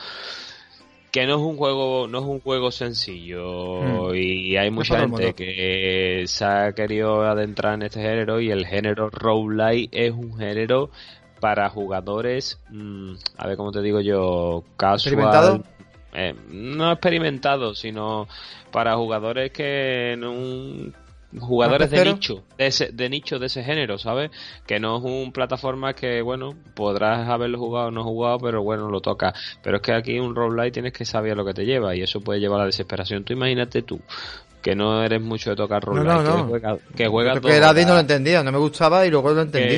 [1.11, 3.81] que no es un juego no es un juego sencillo
[4.11, 4.15] hmm.
[4.15, 9.09] y hay mucha gente que se ha querido adentrar en este género y el género
[9.09, 10.91] roguelike es un género
[11.39, 15.63] para jugadores, mm, a ver cómo te digo yo, casual.
[16.13, 18.27] Eh, no experimentado, sino
[18.71, 20.31] para jugadores que no
[21.39, 24.31] jugadores de nicho, de, ese, de nicho de ese género, ¿sabes?
[24.65, 28.89] Que no es un plataforma que, bueno, podrás haberlo jugado o no jugado, pero bueno,
[28.89, 29.33] lo toca.
[29.61, 32.21] Pero es que aquí un roguelike tienes que saber lo que te lleva y eso
[32.21, 33.23] puede llevar a la desesperación.
[33.23, 33.99] Tú imagínate tú,
[34.67, 36.79] que no eres mucho de tocar roguelike, no, no, no.
[36.93, 39.77] que, juegas que era no lo entendía, no me gustaba y luego lo entendí.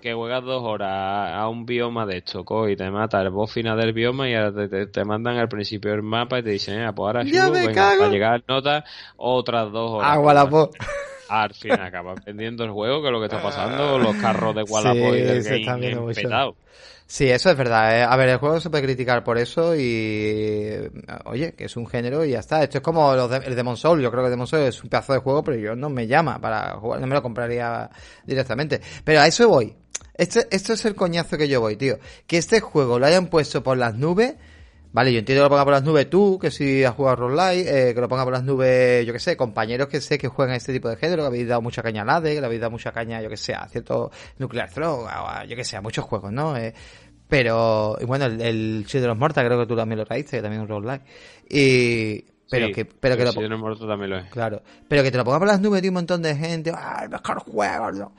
[0.00, 3.76] Que, juegas dos horas a un bioma de esto, y te mata el boss final
[3.76, 7.06] del bioma y ahora te, mandan al principio del mapa y te dicen, eh, pues
[7.08, 7.98] ahora me cago.
[7.98, 8.84] para llegar nota
[9.16, 10.12] otras dos horas.
[10.12, 10.70] Agua la voz.
[11.28, 14.62] Al fin acabas vendiendo el juego, que es lo que está pasando, los carros de
[14.62, 16.54] Wallapop y del game.
[17.10, 17.98] Sí, eso es verdad.
[17.98, 18.02] ¿eh?
[18.02, 20.90] A ver, el juego se puede criticar por eso y...
[21.24, 22.62] Oye, que es un género y ya está.
[22.62, 24.02] Esto es como los de, el Demon Soul.
[24.02, 26.38] Yo creo que Demon Soul es un pedazo de juego, pero yo no me llama
[26.38, 27.00] para jugar.
[27.00, 27.88] No me lo compraría
[28.26, 28.82] directamente.
[29.04, 29.74] Pero a eso voy.
[30.12, 31.98] Este, esto es el coñazo que yo voy, tío.
[32.26, 34.34] Que este juego lo hayan puesto por las nubes...
[34.90, 37.66] Vale, yo entiendo que lo ponga por las nubes tú, que si has jugado roguelike,
[37.66, 40.56] eh, que lo ponga por las nubes, yo que sé, compañeros que sé que juegan
[40.56, 42.70] este tipo de género, que habéis dado mucha caña a NADE, que le habéis dado
[42.70, 45.08] mucha caña, yo que sé, a cierto Nuclear Throne,
[45.46, 46.56] yo que sé, a muchos juegos, ¿no?
[46.56, 46.72] Eh,
[47.28, 50.62] pero, bueno, el, el de los Morta creo que tú también lo traíste, que también
[50.62, 51.02] es un roguelike.
[51.50, 54.30] Y, pero que, pero que lo de los Morta también lo es.
[54.30, 54.62] Claro.
[54.88, 57.10] Pero que te lo ponga por las nubes de un montón de gente, ¡ah, el
[57.10, 58.12] mejor juego!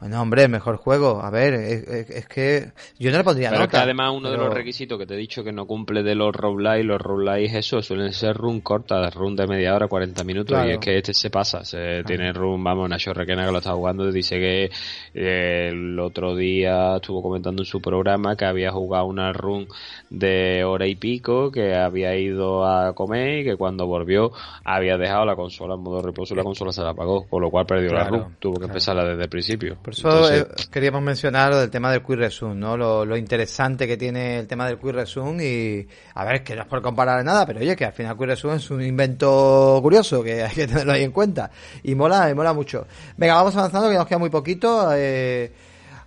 [0.00, 1.20] Bueno, hombre, mejor juego.
[1.22, 3.70] A ver, es, que yo no le pondría pero nota.
[3.70, 6.34] que además uno de los requisitos que te he dicho que no cumple de los
[6.34, 10.70] roguelike, los roguelike eso suelen ser run cortas, run de media hora, 40 minutos y
[10.70, 14.10] es que este se pasa, se tiene run, vamos, Nacho Requena que lo está jugando
[14.10, 14.70] dice que
[15.14, 19.68] eh, el otro día estuvo comentando en su programa que había jugado una run
[20.08, 24.32] de hora y pico, que había ido a comer y que cuando volvió
[24.64, 27.50] había dejado la consola en modo reposo y la consola se la apagó, con lo
[27.50, 29.76] cual perdió la run, tuvo que empezarla desde el principio.
[29.90, 32.76] Por eso eh, queríamos mencionar del tema del Quick Resume, ¿no?
[32.76, 36.68] Lo, interesante que tiene el tema del Quick Resume y, a ver, que no es
[36.68, 40.44] por comparar nada, pero oye, que al final Quick Resume es un invento curioso que
[40.44, 41.50] hay que tenerlo ahí en cuenta.
[41.82, 42.86] Y mola, y mola mucho.
[43.16, 44.90] Venga, vamos avanzando, que nos queda muy poquito.
[44.94, 45.52] Eh,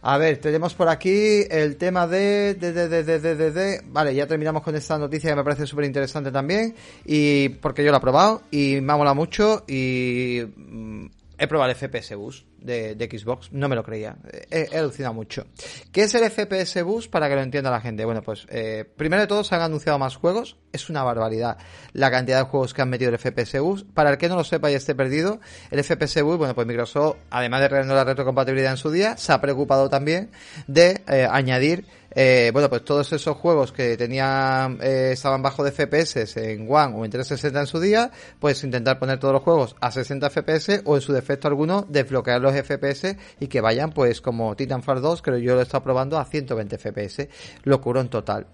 [0.02, 4.28] a ver, tenemos por aquí el tema de, de, de, de, de, de, Vale, ya
[4.28, 6.74] terminamos con esta noticia que me parece súper interesante también.
[7.06, 11.06] Y porque yo la he probado y me ha molado mucho y mm,
[11.44, 14.18] he probado el FPS Boost de, Xbox, no me lo creía,
[14.50, 15.46] he, alucinado mucho.
[15.92, 18.06] ¿Qué es el FPS Boost para que lo entienda la gente?
[18.06, 21.58] Bueno, pues eh, primero de todo se han anunciado más juegos, es una barbaridad
[21.94, 23.88] la cantidad de juegos que han metido el FPS Boost.
[23.94, 25.40] Para el que no lo sepa y esté perdido,
[25.72, 29.32] el FPS Boost, bueno, pues Microsoft, además de renovar la retrocompatibilidad en su día, se
[29.32, 30.32] ha preocupado también
[30.68, 35.72] de eh, añadir eh, bueno, pues todos esos juegos que tenían, eh, estaban bajo de
[35.72, 39.76] FPS en One o en 360 en su día, pues intentar poner todos los juegos
[39.82, 44.22] a 60 FPS o en su defecto alguno desbloquear los FPS y que vayan pues
[44.22, 47.28] como Titanfall 2, creo yo lo he estado probando a 120 FPS,
[47.64, 48.48] locuro en total.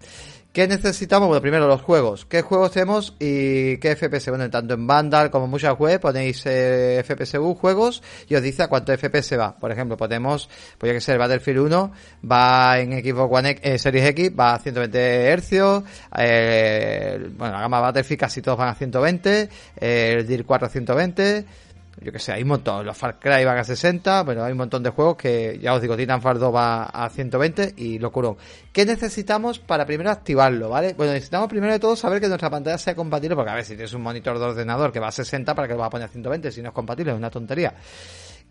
[0.52, 1.28] ¿Qué necesitamos?
[1.28, 2.26] Bueno, primero los juegos.
[2.26, 4.30] ¿Qué juegos tenemos y qué FPS?
[4.30, 8.64] Bueno, tanto en Vandal como en muchas web ponéis eh, FPSU juegos y os dice
[8.64, 9.56] a cuánto FPS va.
[9.56, 10.50] Por ejemplo, podemos,
[10.80, 11.92] pues ya que ser Battlefield 1
[12.32, 15.84] va en Xbox One X, eh, Series X, va a 120 Hz,
[16.18, 19.50] eh, bueno, la gama Battlefield casi todos van a 120,
[19.80, 21.46] eh, el DIR 4 a 120,
[22.02, 22.86] yo que sé, hay un montón.
[22.86, 25.82] Los Far Cry van a 60, pero hay un montón de juegos que, ya os
[25.82, 28.38] digo, Titanfall 2 va a 120 y locurón.
[28.72, 30.94] ¿Qué necesitamos para primero activarlo, vale?
[30.94, 33.76] Bueno, necesitamos primero de todo saber que nuestra pantalla sea compatible, porque a ver, si
[33.76, 36.08] tienes un monitor de ordenador que va a 60, ¿para que lo va a poner
[36.08, 36.52] a 120?
[36.52, 37.74] Si no es compatible, es una tontería.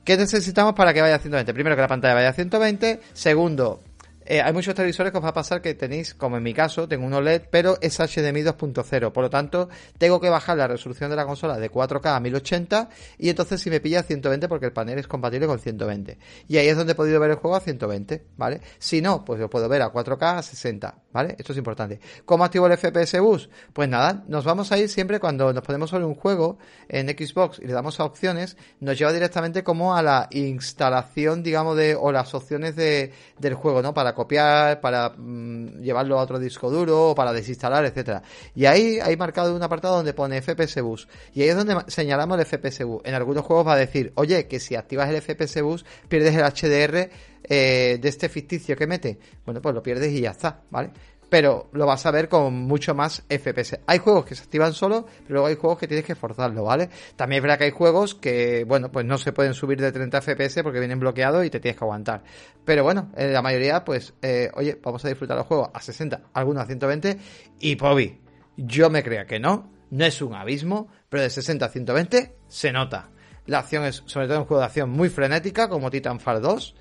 [0.04, 1.52] ¿Qué necesitamos para que vaya a 120?
[1.52, 3.00] Primero que la pantalla vaya a 120.
[3.12, 3.80] Segundo,
[4.30, 6.86] eh, hay muchos televisores que os va a pasar que tenéis, como en mi caso,
[6.86, 9.10] tengo un OLED, pero es HDMI 2.0.
[9.10, 12.90] Por lo tanto, tengo que bajar la resolución de la consola de 4K a 1080
[13.16, 16.18] y entonces si me pilla 120 porque el panel es compatible con 120.
[16.46, 18.60] Y ahí es donde he podido ver el juego a 120, ¿vale?
[18.78, 21.34] Si no, pues lo puedo ver a 4K a 60, ¿vale?
[21.38, 21.98] Esto es importante.
[22.26, 23.50] ¿Cómo activo el FPS Boost?
[23.72, 26.58] Pues nada, nos vamos a ir siempre cuando nos ponemos sobre un juego
[26.90, 31.78] en Xbox y le damos a opciones, nos lleva directamente como a la instalación, digamos,
[31.78, 33.94] de, o las opciones de, del juego, ¿no?
[33.94, 38.22] Para copiar, para mm, llevarlo a otro disco duro, para desinstalar, etcétera.
[38.54, 41.08] Y ahí hay marcado un apartado donde pone FPS Bus.
[41.32, 43.00] Y ahí es donde señalamos el FPS Bus.
[43.04, 46.42] En algunos juegos va a decir, oye, que si activas el FPS Bus, pierdes el
[46.42, 47.10] HDR
[47.44, 49.18] eh, de este ficticio que mete.
[49.46, 50.90] Bueno, pues lo pierdes y ya está, ¿vale?
[51.28, 53.80] Pero lo vas a ver con mucho más FPS.
[53.86, 56.88] Hay juegos que se activan solo, pero luego hay juegos que tienes que forzarlo, ¿vale?
[57.16, 60.20] También es verdad que hay juegos que, bueno, pues no se pueden subir de 30
[60.20, 62.22] FPS porque vienen bloqueados y te tienes que aguantar.
[62.64, 66.22] Pero bueno, en la mayoría, pues, eh, oye, vamos a disfrutar los juegos a 60,
[66.32, 67.18] algunos a 120
[67.60, 68.20] y Pobi,
[68.56, 72.72] yo me creía que no, no es un abismo, pero de 60 a 120 se
[72.72, 73.10] nota.
[73.46, 76.74] La acción es, sobre todo un juego de acción muy frenética como Titanfall 2.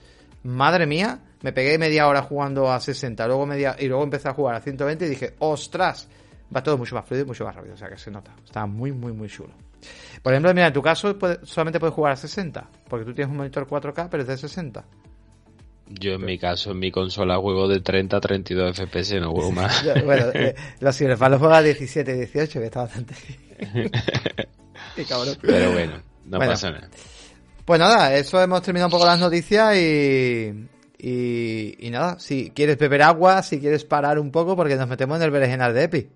[0.43, 4.33] Madre mía, me pegué media hora jugando a 60, luego media, y luego empecé a
[4.33, 6.07] jugar a 120 y dije, ostras,
[6.55, 8.65] va todo mucho más fluido y mucho más rápido, o sea que se nota, está
[8.65, 9.53] muy, muy, muy chulo.
[10.21, 13.37] Por ejemplo, mira, en tu caso solamente puedes jugar a 60, porque tú tienes un
[13.37, 14.83] monitor 4K, pero es de 60.
[15.89, 19.51] Yo en mi caso, en mi consola juego de 30 a 32 FPS, no juego
[19.51, 19.85] más.
[20.05, 23.15] bueno, eh, los los juega a 17 y 18, que está bastante...
[24.95, 25.37] Qué cabrón.
[25.41, 25.93] Pero bueno,
[26.25, 26.89] no pasa nada.
[27.63, 30.67] Pues nada, eso hemos terminado un poco las noticias y,
[30.99, 35.23] y, nada, si quieres beber agua, si quieres parar un poco, porque nos metemos en
[35.23, 36.07] el berenjenal de Epi.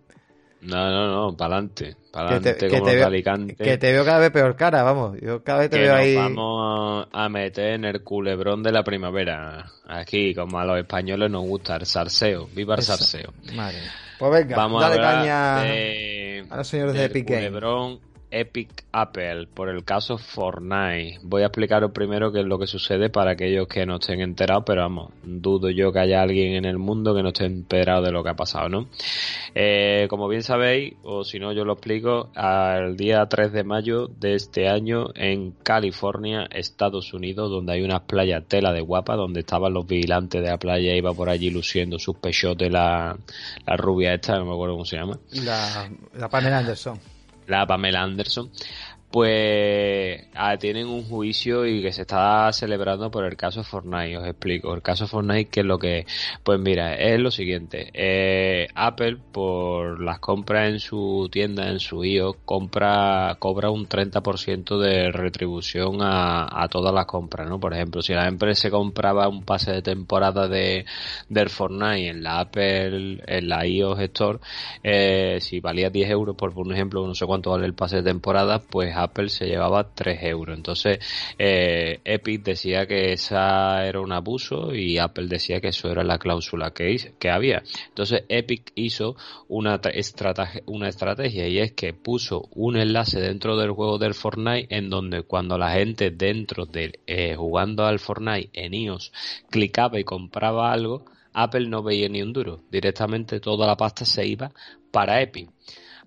[0.61, 3.09] No, no, no, para adelante, para adelante que te, veo,
[3.57, 5.19] Que te veo cada vez peor cara, vamos.
[5.19, 6.15] Yo cada vez te veo ahí.
[6.15, 9.65] Vamos a meter en el culebrón de la primavera.
[9.87, 12.47] Aquí, como a los españoles nos gusta el sarseo.
[12.53, 13.33] Viva el sarseo.
[13.55, 13.79] Madre.
[14.19, 19.83] Pues venga, vamos dale caña a los señores de Epic Culebrón Epic Apple por el
[19.83, 21.19] caso Fortnite.
[21.23, 24.63] Voy a explicaros primero qué es lo que sucede para aquellos que no estén enterados,
[24.65, 28.11] pero vamos, dudo yo que haya alguien en el mundo que no esté enterado de
[28.11, 28.87] lo que ha pasado, ¿no?
[29.53, 34.07] Eh, como bien sabéis, o si no yo lo explico, al día 3 de mayo
[34.07, 39.41] de este año en California, Estados Unidos, donde hay unas playas tela de guapa, donde
[39.41, 43.17] estaban los vigilantes de la playa, iba por allí luciendo sus pechotes la,
[43.65, 45.19] la rubia esta, no me acuerdo cómo se llama.
[45.31, 46.99] La, la Pamela Anderson
[47.51, 48.49] la Pamela Anderson,
[49.11, 50.27] pues
[50.59, 54.17] tienen un juicio y que se está celebrando por el caso Fortnite.
[54.17, 54.73] Os explico.
[54.73, 56.05] El caso Fortnite, que es lo que
[56.43, 57.89] Pues mira, es lo siguiente.
[57.93, 64.77] Eh, Apple, por las compras en su tienda, en su iOS, compra, cobra un 30%
[64.79, 67.59] de retribución a, a todas las compras, ¿no?
[67.59, 70.85] Por ejemplo, si la empresa compraba un pase de temporada de,
[71.29, 74.39] del Fortnite en la Apple, en la iOS Store,
[74.83, 78.03] eh, si valía 10 euros, por, por ejemplo, no sé cuánto vale el pase de
[78.03, 80.57] temporada, pues Apple se llevaba 3 euros.
[80.57, 80.99] Entonces,
[81.37, 86.17] eh, Epic decía que esa era un abuso y Apple decía que eso era la
[86.17, 87.63] cláusula que, que había.
[87.89, 89.15] Entonces, Epic hizo
[89.47, 94.75] una estrategia, una estrategia y es que puso un enlace dentro del juego del Fortnite
[94.75, 99.11] en donde cuando la gente dentro de eh, jugando al Fortnite en iOS
[99.49, 102.61] clicaba y compraba algo, Apple no veía ni un duro.
[102.69, 104.51] Directamente toda la pasta se iba
[104.91, 105.49] para Epic.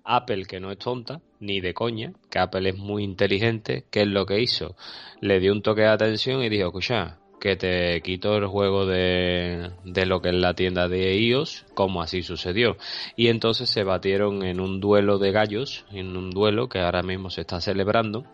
[0.03, 4.07] Apple, que no es tonta, ni de coña, que Apple es muy inteligente, ¿qué es
[4.07, 4.75] lo que hizo?
[5.21, 9.71] Le dio un toque de atención y dijo, escucha, que te quito el juego de,
[9.83, 12.77] de lo que es la tienda de iOS, como así sucedió.
[13.15, 17.29] Y entonces se batieron en un duelo de gallos, en un duelo que ahora mismo
[17.29, 18.25] se está celebrando,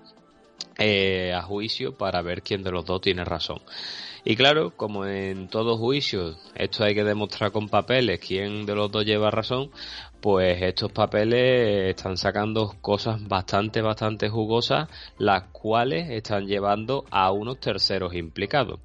[0.77, 3.59] eh, a juicio para ver quién de los dos tiene razón.
[4.23, 8.91] Y claro, como en todo juicio, esto hay que demostrar con papeles quién de los
[8.91, 9.71] dos lleva razón,
[10.21, 14.87] pues estos papeles están sacando cosas bastante, bastante jugosas,
[15.17, 18.79] las cuales están llevando a unos terceros implicados.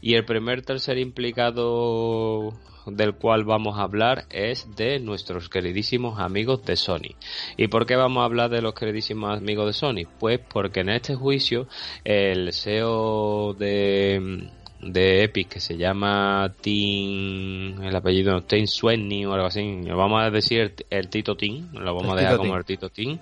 [0.00, 2.52] Y el primer tercer implicado
[2.86, 7.14] del cual vamos a hablar es de nuestros queridísimos amigos de Sony.
[7.56, 10.08] ¿Y por qué vamos a hablar de los queridísimos amigos de Sony?
[10.18, 11.68] Pues porque en este juicio
[12.04, 14.50] el SEO de
[14.82, 20.22] de Epic que se llama Tim, el apellido no, Tim Sweeney o algo así, vamos
[20.22, 23.18] a decir el, Tito Tim, lo vamos a dejar como el Tito Tim.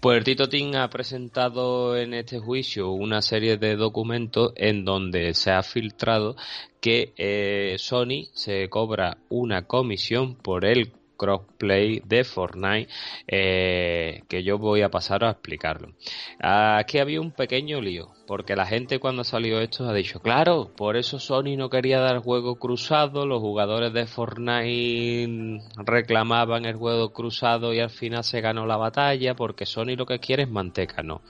[0.00, 5.32] Pues el Tito Tim ha presentado en este juicio una serie de documentos en donde
[5.34, 6.34] se ha filtrado
[6.80, 10.90] que eh, Sony se cobra una comisión por el
[11.22, 12.88] crossplay de Fortnite
[13.28, 15.92] eh, que yo voy a pasar a explicarlo.
[16.40, 20.96] Aquí había un pequeño lío porque la gente cuando salió esto ha dicho, claro, por
[20.96, 27.74] eso Sony no quería dar juego cruzado, los jugadores de Fortnite reclamaban el juego cruzado
[27.74, 31.20] y al final se ganó la batalla porque Sony lo que quiere es manteca, no.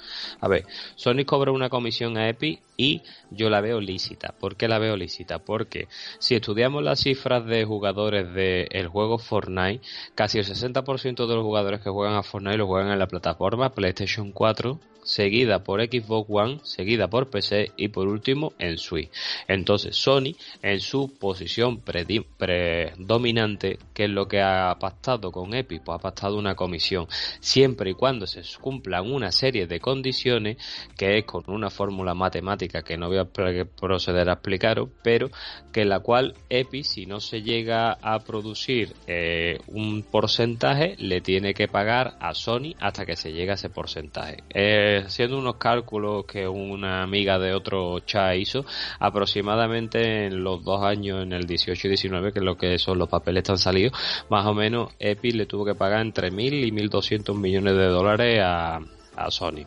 [0.40, 0.64] A ver,
[0.94, 3.02] Sony cobra una comisión a Epic y
[3.32, 4.32] yo la veo lícita.
[4.38, 5.40] ¿Por qué la veo lícita?
[5.40, 5.88] Porque
[6.20, 9.84] si estudiamos las cifras de jugadores del juego Fortnite,
[10.14, 13.74] casi el 60% de los jugadores que juegan a Fortnite lo juegan en la plataforma
[13.74, 19.10] PlayStation 4, seguida por Xbox One, seguida por PC y por último en Switch.
[19.48, 25.96] Entonces Sony en su posición predominante, que es lo que ha pactado con Epic, pues
[25.98, 27.06] ha pactado una comisión,
[27.40, 30.56] siempre y cuando se cumplan una serie de condiciones,
[30.96, 35.30] que es con una fórmula matemática que no voy a proceder a explicaros, pero
[35.72, 41.54] que la cual Epic, si no se llega a producir eh, un porcentaje, le tiene
[41.54, 44.38] que pagar a Sony hasta que se llegue a ese porcentaje.
[44.50, 48.64] Eh, haciendo unos cálculos que una amiga de otro chat hizo,
[48.98, 52.98] aproximadamente en los dos años, en el 18 y 19, que es lo que son
[52.98, 53.92] los papeles están salidos,
[54.28, 58.40] más o menos Epic le tuvo que pagar entre mil y 1.200 millones de dólares
[58.42, 58.80] a,
[59.16, 59.66] a Sony.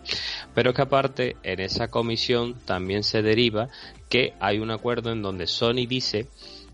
[0.53, 3.69] Pero es que aparte, en esa comisión también se deriva
[4.09, 6.27] que hay un acuerdo en donde Sony dice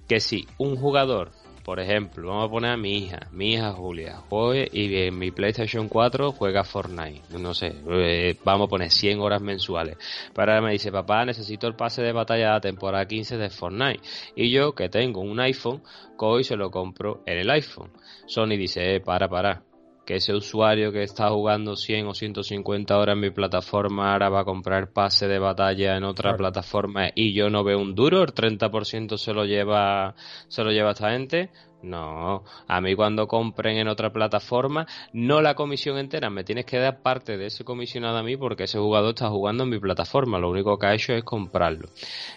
[0.07, 1.31] que si un jugador
[1.63, 5.31] por ejemplo, vamos a poner a mi hija, mi hija Julia, juegue y en mi
[5.31, 9.97] PlayStation 4 juega Fortnite, no sé, eh, vamos a poner 100 horas mensuales.
[10.33, 14.01] Para me dice, papá, necesito el pase de batalla de la temporada 15 de Fortnite.
[14.35, 15.81] Y yo, que tengo un iPhone,
[16.15, 17.91] cojo y se lo compro en el iPhone.
[18.25, 19.63] Sony dice, eh, para, para,
[20.05, 24.41] que ese usuario que está jugando 100 o 150 horas en mi plataforma ahora va
[24.41, 28.33] a comprar pase de batalla en otra plataforma y yo no veo un duro, el
[28.33, 30.15] 30% se lo lleva
[30.47, 31.51] se lo lleva esta gente,
[31.83, 36.77] no, a mí cuando compren en otra plataforma, no la comisión entera, me tienes que
[36.77, 40.39] dar parte de ese comisionado a mí porque ese jugador está jugando en mi plataforma,
[40.39, 41.89] lo único que ha hecho es comprarlo.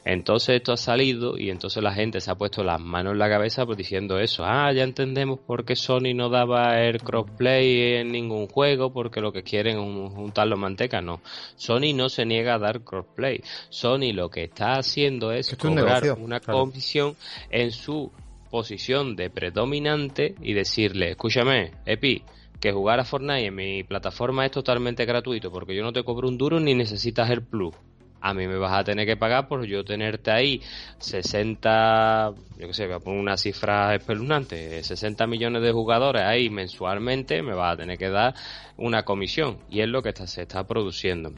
[0.04, 3.28] Entonces esto ha salido y entonces la gente se ha puesto las manos en la
[3.28, 8.12] cabeza pues diciendo eso, ah, ya entendemos por qué Sony no daba el crossplay en
[8.12, 11.20] ningún juego porque lo que quieren es juntarlo manteca, no.
[11.56, 13.42] Sony no se niega a dar crossplay.
[13.68, 17.16] Sony lo que está haciendo es cobrar una comisión
[17.50, 18.10] en su
[18.54, 22.22] posición de predominante y decirle, escúchame, Epi,
[22.60, 26.28] que jugar a Fortnite en mi plataforma es totalmente gratuito porque yo no te cobro
[26.28, 27.74] un duro ni necesitas el plus.
[28.20, 30.62] a mí me vas a tener que pagar por yo tenerte ahí
[30.98, 36.48] 60, yo qué sé, voy a poner una cifra espeluznante, 60 millones de jugadores ahí
[36.48, 38.34] mensualmente, me vas a tener que dar
[38.76, 39.58] una comisión.
[39.68, 41.32] Y es lo que está, se está produciendo.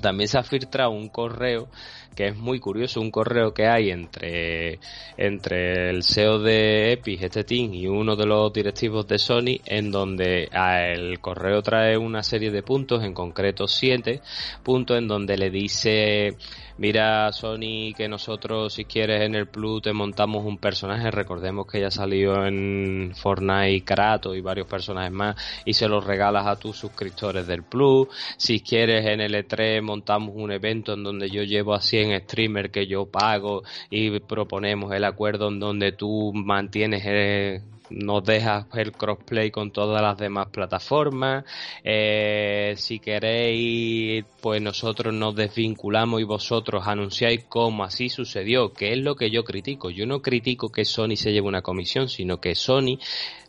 [0.00, 1.68] También se ha filtrado un correo
[2.14, 4.78] que es muy curioso, un correo que hay entre,
[5.16, 9.90] entre el CEO de Epic, este team, y uno de los directivos de Sony, en
[9.90, 14.20] donde el correo trae una serie de puntos, en concreto siete
[14.62, 16.36] puntos, en donde le dice
[16.80, 21.80] mira Sony que nosotros si quieres en el Plus te montamos un personaje, recordemos que
[21.80, 25.36] ya salió en Fortnite Kratos y varios personajes más
[25.66, 28.08] y se los regalas a tus suscriptores del Plus,
[28.38, 32.70] si quieres en el E3 montamos un evento en donde yo llevo a 100 streamers
[32.70, 38.92] que yo pago y proponemos el acuerdo en donde tú mantienes el nos dejas el
[38.92, 41.44] crossplay con todas las demás plataformas.
[41.84, 48.98] Eh, si queréis, pues nosotros nos desvinculamos y vosotros anunciáis cómo así sucedió, que es
[48.98, 49.90] lo que yo critico.
[49.90, 52.98] Yo no critico que Sony se lleve una comisión, sino que Sony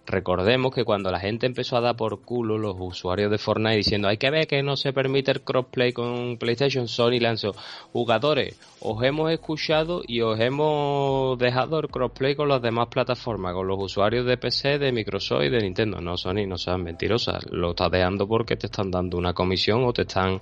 [0.07, 4.07] Recordemos que cuando la gente empezó a dar por culo los usuarios de Fortnite diciendo
[4.07, 7.53] hay que ver que no se permite el crossplay con PlayStation, Sony lanzó
[7.93, 13.67] jugadores, os hemos escuchado y os hemos dejado el crossplay con las demás plataformas, con
[13.67, 16.01] los usuarios de PC, de Microsoft y de Nintendo.
[16.01, 19.93] No, Sony, no sean mentirosas, lo estás dejando porque te están dando una comisión o
[19.93, 20.39] te están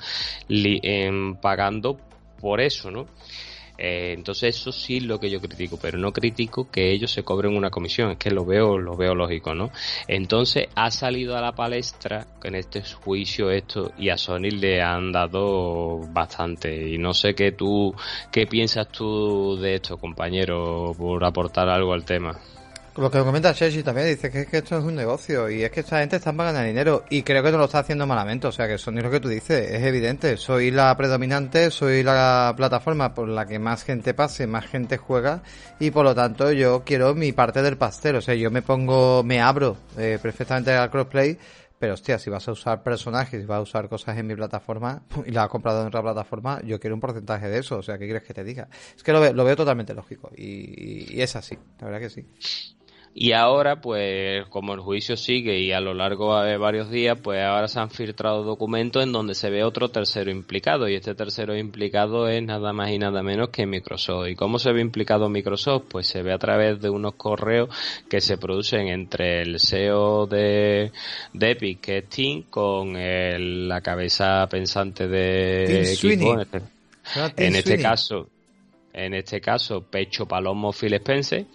[0.47, 1.97] em, pagando
[2.39, 3.07] por eso, ¿no?
[3.81, 7.23] Eh, entonces eso sí es lo que yo critico, pero no critico que ellos se
[7.23, 9.71] cobren una comisión, es que lo veo, lo veo lógico, ¿no?
[10.07, 15.13] Entonces ha salido a la palestra en este juicio esto y a Sony le han
[15.13, 17.95] dado bastante y no sé qué tú,
[18.31, 22.37] qué piensas tú de esto, compañero, por aportar algo al tema.
[22.97, 25.71] Lo que comenta Chechi también dice que es que esto es un negocio y es
[25.71, 28.51] que esta gente está pagando dinero y creo que no lo está haciendo malamente, o
[28.51, 32.53] sea que eso es lo que tú dices, es evidente, soy la predominante, soy la
[32.57, 35.43] plataforma por la que más gente pase, más gente juega
[35.79, 39.23] y por lo tanto yo quiero mi parte del pastel, o sea, yo me pongo,
[39.23, 41.37] me abro eh, perfectamente al crossplay,
[41.77, 45.31] pero hostia, si vas a usar personajes, vas a usar cosas en mi plataforma y
[45.31, 48.05] la has comprado en otra plataforma, yo quiero un porcentaje de eso, o sea, ¿qué
[48.05, 48.67] quieres que te diga?
[48.93, 52.25] Es que lo veo, lo veo totalmente lógico y es así, la verdad que sí.
[53.21, 57.43] Y ahora, pues, como el juicio sigue y a lo largo de varios días, pues
[57.43, 60.87] ahora se han filtrado documentos en donde se ve otro tercero implicado.
[60.87, 64.29] Y este tercero implicado es nada más y nada menos que Microsoft.
[64.29, 65.87] ¿Y cómo se ve implicado Microsoft?
[65.89, 67.67] Pues se ve a través de unos correos
[68.09, 70.93] que se producen entre el CEO de,
[71.33, 76.47] de Epic, que es Tim, con la cabeza pensante de Xbox.
[77.35, 78.29] En este, este caso,
[78.93, 81.45] en este caso Pecho Palomo Phil Spencer.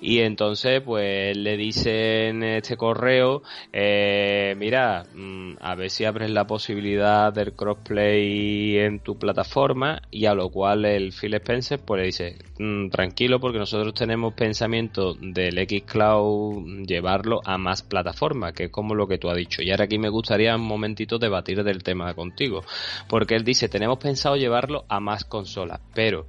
[0.00, 3.42] Y entonces pues le dice en este correo
[3.72, 10.02] eh, mira mm, a ver si abres la posibilidad del crossplay en tu plataforma.
[10.10, 14.34] Y a lo cual el Phil Spencer pues le dice mm, tranquilo porque nosotros tenemos
[14.34, 19.62] pensamiento del Xcloud llevarlo a más plataformas que es como lo que tú has dicho.
[19.62, 22.62] Y ahora aquí me gustaría un momentito debatir del tema contigo
[23.08, 26.26] porque él dice tenemos pensado llevarlo a más consolas pero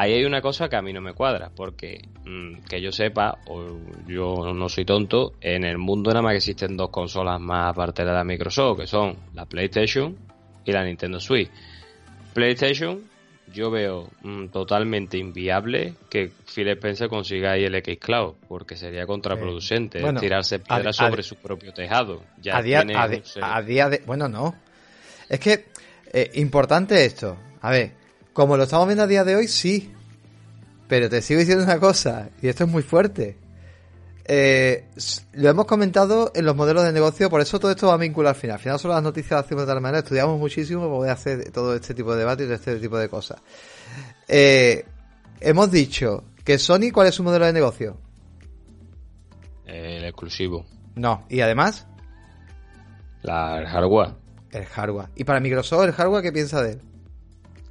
[0.00, 3.38] Ahí hay una cosa que a mí no me cuadra, porque mm, que yo sepa,
[3.48, 3.66] o
[4.06, 8.04] yo no soy tonto, en el mundo nada más que existen dos consolas más aparte
[8.04, 10.16] de la Microsoft, que son la PlayStation
[10.64, 11.50] y la Nintendo Switch.
[12.32, 13.00] PlayStation,
[13.52, 19.04] yo veo mm, totalmente inviable que Phil Spencer consiga ahí el X Cloud, porque sería
[19.04, 22.22] contraproducente tirarse piedras sobre su propio tejado.
[22.40, 22.84] Ya a, día,
[23.42, 24.02] a, día de.
[24.06, 24.54] Bueno, no.
[25.28, 25.64] Es que,
[26.12, 27.36] eh, importante esto.
[27.60, 27.97] A ver,
[28.38, 29.92] como lo estamos viendo a día de hoy, sí.
[30.86, 33.36] Pero te sigo diciendo una cosa, y esto es muy fuerte.
[34.26, 34.86] Eh,
[35.32, 38.36] lo hemos comentado en los modelos de negocio, por eso todo esto va a vincular
[38.36, 38.54] al final.
[38.54, 41.50] Al final son las noticias las hacemos de tal manera, estudiamos muchísimo para poder hacer
[41.50, 43.40] todo este tipo de debates y este tipo de cosas.
[44.28, 44.84] Eh,
[45.40, 47.96] hemos dicho que Sony, ¿cuál es su modelo de negocio?
[49.66, 50.64] El exclusivo.
[50.94, 51.88] No, y además.
[53.22, 54.14] La, el hardware.
[54.52, 55.08] El hardware.
[55.16, 56.82] ¿Y para Microsoft el hardware qué piensa de él?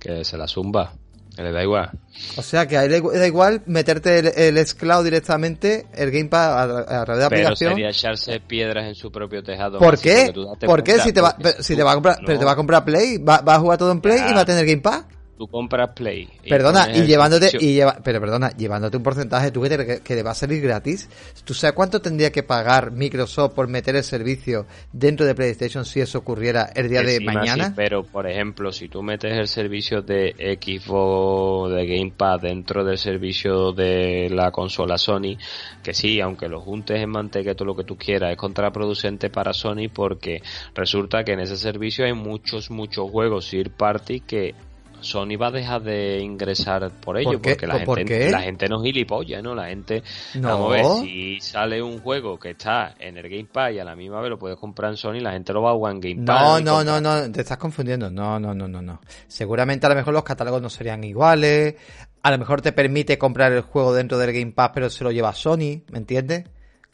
[0.07, 0.93] Que se la zumba.
[1.35, 1.91] Que le da igual.
[2.35, 6.59] O sea, que a él le da igual meterte el, el xCloud directamente, el Gamepad
[6.59, 7.73] a, a través de la aplicación.
[7.73, 9.77] sería echarse piedras en su propio tejado.
[9.77, 10.34] ¿Por qué?
[10.65, 10.97] ¿Por qué?
[10.99, 13.41] Si te va, si te va a comprar, pero te va a comprar Play, va,
[13.41, 15.03] va a jugar todo en Play y va a tener Gamepad
[15.38, 16.27] tú compras Play.
[16.47, 20.31] perdona, y llevándote, y lleva, pero perdona, llevándote un porcentaje, tú que, que, le va
[20.31, 21.09] a salir gratis.
[21.45, 26.01] ¿Tú sabes cuánto tendría que pagar Microsoft por meter el servicio dentro de PlayStation si
[26.01, 27.73] eso ocurriera el día de mañana?
[27.76, 33.72] pero, por ejemplo, si tú metes el servicio de Xbox, de Gamepad dentro del servicio
[33.72, 35.38] de la consola Sony,
[35.84, 39.53] que sí, aunque lo juntes en manteca, todo lo que tú quieras, es contraproducente para
[39.53, 40.41] Sony porque
[40.73, 44.55] resulta que en ese servicio hay muchos, muchos juegos third party que
[45.02, 49.44] Sony va a dejar de ingresar por ello, porque la gente, la gente no gilipollas,
[49.44, 49.56] ¿no?
[49.56, 50.03] La gente,
[50.36, 50.49] no.
[50.49, 53.84] vamos a ver, si sale un juego que está en el Game Pass y a
[53.84, 56.02] la misma vez lo puedes comprar en Sony, la gente lo va a jugar en
[56.02, 56.64] Game Pass.
[56.64, 58.10] No, no, no, no, te estás confundiendo.
[58.10, 59.02] No, no, no, no, no.
[59.28, 61.76] Seguramente a lo mejor los catálogos no serían iguales.
[62.24, 65.11] A lo mejor te permite comprar el juego dentro del Game Pass, pero se lo
[65.11, 66.45] lleva Sony, ¿me entiendes?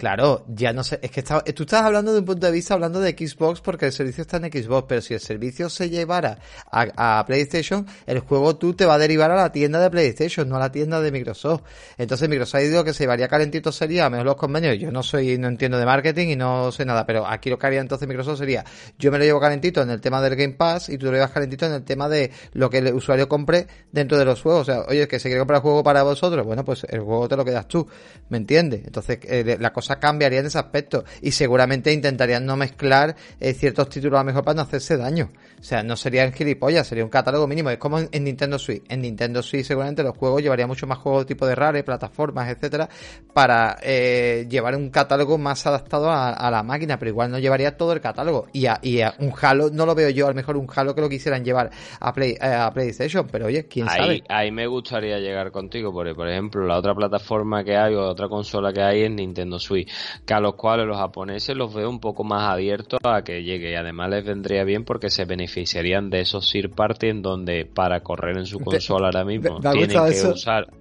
[0.04, 3.00] Claro, ya no sé, es que tú estás hablando de un punto de vista hablando
[3.00, 6.40] de Xbox porque el servicio está en Xbox, pero si el servicio se llevara
[6.70, 10.58] a, PlayStation, el juego tú te va a derivar a la tienda de PlayStation, no
[10.58, 11.62] a la tienda de Microsoft.
[11.98, 15.38] Entonces Microsoft ha dicho que se llevaría calentito sería, menos los convenios, yo no soy,
[15.38, 18.40] no entiendo de marketing y no sé nada, pero aquí lo que haría entonces Microsoft
[18.40, 18.66] sería,
[19.00, 21.32] yo me lo llevo calentito en el tema del Game Pass y tú lo llevas
[21.32, 24.64] calentito en el tema de lo que el usuario compre dentro de los juegos.
[24.64, 27.38] O sea, oye, que se quiere comprar juego para vosotros, bueno, pues el juego te
[27.38, 27.88] lo quedas tú,
[28.28, 28.82] ¿me entiendes?
[28.86, 34.18] Entonces, eh, la cosa cambiarían ese aspecto y seguramente intentarían no mezclar eh, ciertos títulos
[34.18, 35.32] a lo mejor para no hacerse daño.
[35.64, 37.70] O sea, no serían gilipollas, sería un catálogo mínimo.
[37.70, 38.84] Es como en, Nintendo Switch.
[38.90, 42.90] En Nintendo Switch seguramente los juegos llevarían mucho más juegos tipo de rare, plataformas, etcétera,
[43.32, 47.94] para eh, llevar un catálogo más adaptado a, la máquina, pero igual no llevaría todo
[47.94, 48.48] el catálogo.
[48.52, 50.94] Y a, y a un Halo, no lo veo yo, a lo mejor un Halo
[50.94, 54.22] que lo quisieran llevar a, Play, eh, a PlayStation, pero oye, quién sabe.
[54.28, 58.28] Ahí me gustaría llegar contigo, porque por ejemplo, la otra plataforma que hay o otra
[58.28, 59.90] consola que hay es Nintendo Switch,
[60.26, 63.72] que a los cuales los japoneses los veo un poco más abiertos a que llegue
[63.72, 67.66] y además les vendría bien porque se benefician beneficiarían de esos third party en donde
[67.66, 70.68] para correr en su consola ahora mismo tienen que usar.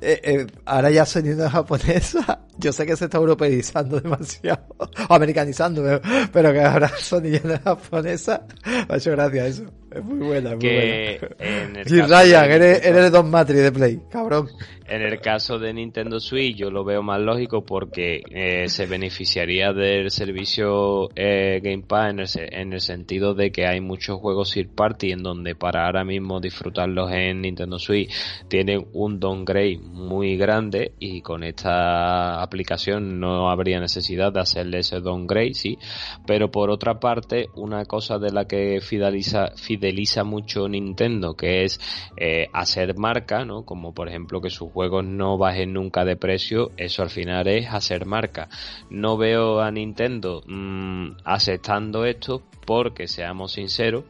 [0.00, 6.00] Eh, eh, ahora ya sonido japonesa, yo sé que se está europeizando demasiado, o americanizando,
[6.32, 9.64] pero, que ahora sonido japonesa, me ha hecho gracia eso.
[9.90, 12.06] Es muy buena, muy que buena.
[12.06, 14.48] Ryan, eres, eres el Don Matri de Play, cabrón.
[14.92, 19.72] En el caso de Nintendo Switch yo lo veo más lógico porque eh, se beneficiaría
[19.72, 24.52] del servicio eh, Game Pass en el, en el, sentido de que hay muchos juegos
[24.52, 28.12] third party en donde para ahora mismo disfrutarlos en Nintendo Switch
[28.48, 35.00] tienen un downgrade muy grande y con esta aplicación no habría necesidad de hacerle ese
[35.00, 35.78] downgrade, sí.
[36.26, 41.80] Pero por otra parte, una cosa de la que fideliza, mucho Nintendo, que es
[42.18, 43.64] eh, hacer marca, ¿no?
[43.64, 47.46] Como por ejemplo que su juego juegos no bajen nunca de precio, eso al final
[47.46, 48.48] es hacer marca.
[48.90, 54.04] No veo a Nintendo mm, aceptando esto porque, seamos sinceros,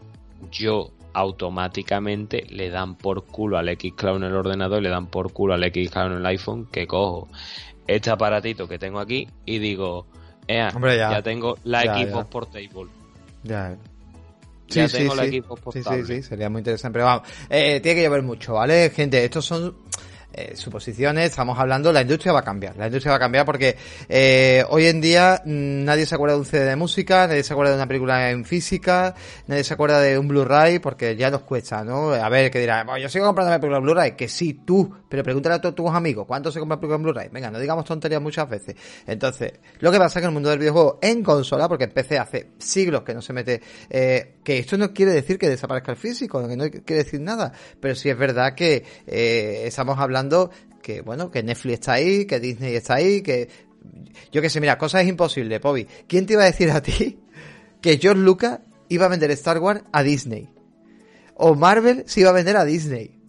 [0.50, 5.32] yo automáticamente le dan por culo al X-Cloud en el ordenador y le dan por
[5.32, 7.28] culo al X-Cloud en el iPhone que cojo
[7.86, 10.06] este aparatito que tengo aquí y digo,
[10.48, 11.22] ya, ya.
[11.22, 12.90] tengo la Xbox Portable.
[13.42, 13.76] Ya.
[14.68, 16.04] Sí, sí, tengo la Xbox Portable.
[16.06, 16.94] Sí, sí, sería muy interesante.
[16.94, 18.88] Pero vamos, eh, tiene que llover mucho, ¿vale?
[18.88, 19.74] Gente, estos son
[20.32, 22.76] eh, suposiciones, estamos hablando, la industria va a cambiar.
[22.76, 23.76] La industria va a cambiar porque
[24.08, 27.52] eh, hoy en día mm, nadie se acuerda de un CD de música, nadie se
[27.52, 29.14] acuerda de una película en física,
[29.46, 32.12] nadie se acuerda de un Blu-ray porque ya nos cuesta, ¿no?
[32.12, 35.56] A ver, que dirá, yo sigo comprando película en Blu-ray, que sí, tú, pero pregúntale
[35.56, 37.28] a todos tus amigos, ¿cuánto se compra película en Blu-ray?
[37.30, 38.74] Venga, no digamos tonterías muchas veces.
[39.06, 41.90] Entonces, lo que pasa es que en el mundo del videojuego en consola, porque en
[41.90, 43.60] PC hace siglos que no se mete,
[43.90, 47.52] eh, que esto no quiere decir que desaparezca el físico, que no quiere decir nada,
[47.80, 50.21] pero sí es verdad que eh, estamos hablando
[50.82, 53.48] que, bueno, que Netflix está ahí, que Disney está ahí, que...
[54.30, 55.86] Yo qué sé, mira, cosas imposibles, Pobi.
[56.06, 57.18] ¿Quién te iba a decir a ti
[57.80, 60.48] que George Lucas iba a vender Star Wars a Disney?
[61.34, 63.22] O Marvel se iba a vender a Disney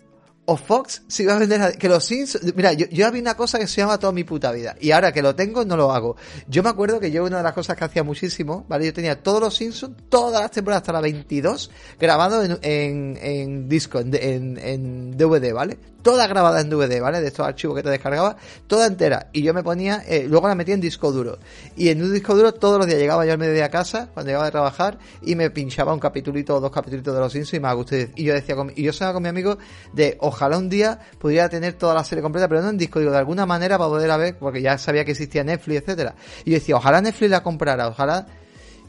[0.45, 3.35] o Fox se iba a vender a, que los Simpsons mira yo, yo había una
[3.35, 5.91] cosa que se llama toda mi puta vida y ahora que lo tengo no lo
[5.91, 6.17] hago
[6.47, 9.21] yo me acuerdo que yo una de las cosas que hacía muchísimo vale yo tenía
[9.21, 14.57] todos los Simpsons todas las temporadas hasta la 22 grabado en, en, en disco en,
[14.57, 18.85] en, DVD vale toda grabada en DVD vale de estos archivos que te descargaba toda
[18.85, 21.39] entera y yo me ponía eh, luego la metía en disco duro
[21.75, 24.29] y en un disco duro todos los días llegaba yo al mediodía a casa cuando
[24.29, 27.59] llegaba de trabajar y me pinchaba un capitulito o dos capítulos de los Simpsons y
[27.59, 29.57] me gustó y yo decía y yo estaba con mi amigo
[29.93, 33.11] de ojalá un día pudiera tener toda la serie completa, pero no en disco, digo,
[33.11, 36.15] de alguna manera para poder ver, porque ya sabía que existía Netflix, etcétera.
[36.45, 38.27] Y yo decía, ojalá Netflix la comprara, ojalá.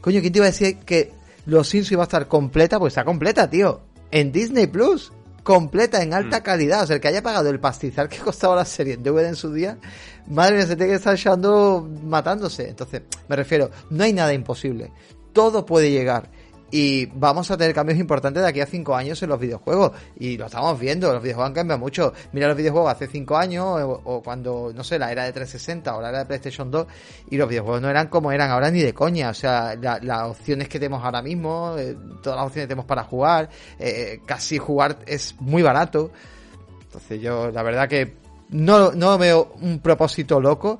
[0.01, 1.13] Coño, ¿quién te iba a decir que
[1.45, 2.79] Los Simpsons iba a estar completa?
[2.79, 3.81] Pues está completa, tío.
[4.11, 5.11] En Disney Plus.
[5.45, 6.41] Completa, en alta mm.
[6.41, 6.83] calidad.
[6.83, 9.35] O sea, el que haya pagado el pastizal que costaba la serie en DVD en
[9.35, 9.77] su día,
[10.27, 12.67] madre mía, se tiene que estar echando matándose.
[12.67, 14.91] Entonces, me refiero, no hay nada imposible.
[15.33, 16.31] Todo puede llegar
[16.71, 19.91] y vamos a tener cambios importantes de aquí a cinco años en los videojuegos.
[20.17, 22.13] Y lo estamos viendo, los videojuegos han cambiado mucho.
[22.31, 23.65] Mira los videojuegos hace cinco años,
[24.03, 26.87] o, cuando, no sé, la era de 360 o la era de PlayStation 2,
[27.29, 29.29] y los videojuegos no eran como eran ahora ni de coña.
[29.29, 33.03] O sea, las opciones que tenemos ahora mismo, eh, todas las opciones que tenemos para
[33.03, 36.11] jugar, eh, casi jugar es muy barato.
[36.81, 40.79] Entonces yo, la verdad que no, no veo un propósito loco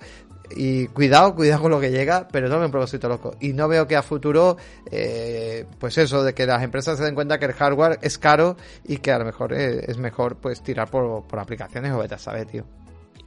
[0.55, 3.35] y cuidado, cuidado con lo que llega, pero no me un propósito loco.
[3.39, 4.57] Y no veo que a futuro,
[4.91, 8.57] eh, pues eso, de que las empresas se den cuenta que el hardware es caro
[8.83, 12.47] y que a lo mejor es, mejor pues tirar por, por aplicaciones o beta, ¿sabes,
[12.47, 12.65] tío?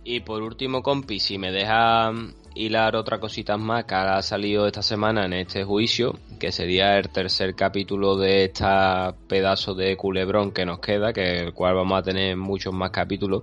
[0.04, 2.12] Y por último, compi, si me deja
[2.54, 7.10] hilar otra cosita más que ha salido esta semana en este juicio, que sería el
[7.10, 8.64] tercer capítulo de este
[9.28, 13.42] pedazo de culebrón que nos queda, que el cual vamos a tener muchos más capítulos,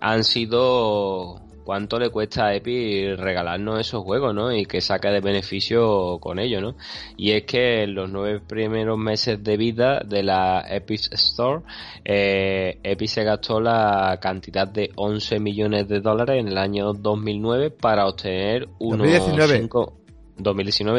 [0.00, 1.40] han sido
[1.70, 4.52] cuánto le cuesta a Epic regalarnos esos juegos, ¿no?
[4.52, 6.74] Y que saca de beneficio con ello, ¿no?
[7.16, 11.62] Y es que en los nueve primeros meses de vida de la Epic Store,
[12.04, 17.70] eh, Epic se gastó la cantidad de 11 millones de dólares en el año 2009
[17.70, 19.68] para obtener unos 2019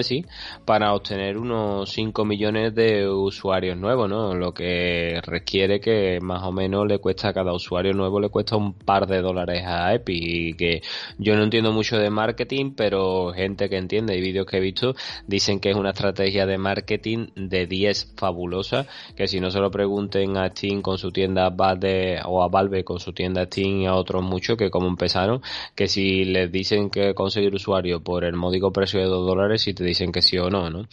[0.03, 0.25] sí,
[0.65, 4.35] para obtener unos 5 millones de usuarios nuevos, ¿no?
[4.35, 8.55] Lo que requiere que más o menos le cuesta a cada usuario nuevo le cuesta
[8.55, 10.81] un par de dólares a Epic y que
[11.17, 14.95] yo no entiendo mucho de marketing, pero gente que entiende y vídeos que he visto
[15.27, 19.71] dicen que es una estrategia de marketing de 10 fabulosa, que si no se lo
[19.71, 23.85] pregunten a Steam con su tienda Valve o a Valve con su tienda Steam y
[23.85, 25.41] a otros muchos que como empezaron,
[25.75, 29.73] que si les dicen que conseguir usuario por el módico precio de 2 dólares y
[29.73, 30.87] te dicen que sí o no, ¿no?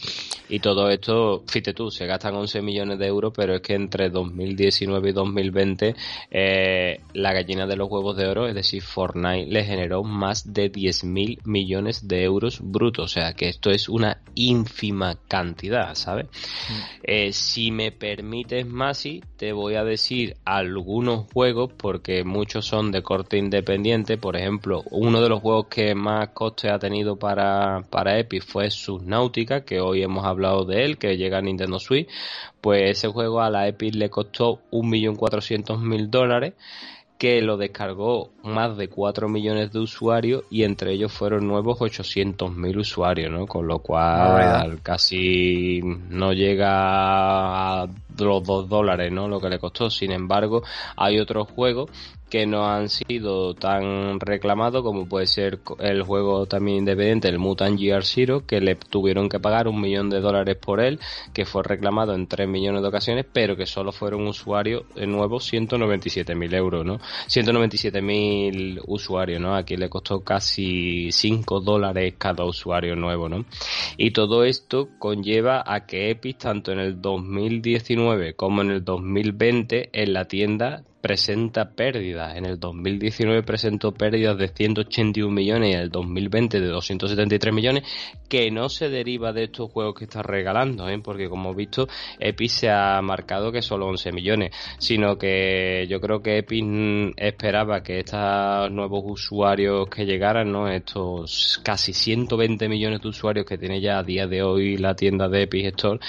[0.49, 4.09] Y todo esto, fíjate tú, se gastan 11 millones de euros, pero es que entre
[4.09, 5.95] 2019 y 2020
[6.31, 10.69] eh, la gallina de los huevos de oro, es decir, Fortnite, le generó más de
[10.69, 16.27] 10 mil millones de euros brutos, o sea que esto es una ínfima cantidad, ¿sabes?
[16.27, 16.73] Mm.
[17.03, 23.03] Eh, si me permites, Masi, te voy a decir algunos juegos, porque muchos son de
[23.03, 28.17] corte independiente, por ejemplo, uno de los juegos que más coste ha tenido para, para
[28.19, 32.07] Epic fue Subnautica, que hoy hemos hablado de él, que llega a Nintendo Switch,
[32.61, 36.53] pues ese juego a la Epic le costó 1.400.000 dólares
[37.19, 42.77] que lo descargó más de 4 millones de usuarios y entre ellos fueron nuevos 800.000
[42.77, 43.45] usuarios, ¿no?
[43.45, 47.87] Con lo cual casi no llega a
[48.17, 49.27] los 2 dólares, ¿no?
[49.27, 49.89] Lo que le costó.
[49.89, 50.63] Sin embargo,
[50.95, 51.91] hay otros juegos
[52.29, 57.79] que no han sido tan reclamados como puede ser el juego también independiente, el Mutant
[57.79, 60.99] Gear Zero, que le tuvieron que pagar un millón de dólares por él,
[61.33, 66.35] que fue reclamado en 3 millones de ocasiones, pero que solo fueron usuarios nuevos 197
[66.35, 66.99] mil euros, ¿no?
[67.27, 69.55] 197 mil usuarios, ¿no?
[69.55, 73.45] Aquí le costó casi 5 dólares cada usuario nuevo, ¿no?
[73.97, 79.89] Y todo esto conlleva a que Epic, tanto en el 2019 como en el 2020,
[79.93, 82.35] en la tienda presenta pérdidas.
[82.35, 87.83] En el 2019 presentó pérdidas de 181 millones y en el 2020 de 273 millones,
[88.27, 90.99] que no se deriva de estos juegos que está regalando, ¿eh?
[91.03, 91.87] porque como he visto,
[92.19, 97.81] Epic se ha marcado que solo 11 millones, sino que yo creo que Epic esperaba
[97.81, 100.67] que estos nuevos usuarios que llegaran, ¿no?
[100.67, 105.27] estos casi 120 millones de usuarios que tiene ya a día de hoy la tienda
[105.29, 105.99] de Epic Store,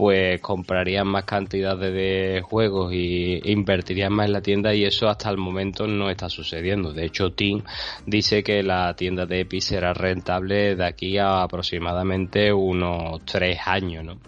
[0.00, 5.28] pues comprarían más cantidades de juegos y invertirían más en la tienda y eso hasta
[5.28, 6.94] el momento no está sucediendo.
[6.94, 7.62] De hecho, Tim
[8.06, 14.02] dice que la tienda de Epic será rentable de aquí a aproximadamente unos tres años,
[14.02, 14.18] ¿no?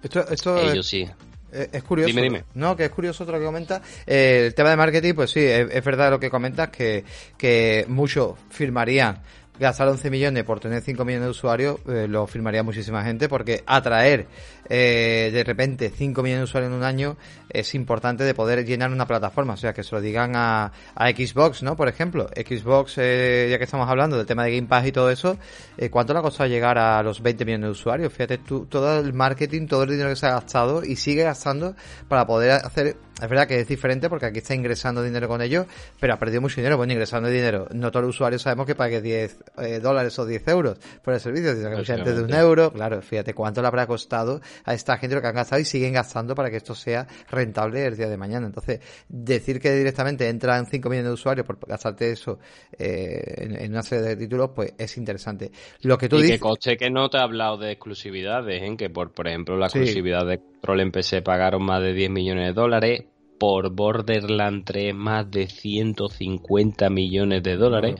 [0.00, 1.04] Esto, esto Ellos sí.
[1.50, 2.06] Es curioso.
[2.06, 2.44] Dime, dime.
[2.54, 3.82] No, que es curioso otro que comenta.
[4.06, 7.04] Eh, el tema de marketing, pues sí, es, es, verdad lo que comentas, que,
[7.36, 9.22] que muchos firmarían
[9.58, 13.62] gastar 11 millones por tener 5 millones de usuarios eh, lo firmaría muchísima gente porque
[13.66, 14.26] atraer
[14.68, 17.16] eh, de repente 5 millones de usuarios en un año
[17.48, 19.54] es importante de poder llenar una plataforma.
[19.54, 21.76] O sea, que se lo digan a, a Xbox, ¿no?
[21.76, 25.10] Por ejemplo, Xbox, eh, ya que estamos hablando del tema de Game Pass y todo
[25.10, 25.38] eso,
[25.78, 28.12] eh, ¿cuánto le ha costado llegar a los 20 millones de usuarios?
[28.12, 31.74] Fíjate tú, todo el marketing, todo el dinero que se ha gastado y sigue gastando
[32.08, 35.66] para poder hacer es verdad que es diferente porque aquí está ingresando dinero con ellos,
[35.98, 36.76] pero ha perdido mucho dinero.
[36.76, 37.66] Bueno, ingresando dinero.
[37.72, 41.20] No todos los usuarios sabemos que pague 10 eh, dólares o 10 euros por el
[41.20, 42.72] servicio, sino que antes de un euro.
[42.72, 45.94] Claro, fíjate cuánto le habrá costado a esta gente lo que han gastado y siguen
[45.94, 48.46] gastando para que esto sea rentable el día de mañana.
[48.46, 52.38] Entonces, decir que directamente entran 5 millones de usuarios por gastarte eso
[52.78, 55.50] eh, en, una serie de títulos, pues es interesante.
[55.80, 56.36] Lo que tú y dices.
[56.36, 59.66] que coste que no te ha hablado de exclusividades, en que por, por ejemplo la
[59.66, 63.04] exclusividad de Control en PC pagaron más de 10 millones de dólares
[63.38, 67.94] por Borderland 3 más de 150 millones de dólares.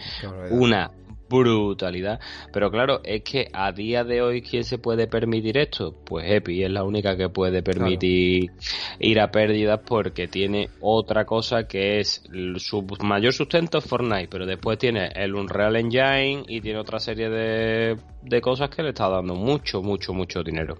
[0.51, 0.91] una
[1.29, 2.19] brutalidad.
[2.53, 5.95] Pero claro, es que a día de hoy, ¿quién se puede permitir esto?
[6.05, 8.51] Pues Epi es la única que puede permitir
[8.99, 12.25] ir a pérdidas porque tiene otra cosa que es
[12.57, 17.29] su mayor sustento es Fortnite, pero después tiene el Unreal Engine y tiene otra serie
[17.29, 20.79] de, de cosas que le está dando mucho, mucho, mucho dinero.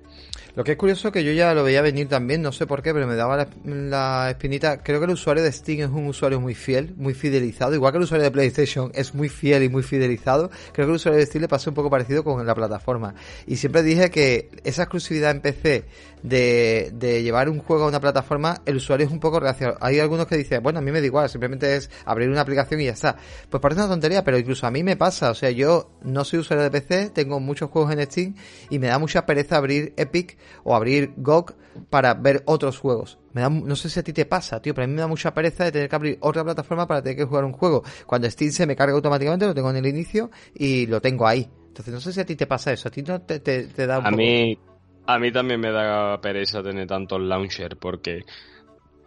[0.57, 2.95] Lo que es curioso que yo ya lo veía venir también, no sé por qué,
[2.95, 4.83] pero me daba la, espinita.
[4.83, 7.99] Creo que el usuario de Steam es un usuario muy fiel, muy fidelizado, igual que
[7.99, 11.27] el usuario de PlayStation es muy fiel y muy fidelizado creo que el usuario de
[11.27, 13.15] Steam le pasó un poco parecido con la plataforma.
[13.47, 15.85] Y siempre dije que esa exclusividad en PC
[16.23, 19.79] de, de llevar un juego a una plataforma, el usuario es un poco reaccionario.
[19.83, 22.81] Hay algunos que dicen, bueno, a mí me da igual, simplemente es abrir una aplicación
[22.81, 23.17] y ya está.
[23.51, 25.31] Pues parece una tontería, pero incluso a mí me pasa.
[25.31, 28.35] O sea, yo no soy usuario de PC, tengo muchos juegos en Steam
[28.71, 31.55] y me da mucha pereza abrir Epic o abrir GOG
[31.91, 33.19] para ver otros juegos.
[33.33, 35.07] Me da, no sé si a ti te pasa, tío, pero a mí me da
[35.07, 37.83] mucha pereza de tener que abrir otra plataforma para tener que jugar un juego.
[38.07, 41.49] Cuando Steam se me carga automáticamente, lo tengo en el inicio y lo tengo ahí.
[41.69, 43.99] Entonces no sé si a ti te pasa eso, a ti no te, te, da
[43.99, 44.59] un A mí
[45.07, 48.25] a mí también me da pereza tener tantos launcher porque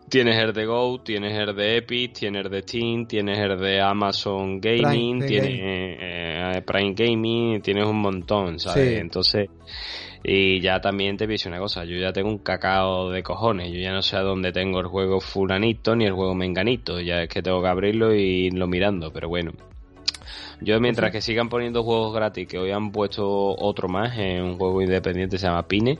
[0.10, 3.80] tienes el de Go, tienes el de Epic, tienes el de Steam, tienes el de
[3.80, 9.00] Amazon Gaming, tienes eh, Prime Gaming, tienes un montón, ¿sabes?
[9.00, 9.50] Entonces,
[10.24, 13.80] y ya también te pienso una cosa, yo ya tengo un cacao de cojones, yo
[13.80, 17.30] ya no sé a dónde tengo el juego fulanito ni el juego menganito, ya es
[17.30, 19.52] que tengo que abrirlo y irlo mirando, pero bueno.
[20.62, 24.58] Yo mientras que sigan poniendo juegos gratis, que hoy han puesto otro más, en un
[24.58, 25.98] juego independiente se llama Pine,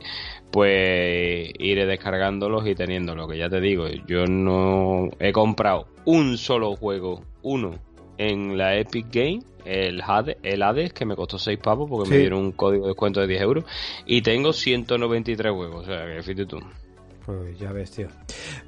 [0.50, 6.76] pues iré descargándolos y teniéndolos, que ya te digo, yo no he comprado un solo
[6.76, 7.78] juego, uno,
[8.18, 12.18] en la Epic Game, el Hades, el Hades que me costó 6 pavos porque me
[12.18, 13.64] dieron un código de descuento de 10 euros,
[14.04, 16.58] y tengo 193 juegos, o sea, que fíjate tú.
[17.38, 18.08] Pues ya ves, tío.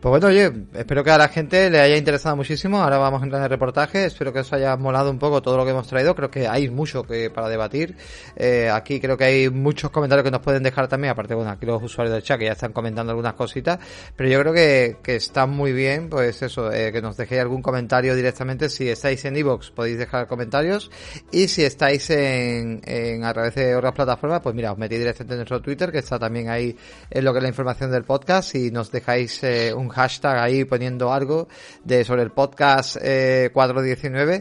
[0.01, 2.81] Pues bueno, oye, espero que a la gente le haya interesado muchísimo.
[2.81, 4.05] Ahora vamos a entrar en el reportaje.
[4.05, 6.15] Espero que os haya molado un poco todo lo que hemos traído.
[6.15, 7.97] Creo que hay mucho que para debatir.
[8.37, 11.11] Eh, aquí creo que hay muchos comentarios que nos pueden dejar también.
[11.11, 13.81] Aparte, bueno, aquí los usuarios del chat que ya están comentando algunas cositas.
[14.15, 17.63] Pero yo creo que, que está muy bien, pues eso, eh, que nos dejéis algún
[17.63, 18.69] comentario directamente.
[18.69, 20.89] Si estáis en Evox, podéis dejar comentarios.
[21.33, 25.35] Y si estáis en, en a través de otras plataformas, pues mira, os metí directamente
[25.35, 26.77] en nuestro Twitter, que está también ahí
[27.11, 30.65] en lo que es la información del podcast si nos dejáis eh, un hashtag ahí
[30.67, 31.49] poniendo algo
[31.85, 34.35] de sobre el podcast 419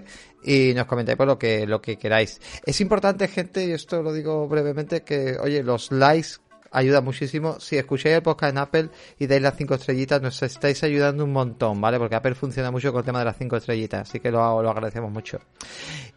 [0.44, 2.42] eh, y nos comentáis por lo que lo que queráis.
[2.66, 6.40] Es importante, gente, y esto lo digo brevemente, que oye, los likes
[6.72, 7.58] ayudan muchísimo.
[7.62, 11.32] Si escucháis el podcast en Apple y dais las cinco estrellitas, nos estáis ayudando un
[11.32, 11.98] montón, ¿vale?
[11.98, 14.70] Porque Apple funciona mucho con el tema de las cinco estrellitas, así que lo, lo
[14.70, 15.40] agradecemos mucho.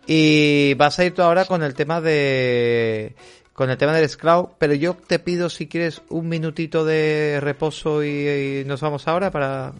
[0.06, 3.14] Y vas a ir tú ahora con el tema de
[3.54, 8.04] con el tema del Scloud, pero yo te pido si quieres un minutito de reposo
[8.04, 9.72] y, nos vamos ahora para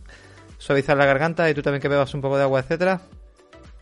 [0.59, 3.03] suavizar la garganta y tú también que bebas un poco de agua, etcétera.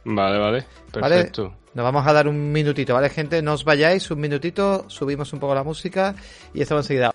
[0.04, 1.54] Vale, vale, perfecto.
[1.74, 3.40] Nos vamos a dar un minutito, ¿vale, gente?
[3.40, 6.14] No os vayáis, un minutito, subimos un poco la música
[6.52, 7.11] y estamos enseguida.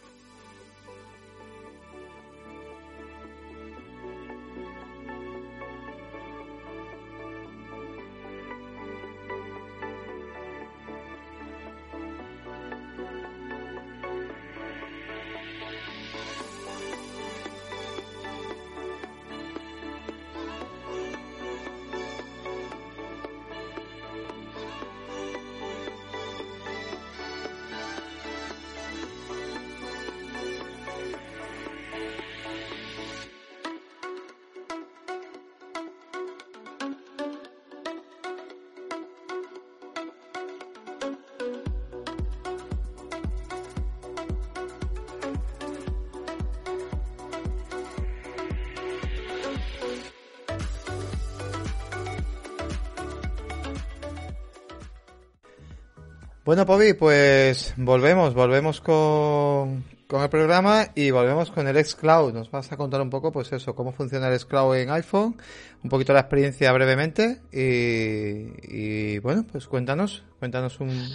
[56.67, 62.33] Pobi, pues volvemos, volvemos con, con el programa y volvemos con el xCloud.
[62.33, 65.37] Nos vas a contar un poco, pues eso, cómo funciona el xCloud en iPhone,
[65.81, 71.09] un poquito la experiencia brevemente y, bueno, pues cuéntanos, cuéntanos un...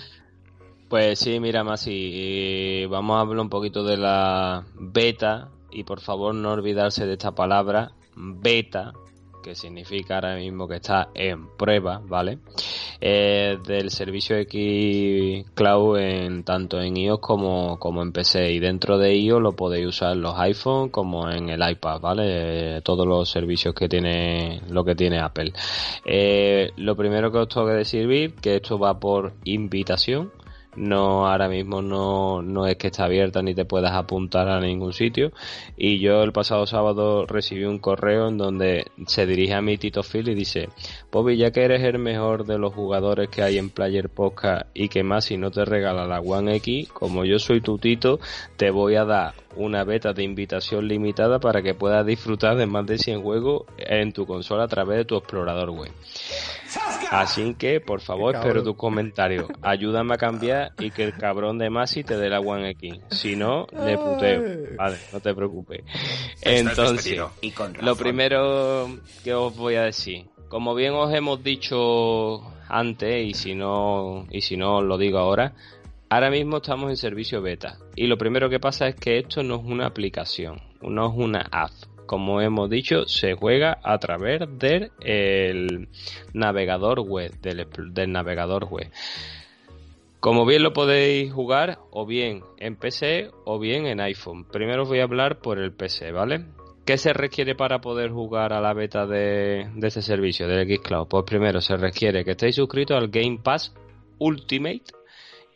[0.88, 6.34] Pues sí, mira, Masi, vamos a hablar un poquito de la beta y por favor
[6.34, 8.94] no olvidarse de esta palabra, beta,
[9.42, 12.38] que significa ahora mismo que está en prueba, ¿vale?
[13.04, 18.96] Eh, del servicio X Cloud en tanto en iOS como, como en PC y dentro
[18.96, 22.80] de iOS lo podéis usar los iPhone como en el iPad, ¿vale?
[22.82, 25.52] todos los servicios que tiene lo que tiene Apple.
[26.04, 30.30] Eh, lo primero que os tengo que decir que esto va por invitación
[30.76, 34.92] no ahora mismo no, no es que está abierta ni te puedas apuntar a ningún
[34.92, 35.32] sitio.
[35.76, 40.02] Y yo el pasado sábado recibí un correo en donde se dirige a mi Tito
[40.02, 40.68] Phil y dice
[41.10, 44.88] Bobby ya que eres el mejor de los jugadores que hay en Player Podcast y
[44.88, 48.18] que más si no te regala la One X como yo soy tu Tito
[48.56, 52.86] te voy a dar una beta de invitación limitada para que puedas disfrutar de más
[52.86, 55.92] de 100 juegos en tu consola a través de tu explorador web
[57.10, 59.48] Así que, por favor, espero tu comentario.
[59.60, 63.00] Ayúdame a cambiar y que el cabrón de Masi te dé la One X.
[63.10, 64.42] Si no, le puteo.
[64.78, 65.84] Vale, no te preocupes.
[66.40, 67.20] Entonces,
[67.80, 68.88] lo primero
[69.22, 74.40] que os voy a decir, como bien os hemos dicho antes y si no y
[74.40, 75.54] si no os lo digo ahora,
[76.08, 79.56] ahora mismo estamos en servicio beta y lo primero que pasa es que esto no
[79.56, 81.70] es una aplicación, no es una app.
[82.12, 85.88] Como hemos dicho, se juega a través del
[86.34, 88.90] navegador web, del, navegador web.
[90.20, 94.44] Como bien lo podéis jugar o bien en PC o bien en iPhone.
[94.44, 96.44] Primero os voy a hablar por el PC, ¿vale?
[96.84, 101.08] ¿Qué se requiere para poder jugar a la beta de, este servicio, del Xcloud?
[101.08, 103.74] Pues primero se requiere que estéis suscritos al Game Pass
[104.18, 104.82] Ultimate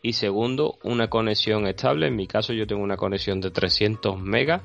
[0.07, 2.07] y segundo, una conexión estable.
[2.07, 4.63] En mi caso yo tengo una conexión de 300 megas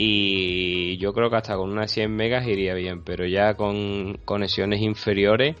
[0.00, 4.80] y yo creo que hasta con unas 100 megas iría bien, pero ya con conexiones
[4.80, 5.56] inferiores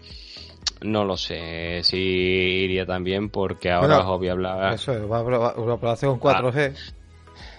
[0.80, 4.74] no lo sé si iría también porque ahora os voy a hablar...
[4.74, 6.94] Eso, va a hacer con 4G.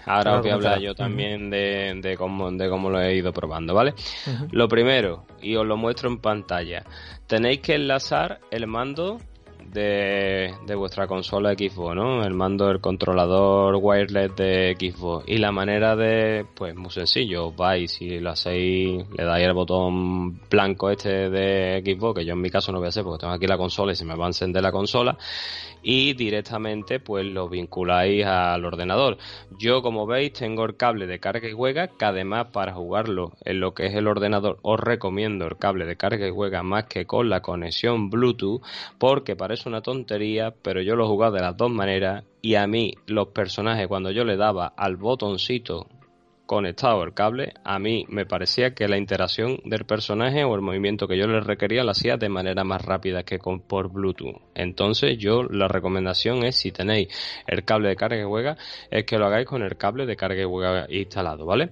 [0.06, 3.74] Ahora os voy a hablar yo también de, cómo, de cómo lo he ido probando,
[3.74, 3.94] ¿vale?
[4.52, 6.86] Lo primero, y os lo muestro en pantalla,
[7.28, 9.20] tenéis que enlazar el mando
[9.72, 12.24] de, vuestra consola Xbox, ¿no?
[12.24, 15.26] El mando del controlador wireless de Xbox.
[15.28, 20.40] Y la manera de, pues muy sencillo, vais y lo hacéis, le dais el botón
[20.50, 23.34] blanco este de Xbox, que yo en mi caso no voy a hacer porque tengo
[23.34, 25.18] aquí la consola y se me va a encender la consola
[25.82, 29.18] y directamente pues lo vinculáis al ordenador.
[29.58, 33.60] Yo como veis tengo el cable de carga y juega que además para jugarlo en
[33.60, 37.06] lo que es el ordenador os recomiendo el cable de carga y juega más que
[37.06, 38.62] con la conexión Bluetooth
[38.98, 42.68] porque parece una tontería pero yo lo he jugado de las dos maneras y a
[42.68, 45.88] mí los personajes cuando yo le daba al botoncito
[46.50, 51.08] conectado el cable, a mí me parecía que la interacción del personaje o el movimiento
[51.08, 54.42] que yo le requería lo hacía de manera más rápida que con, por Bluetooth.
[54.56, 57.10] Entonces yo la recomendación es si tenéis
[57.46, 58.58] el cable de carga y juega,
[58.90, 61.70] es que lo hagáis con el cable de carga y juega instalado, ¿vale?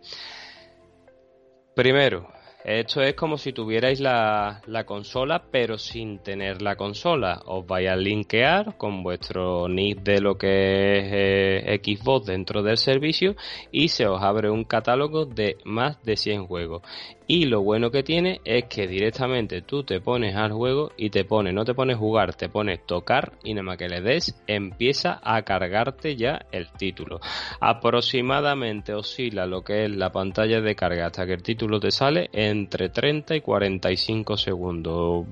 [1.74, 2.28] Primero,
[2.68, 7.42] esto es como si tuvierais la, consola, pero sin tener la consola.
[7.46, 12.76] Os vais a linkear con vuestro nick de lo que es eh, Xbox dentro del
[12.76, 13.38] servicio
[13.72, 16.82] y se os abre un catálogo de más de 100 juegos.
[17.30, 21.26] Y lo bueno que tiene es que directamente tú te pones al juego y te
[21.26, 25.20] pone, no te pones jugar, te pones tocar y nada más que le des, empieza
[25.22, 27.20] a cargarte ya el título.
[27.60, 32.30] Aproximadamente oscila lo que es la pantalla de carga hasta que el título te sale
[32.32, 35.26] entre 30 y 45 segundos.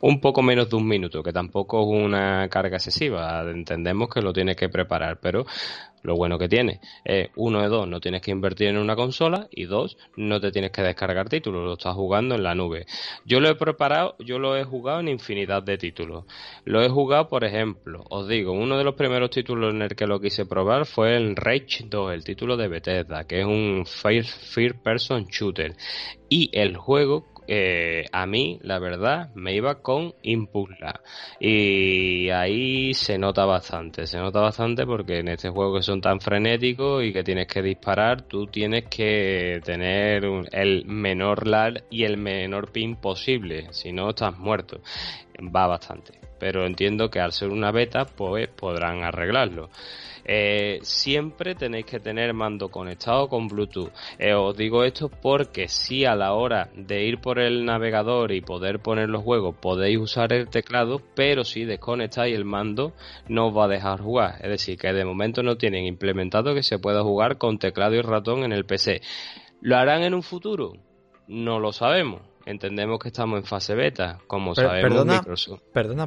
[0.00, 3.42] Un poco menos de un minuto, que tampoco es una carga excesiva.
[3.50, 5.44] Entendemos que lo tienes que preparar, pero
[6.02, 9.48] lo bueno que tiene es, uno de dos, no tienes que invertir en una consola
[9.50, 12.86] y dos, no te tienes que descargar títulos, lo estás jugando en la nube.
[13.24, 16.24] Yo lo he preparado, yo lo he jugado en infinidad de títulos.
[16.64, 20.06] Lo he jugado, por ejemplo, os digo, uno de los primeros títulos en el que
[20.06, 24.82] lo quise probar fue el Rage 2, el título de Bethesda, que es un First
[24.82, 25.74] Person Shooter.
[26.28, 31.00] Y el juego eh, a mí, la verdad, me iba con Impulsa.
[31.40, 36.20] Y ahí se nota bastante, se nota bastante porque en este juego que son tan
[36.20, 42.18] frenéticos y que tienes que disparar, tú tienes que tener el menor lag y el
[42.18, 44.82] menor pin posible, si no estás muerto.
[45.40, 46.20] Va bastante.
[46.38, 49.70] Pero entiendo que al ser una beta, pues podrán arreglarlo.
[50.30, 53.90] Eh, siempre tenéis que tener mando conectado con Bluetooth.
[54.18, 58.42] Eh, os digo esto porque si a la hora de ir por el navegador y
[58.42, 62.92] poder poner los juegos podéis usar el teclado, pero si desconectáis el mando
[63.26, 64.34] no os va a dejar jugar.
[64.42, 68.02] Es decir, que de momento no tienen implementado que se pueda jugar con teclado y
[68.02, 69.00] ratón en el PC.
[69.62, 70.74] ¿Lo harán en un futuro?
[71.26, 75.22] No lo sabemos entendemos que estamos en fase beta, como sabemos perdona,
[75.70, 76.06] Perdona,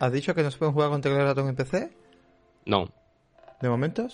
[0.00, 1.90] ¿has dicho que no se puede jugar con teclado y ratón en PC?
[2.64, 2.88] No
[3.62, 4.08] de momento?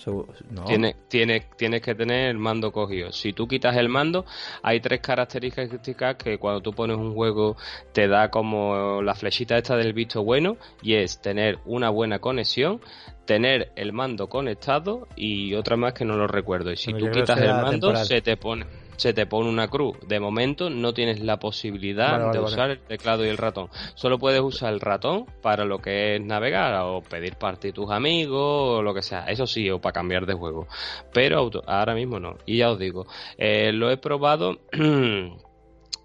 [0.51, 0.63] No.
[0.65, 3.11] Tienes, tiene, que tener el mando cogido.
[3.11, 4.25] Si tú quitas el mando,
[4.61, 7.57] hay tres características que cuando tú pones un juego
[7.91, 12.79] te da como la flechita esta del visto bueno y es tener una buena conexión,
[13.25, 16.71] tener el mando conectado y otra más que no lo recuerdo.
[16.71, 19.97] Y si tú quitas el mando, se te pone se te pone una cruz.
[20.07, 23.69] De momento no tienes la posibilidad de usar el teclado y el ratón.
[23.95, 27.89] Solo puedes usar el ratón para lo que es navegar o pedir parte de tus
[27.91, 29.23] amigos o lo que sea.
[29.25, 30.67] Eso sí, o para cambiar de juego.
[31.13, 32.35] Pero ahora mismo no.
[32.45, 33.07] Y ya os digo,
[33.37, 34.59] eh, lo he probado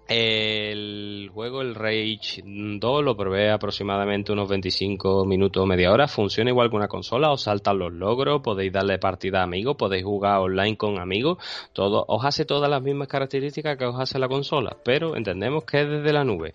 [0.07, 6.07] El juego, el Rage 2, lo probé aproximadamente unos 25 minutos o media hora.
[6.07, 10.03] Funciona igual que una consola, os saltan los logros, podéis darle partida a amigos, podéis
[10.03, 11.39] jugar online con amigos.
[11.73, 15.81] Todo, os hace todas las mismas características que os hace la consola, pero entendemos que
[15.81, 16.53] es desde la nube.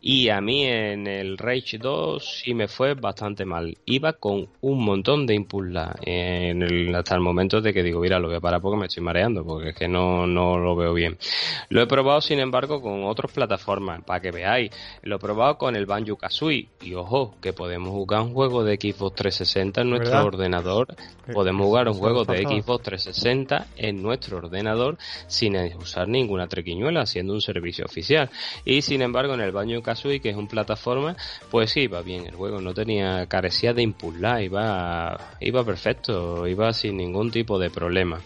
[0.00, 3.78] Y a mí en el Rage 2 sí me fue bastante mal.
[3.86, 8.18] Iba con un montón de impulsa en el, hasta el momento de que digo, mira,
[8.18, 10.92] lo voy a parar porque me estoy mareando, porque es que no, no lo veo
[10.92, 11.16] bien.
[11.68, 14.70] Lo he probado, sin embargo, con otras plataformas, para que veáis.
[15.02, 18.76] Lo he probado con el Banjo Kazooie y ojo, que podemos jugar un juego de
[18.76, 20.88] Xbox 360 en nuestro ordenador.
[21.32, 24.96] Podemos jugar un juego de Xbox 360 en nuestro ordenador
[25.26, 28.30] sin usar ninguna trequiñuela, siendo un servicio oficial.
[28.64, 31.16] Y sin embargo, en el Banjo Kazooie, que es un plataforma,
[31.50, 36.72] pues sí, iba bien el juego, no tenía, carecía de impulsar, iba, iba perfecto, iba
[36.72, 38.20] sin ningún tipo de problema.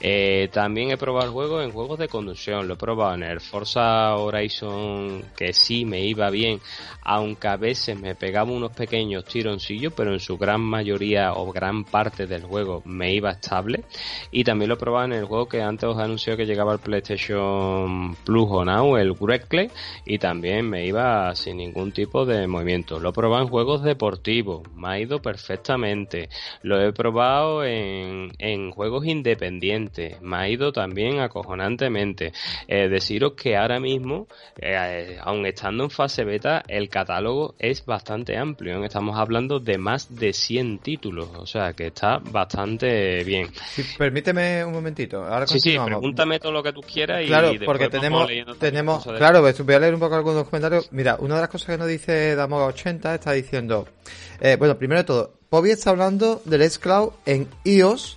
[0.00, 3.40] Eh, también he probado el juego en juegos de conducción, lo he probado en el
[3.40, 6.60] Forza Horizon, que sí me iba bien,
[7.02, 11.84] aunque a veces me pegaba unos pequeños tironcillos, pero en su gran mayoría o gran
[11.84, 13.84] parte del juego me iba estable.
[14.30, 16.78] Y también lo he probado en el juego que antes os anunció que llegaba al
[16.80, 19.70] PlayStation Plus o Now, el Greckle,
[20.04, 22.98] y también me iba sin ningún tipo de movimiento.
[22.98, 26.28] Lo he probado en juegos deportivos, me ha ido perfectamente.
[26.62, 32.32] Lo he probado en, en juegos independientes, me ha ido también acojonantemente.
[32.68, 34.26] Eh, deciros que ahora mismo,
[34.60, 38.82] eh, aun estando en fase beta, el catálogo es bastante amplio.
[38.84, 43.48] Estamos hablando de más de 100 títulos, o sea que está bastante bien.
[43.98, 45.24] permíteme un momentito.
[45.24, 48.28] Ahora sí, sí, pregúntame todo lo que tú quieras y Claro, porque tenemos,
[48.58, 50.90] tenemos claro, pues voy a leer un poco algunos comentarios.
[50.92, 53.86] Mira, una de las cosas que nos dice Damoga80 está diciendo,
[54.40, 58.16] eh, bueno, primero de todo, Bobby está hablando del Cloud en iOS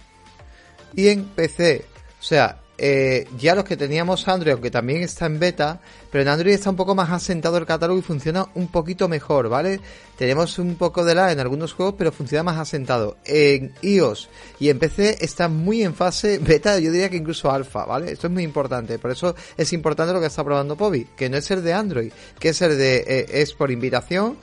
[0.96, 1.86] y en PC.
[2.20, 5.80] O sea, eh, ya los que teníamos Android, aunque también está en beta,
[6.12, 9.50] pero en Android está un poco más asentado el catálogo y funciona un poquito mejor,
[9.50, 9.80] ¿vale?
[10.16, 13.18] Tenemos un poco de la en algunos juegos, pero funciona más asentado.
[13.26, 14.30] En iOS
[14.60, 18.12] y en PC está muy en fase beta, yo diría que incluso alfa, ¿vale?
[18.12, 21.38] Esto es muy importante, por eso es importante lo que está probando Pobi, que no
[21.38, 24.38] es el de Android, que es el de, eh, es por invitación,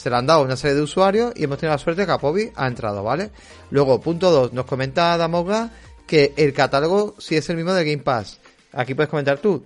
[0.00, 2.16] se le han dado una serie de usuarios y hemos tenido la suerte que a
[2.18, 3.30] Pobi ha entrado, ¿vale?
[3.70, 5.70] Luego, punto 2, nos comenta Damoga
[6.10, 8.40] que el catálogo sí es el mismo de Game Pass.
[8.72, 9.62] Aquí puedes comentar tú.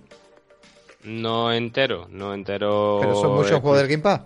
[1.03, 2.99] No entero, no entero.
[3.01, 4.21] Pero son muchos juegos del Game Pass.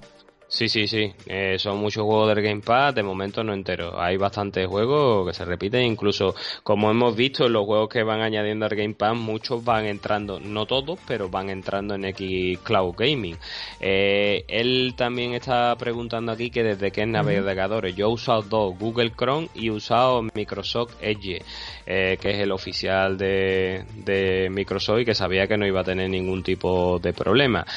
[0.49, 1.13] Sí, sí, sí.
[1.27, 4.01] Eh, son muchos juegos del Game Pass, de momento no entero.
[4.01, 8.65] Hay bastantes juegos que se repiten, incluso como hemos visto los juegos que van añadiendo
[8.65, 13.37] al Game Pass, muchos van entrando, no todos, pero van entrando en X Cloud Gaming.
[13.79, 17.95] Eh, él también está preguntando aquí que desde qué navegadores.
[17.95, 21.43] Yo he usado dos, Google Chrome y he usado Microsoft Edge,
[21.85, 25.83] eh, que es el oficial de, de, Microsoft y que sabía que no iba a
[25.83, 27.67] tener ningún tipo de problema.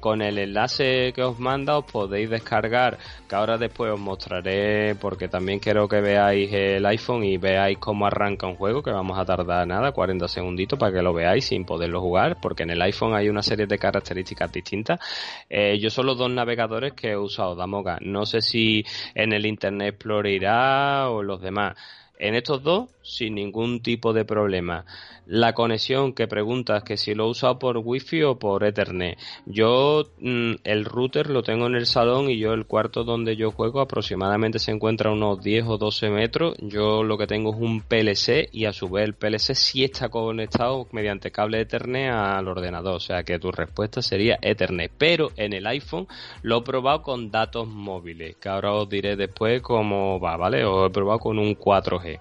[0.00, 2.98] con el enlace que os manda podéis descargar,
[3.28, 8.06] que ahora después os mostraré porque también quiero que veáis el iPhone y veáis cómo
[8.06, 11.64] arranca un juego, que vamos a tardar nada, 40 segunditos para que lo veáis sin
[11.64, 15.00] poderlo jugar, porque en el iPhone hay una serie de características distintas.
[15.48, 17.98] Eh, yo son los dos navegadores que he usado, Damoga.
[18.00, 18.84] No sé si
[19.14, 21.76] en el Internet Explorer irá o los demás.
[22.18, 24.84] En estos dos, sin ningún tipo de problema.
[25.26, 29.18] La conexión que preguntas que si lo he usado por wifi o por ethernet.
[29.44, 33.50] Yo mm, el router lo tengo en el salón y yo el cuarto donde yo
[33.50, 36.54] juego aproximadamente se encuentra a unos 10 o 12 metros.
[36.60, 40.08] Yo lo que tengo es un PLC y a su vez el PLC sí está
[40.08, 42.94] conectado mediante cable ethernet al ordenador.
[42.94, 44.92] O sea que tu respuesta sería ethernet.
[44.96, 46.06] Pero en el iPhone
[46.42, 50.64] lo he probado con datos móviles, que ahora os diré después cómo va, ¿vale?
[50.64, 52.20] Os he probado con un 4G.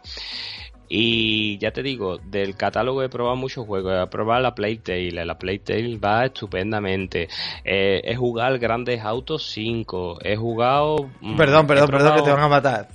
[0.87, 3.93] Y ya te digo, del catálogo he probado muchos juegos.
[4.03, 7.27] He probado la Playtale, la Playtale va estupendamente.
[7.63, 10.19] Eh, he jugado Grandes Autos 5.
[10.21, 11.09] He jugado.
[11.21, 12.87] Mm, perdón, perdón, perdón, que te van a matar.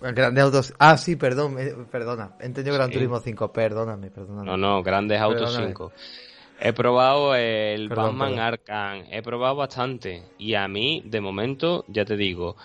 [0.00, 0.74] Grandes Autos.
[0.78, 1.56] Ah, sí, perdón,
[1.90, 2.36] perdona.
[2.40, 3.52] He entendido Gran Turismo 5.
[3.52, 4.50] Perdóname, perdóname.
[4.50, 5.92] No, no, Grandes Autos 5.
[6.58, 9.04] He probado el Batman Arkham.
[9.10, 10.22] He probado bastante.
[10.38, 12.56] Y a mí, de momento, ya te digo,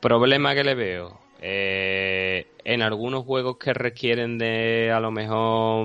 [0.00, 5.84] problema que le veo eh, en algunos juegos que requieren de a lo mejor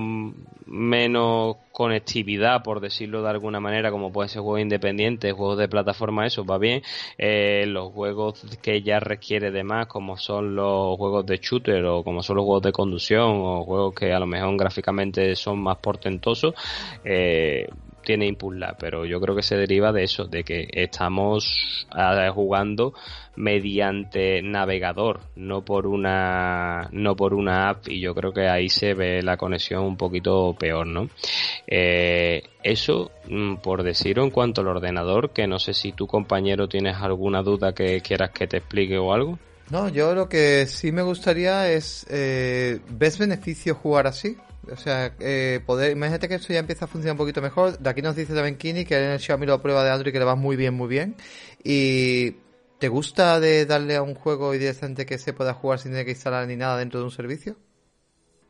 [0.68, 6.28] menos conectividad, por decirlo de alguna manera, como puede ser juegos independientes, juegos de plataforma,
[6.28, 6.84] eso va bien.
[7.18, 12.04] Eh, los juegos que ya requiere de más, como son los juegos de shooter o
[12.04, 15.78] como son los juegos de conducción o juegos que a lo mejor gráficamente son más
[15.78, 16.54] portentosos,
[17.04, 17.68] eh,
[18.08, 22.94] tiene impulsar, pero yo creo que se deriva de eso, de que estamos ah, jugando
[23.36, 28.94] mediante navegador, no por una no por una app y yo creo que ahí se
[28.94, 31.10] ve la conexión un poquito peor, ¿no?
[31.68, 36.70] Eh, eso mm, por decirlo en cuanto al ordenador, que no sé si tu compañero
[36.70, 39.38] tienes alguna duda que quieras que te explique o algo.
[39.70, 44.38] No, yo lo que sí me gustaría es, eh, ¿ves beneficio jugar así?
[44.72, 47.78] O sea, eh, poder, imagínate que esto ya empieza a funcionar un poquito mejor.
[47.78, 50.20] De aquí nos dice también Kini que en el Xiaomi lo prueba de Android que
[50.20, 51.16] le va muy bien, muy bien.
[51.64, 52.36] Y
[52.80, 56.06] ¿Te gusta de darle a un juego y directamente que se pueda jugar sin tener
[56.06, 57.56] que instalar ni nada dentro de un servicio?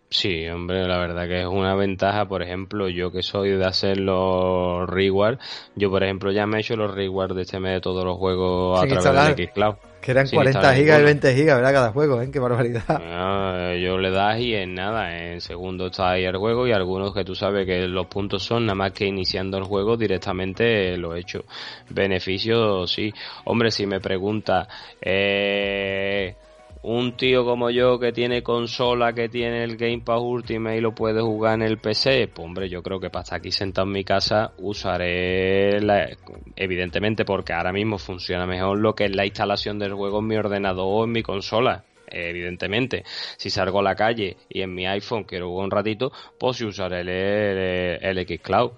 [0.10, 2.28] Sí, hombre, la verdad que es una ventaja.
[2.28, 5.40] Por ejemplo, yo que soy de hacer los rewards,
[5.76, 8.18] yo por ejemplo ya me he hecho los rewards de este mes de todos los
[8.18, 9.76] juegos a través de Xcloud.
[10.02, 11.74] Que eran 40 gigas y 20 gigas, ¿verdad?
[11.74, 12.30] Cada juego, ¿eh?
[12.32, 12.84] Qué barbaridad.
[13.82, 17.26] yo le das y en nada, en segundo está ahí el juego y algunos que
[17.26, 21.20] tú sabes que los puntos son nada más que iniciando el juego directamente lo he
[21.20, 21.44] hecho.
[21.90, 23.14] Beneficio, sí.
[23.46, 24.68] Hombre, si me pregunta,
[25.02, 26.36] eh
[26.84, 30.94] un tío como yo que tiene consola, que tiene el Game Pass Ultimate y lo
[30.94, 33.94] puede jugar en el PC, pues hombre, yo creo que para estar aquí sentado en
[33.94, 36.10] mi casa usaré, la,
[36.56, 40.36] evidentemente porque ahora mismo funciona mejor lo que es la instalación del juego en mi
[40.36, 43.04] ordenador o en mi consola evidentemente.
[43.38, 47.02] Si salgo a la calle y en mi iPhone quiero jugar un ratito, pues usaré
[47.02, 48.72] el, el, el Xcloud.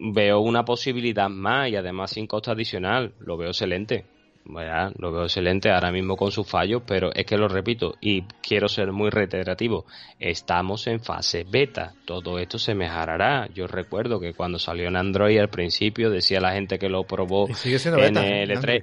[0.00, 3.14] Veo una posibilidad más y además sin costo adicional.
[3.18, 4.04] Lo veo excelente.
[4.48, 8.22] Bueno, lo veo excelente ahora mismo con sus fallos, pero es que lo repito y
[8.40, 9.84] quiero ser muy reiterativo.
[10.18, 11.92] Estamos en fase beta.
[12.06, 13.46] Todo esto se mejorará.
[13.54, 17.46] Yo recuerdo que cuando salió en Android al principio decía la gente que lo probó
[17.46, 18.82] en el E3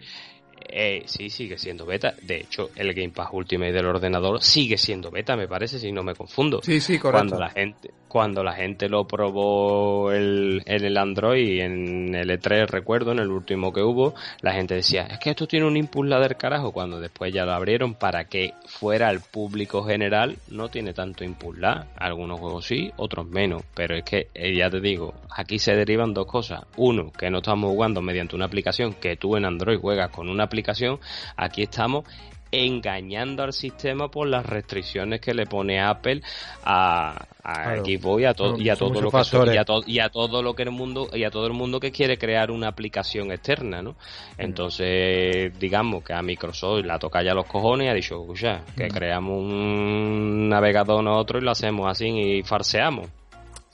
[0.70, 2.14] eh, sí, sigue siendo beta.
[2.22, 6.04] De hecho, el Game Pass Ultimate del ordenador sigue siendo beta, me parece, si no
[6.04, 6.62] me confundo.
[6.64, 7.30] Sí, sí, correcto.
[7.30, 12.68] Cuando la gente, cuando la gente lo probó el, en el Android, en el E3,
[12.68, 16.20] recuerdo, en el último que hubo, la gente decía, es que esto tiene un impulso
[16.20, 20.94] del carajo, cuando después ya lo abrieron para que fuera al público general, no tiene
[20.94, 21.46] tanto impulso.
[21.98, 23.64] Algunos juegos sí, otros menos.
[23.74, 26.64] Pero es que, eh, ya te digo, aquí se derivan dos cosas.
[26.78, 30.44] Uno, que no estamos jugando mediante una aplicación que tú en Android juegas con una
[30.44, 30.55] aplicación
[31.36, 32.06] aquí estamos
[32.52, 36.22] engañando al sistema por las restricciones que le pone Apple
[36.64, 39.18] a, a Xbox y a, todo y a todo lo que
[39.88, 42.52] y a, todo lo que el mundo y a todo el mundo que quiere crear
[42.52, 43.96] una aplicación externa, ¿no?
[44.38, 48.88] Entonces, digamos que a Microsoft la toca ya los cojones y ha dicho, escucha, que
[48.88, 53.10] creamos un navegador nosotros y lo hacemos así y farseamos.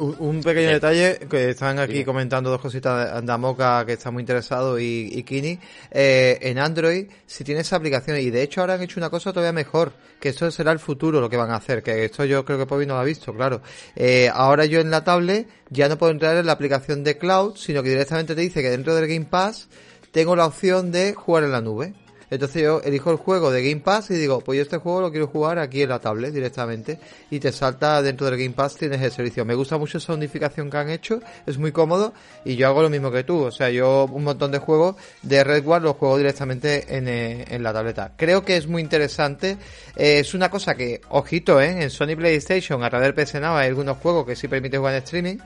[0.01, 4.79] Un, pequeño detalle, que están aquí comentando dos cositas de Andamoca que está muy interesado
[4.79, 5.59] y, Kini.
[5.91, 9.53] Eh, en Android, si tienes aplicaciones, y de hecho ahora han hecho una cosa todavía
[9.53, 12.57] mejor, que esto será el futuro lo que van a hacer, que esto yo creo
[12.57, 13.61] que Pobi no lo ha visto, claro.
[13.95, 17.55] Eh, ahora yo en la tablet ya no puedo entrar en la aplicación de Cloud,
[17.57, 19.69] sino que directamente te dice que dentro del Game Pass
[20.11, 21.93] tengo la opción de jugar en la nube.
[22.31, 25.11] Entonces yo elijo el juego de Game Pass y digo, pues yo este juego lo
[25.11, 26.97] quiero jugar aquí en la tablet directamente.
[27.29, 29.43] Y te salta dentro del Game Pass, tienes el servicio.
[29.43, 32.13] Me gusta mucho esa unificación que han hecho, es muy cómodo
[32.45, 33.43] y yo hago lo mismo que tú.
[33.43, 37.63] O sea, yo un montón de juegos de Redward los juego directamente en, eh, en
[37.63, 38.13] la tableta.
[38.15, 39.57] Creo que es muy interesante.
[39.97, 41.83] Eh, es una cosa que, ojito, ¿eh?
[41.83, 45.03] en Sony PlayStation, a través del PC hay algunos juegos que sí permiten jugar en
[45.03, 45.37] streaming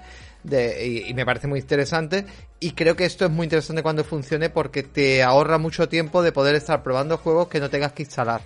[0.49, 2.25] y, me parece muy interesante.
[2.59, 6.31] Y creo que esto es muy interesante cuando funcione porque te ahorra mucho tiempo de
[6.31, 8.41] poder estar probando juegos que no tengas que instalar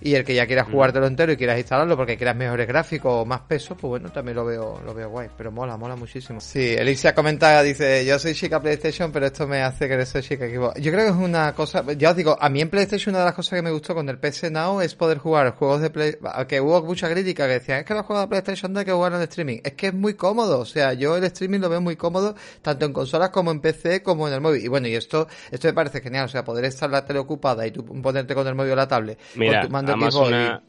[0.00, 0.72] y el que ya quieras mm.
[0.72, 4.36] jugártelo entero y quieras instalarlo porque quieras mejores gráficos o más peso, pues bueno, también
[4.36, 6.40] lo veo, lo veo guay, pero mola, mola muchísimo.
[6.40, 10.46] Sí, Elixia comenta, dice, yo soy chica PlayStation, pero esto me hace querer ser chica
[10.46, 10.80] Xbox.
[10.80, 13.24] Yo creo que es una cosa, ya os digo, a mí en PlayStation una de
[13.26, 16.14] las cosas que me gustó con el PS Now es poder jugar juegos de Play,
[16.48, 18.92] que hubo mucha crítica que decían, es que los juegos de PlayStation no hay que
[18.92, 19.58] jugar en streaming.
[19.62, 22.86] Es que es muy cómodo, o sea, yo el streaming lo veo muy cómodo, tanto
[22.86, 24.64] en consolas como en PC como en el móvil.
[24.64, 27.66] Y bueno, y esto, esto me parece genial, o sea, poder estar la tele ocupada
[27.66, 29.89] y tú ponerte con el móvil o la tablet, Mira, con tu mando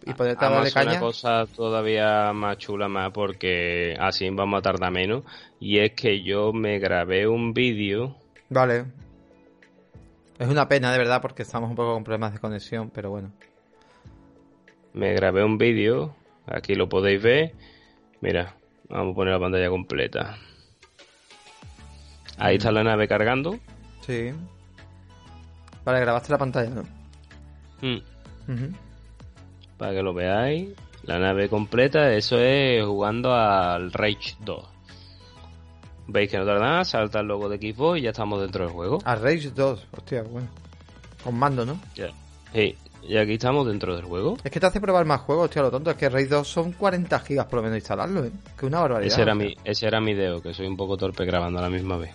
[0.06, 0.92] y poder darle caña.
[0.92, 5.24] una cosa todavía más chula más porque así vamos a tardar menos
[5.60, 8.16] y es que yo me grabé un vídeo.
[8.50, 8.86] Vale.
[10.40, 13.32] Es una pena de verdad porque estamos un poco con problemas de conexión, pero bueno.
[14.94, 16.16] Me grabé un vídeo,
[16.48, 17.54] aquí lo podéis ver.
[18.22, 18.56] Mira,
[18.90, 20.38] vamos a poner la pantalla completa.
[22.38, 23.60] Ahí está la nave cargando.
[24.02, 24.32] Sí.
[25.86, 26.84] Vale, grabaste la pantalla, ¿no?
[27.82, 28.12] Mm
[29.82, 30.70] para que lo veáis.
[31.06, 34.64] La nave completa, eso es jugando al Rage 2.
[36.06, 38.72] Veis que no tarda nada, salta el logo de Xbox y ya estamos dentro del
[38.72, 39.00] juego.
[39.04, 40.48] Al Rage 2, hostia, bueno.
[41.24, 41.80] Con mando, ¿no?
[41.96, 42.12] Ya.
[42.54, 44.38] Sí, y aquí estamos dentro del juego.
[44.44, 45.90] Es que te hace probar más juegos, hostia, lo tonto.
[45.90, 48.32] Es que Rage 2 son 40 gigas por lo menos instalarlo, ¿eh?
[48.56, 49.12] Que una barbaridad.
[49.12, 51.72] Ese era, mi, ese era mi dedo, que soy un poco torpe grabando a la
[51.72, 52.12] misma vez.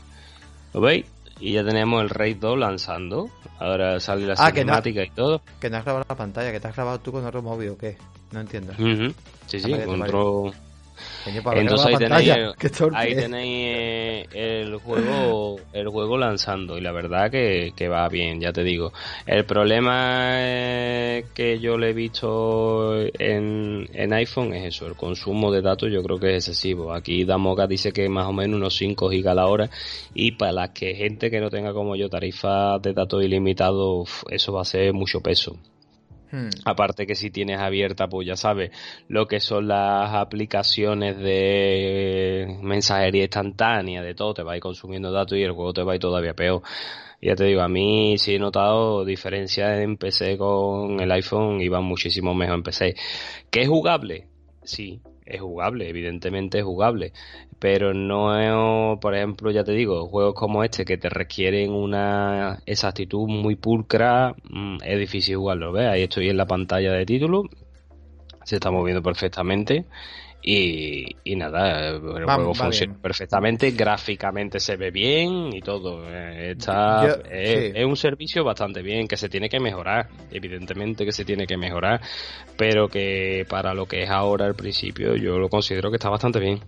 [0.73, 1.05] ¿Lo veis?
[1.39, 3.29] Y ya tenemos el Raid 2 lanzando.
[3.59, 5.43] Ahora sale la ah, cinemática y todo.
[5.61, 7.79] Que no has grabado la pantalla, que te has grabado tú con otro móvil o
[7.79, 7.97] qué.
[8.33, 8.73] No entiendo.
[9.47, 10.53] Sí, sí, con otro,
[11.27, 12.33] entonces ahí tenéis,
[12.95, 18.63] ahí tenéis el juego el juego lanzando y la verdad que, va bien, ya te
[18.63, 18.93] digo.
[19.27, 20.37] El problema
[21.35, 26.03] que yo le he visto en, en iPhone es eso, el consumo de datos yo
[26.03, 26.93] creo que es excesivo.
[26.93, 29.71] Aquí Damoga dice que más o menos unos 5 gigas a la hora
[30.15, 34.53] y para la que gente que no tenga como yo tarifa de datos ilimitados, eso
[34.53, 35.57] va a ser mucho peso.
[36.31, 36.49] Hmm.
[36.65, 38.71] Aparte que si tienes abierta, pues ya sabes,
[39.09, 45.13] lo que son las aplicaciones de mensajería instantánea, de todo, te va a ir consumiendo
[45.13, 46.63] datos y el juego te va a ir todavía peor.
[47.23, 51.85] Ya te digo, a mí sí he notado diferencias en PC con el iPhone van
[51.85, 52.95] muchísimo mejor en PC.
[53.51, 54.27] ¿Qué es jugable?
[54.63, 57.13] Sí, es jugable, evidentemente es jugable,
[57.59, 63.27] pero no, por ejemplo, ya te digo, juegos como este que te requieren una exactitud
[63.29, 65.87] muy pulcra, mm, es difícil jugarlo, ¿ves?
[65.87, 67.45] Ahí estoy en la pantalla de título,
[68.45, 69.87] se está moviendo perfectamente
[70.49, 76.05] y, y nada, el juego funciona perfectamente, gráficamente se ve bien y todo.
[76.09, 81.11] Eh, está, es, es, un servicio bastante bien, que se tiene que mejorar, evidentemente que
[81.11, 82.01] se tiene que mejorar,
[82.57, 86.39] pero que para lo que es ahora al principio yo lo considero que está bastante
[86.39, 86.61] bien.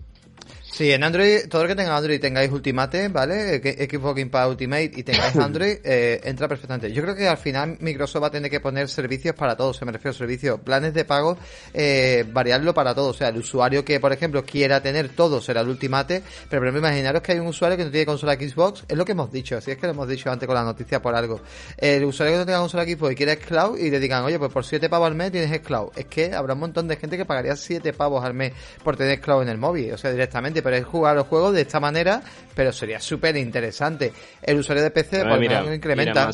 [0.71, 3.57] Sí, en Android, todo lo que tenga Android tengáis Ultimate, ¿vale?
[3.59, 6.93] Xbox Game Pass Ultimate y tengáis Android, eh, entra perfectamente.
[6.93, 9.85] Yo creo que al final Microsoft va a tener que poner servicios para todos, se
[9.85, 11.37] me refiero a servicios, planes de pago,
[11.73, 13.15] eh, variarlo para todos.
[13.15, 16.67] O sea, el usuario que, por ejemplo, quiera tener todo será el Ultimate, pero por
[16.67, 19.31] ejemplo, imaginaros que hay un usuario que no tiene consola Xbox, es lo que hemos
[19.31, 21.41] dicho, así es que lo hemos dicho antes con la noticia por algo.
[21.77, 24.51] El usuario que no tenga consola Xbox y quiere Xcloud y le digan, oye, pues
[24.51, 25.89] por 7 pavos al mes tienes Xcloud.
[25.95, 29.19] Es que habrá un montón de gente que pagaría 7 pavos al mes por tener
[29.19, 32.21] Xcloud en el móvil, o sea, directamente pero es jugar los juegos de esta manera,
[32.55, 34.13] pero sería súper interesante.
[34.41, 36.31] El usuario de PC, pues mira, incrementa.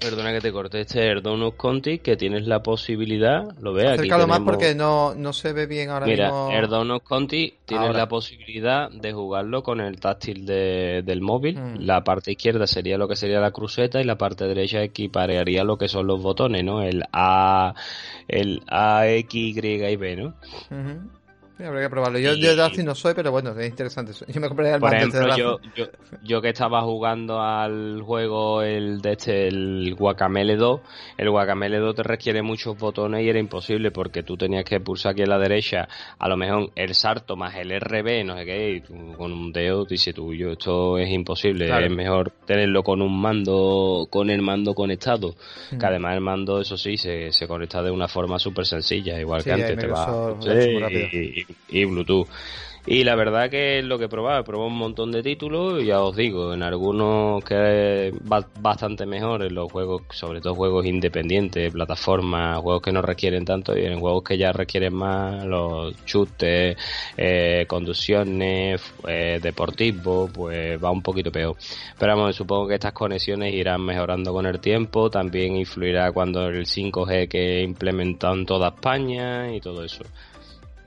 [0.00, 4.08] Perdona que te corte, este Erdonus Conti, que tienes la posibilidad, lo ve aquí.
[4.08, 6.50] más porque no, no se ve bien ahora Mira, mismo.
[6.50, 11.58] Erdonus Conti, tienes la posibilidad de jugarlo con el táctil de, del móvil.
[11.58, 11.80] Mm.
[11.80, 15.76] La parte izquierda sería lo que sería la cruceta y la parte derecha equipararía lo
[15.76, 16.80] que son los botones, ¿no?
[16.80, 17.74] El A,
[18.26, 20.34] el A, X, Y y B, ¿no?
[21.66, 22.18] Habría que probarlo.
[22.18, 24.12] Yo, yo de no soy, pero bueno, es interesante.
[24.12, 25.86] Yo me compré el Por ejemplo, yo, yo,
[26.22, 30.80] yo, que estaba jugando al juego el de este, el Guacamele 2,
[31.18, 35.12] el Guacamele 2 te requiere muchos botones y era imposible porque tú tenías que pulsar
[35.12, 35.88] aquí a la derecha,
[36.18, 39.52] a lo mejor el salto más el RB, no sé qué, y tú, con un
[39.52, 44.42] dedo dices tú, yo, esto es imposible, es mejor tenerlo con un mando, con el
[44.42, 45.34] mando conectado,
[45.70, 45.84] que mm.
[45.84, 49.52] además el mando, eso sí, se, se conecta de una forma súper sencilla, igual que
[49.52, 50.70] antes te va, sí,
[51.10, 52.28] y Bluetooth.
[52.86, 55.82] Y la verdad que es lo que he probado, he probado un montón de títulos
[55.82, 58.10] y ya os digo, en algunos que
[58.58, 63.84] bastante mejores, los juegos, sobre todo juegos independientes, plataformas, juegos que no requieren tanto y
[63.84, 66.76] en juegos que ya requieren más, los chutes,
[67.18, 71.56] eh, conducciones, eh, deportivos, pues va un poquito peor.
[71.98, 76.64] Pero vamos, supongo que estas conexiones irán mejorando con el tiempo, también influirá cuando el
[76.64, 80.04] 5G que implementado en toda España y todo eso.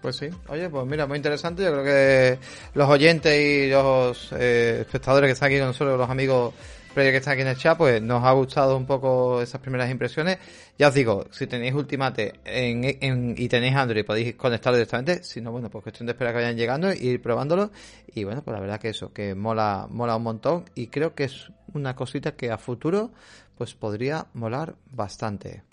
[0.04, 1.64] Pues sí, oye, pues mira, muy interesante.
[1.64, 2.38] Yo creo que
[2.74, 6.54] los oyentes y los eh, espectadores que están aquí con nosotros, los amigos
[6.94, 10.40] que están aquí en el chat, pues nos ha gustado un poco esas primeras impresiones.
[10.78, 15.24] Ya os digo, si tenéis Ultimate en, y tenéis Android, podéis conectarlo directamente.
[15.24, 17.72] Si no, bueno, pues cuestión de esperar que vayan llegando y ir probándolo.
[18.14, 20.66] Y bueno, pues la verdad que eso, que mola, mola un montón.
[20.76, 23.12] Y creo que es una cosita que a futuro,
[23.58, 25.64] pues podría molar bastante.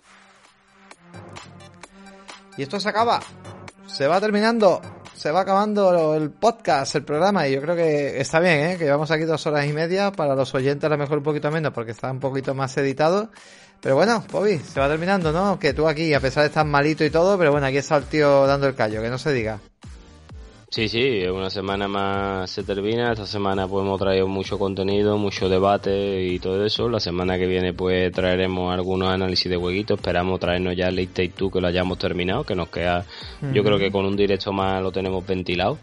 [2.56, 3.20] Y esto se acaba
[3.92, 4.80] se va terminando,
[5.14, 8.76] se va acabando el podcast, el programa, y yo creo que está bien, ¿eh?
[8.78, 11.50] que llevamos aquí dos horas y media, para los oyentes a lo mejor un poquito
[11.50, 13.30] menos, porque está un poquito más editado.
[13.80, 15.58] Pero bueno, Bobby, se va terminando, ¿no?
[15.58, 18.04] Que tú aquí, a pesar de estar malito y todo, pero bueno, aquí está el
[18.04, 19.58] tío dando el callo, que no se diga.
[20.72, 23.10] Sí, sí, una semana más se termina.
[23.10, 26.88] Esta semana pues hemos traído mucho contenido, mucho debate y todo eso.
[26.88, 29.98] La semana que viene pues traeremos algunos análisis de jueguitos.
[29.98, 33.04] Esperamos traernos ya el Late Take 2 que lo hayamos terminado, que nos queda,
[33.52, 35.76] yo creo que con un directo más lo tenemos ventilado.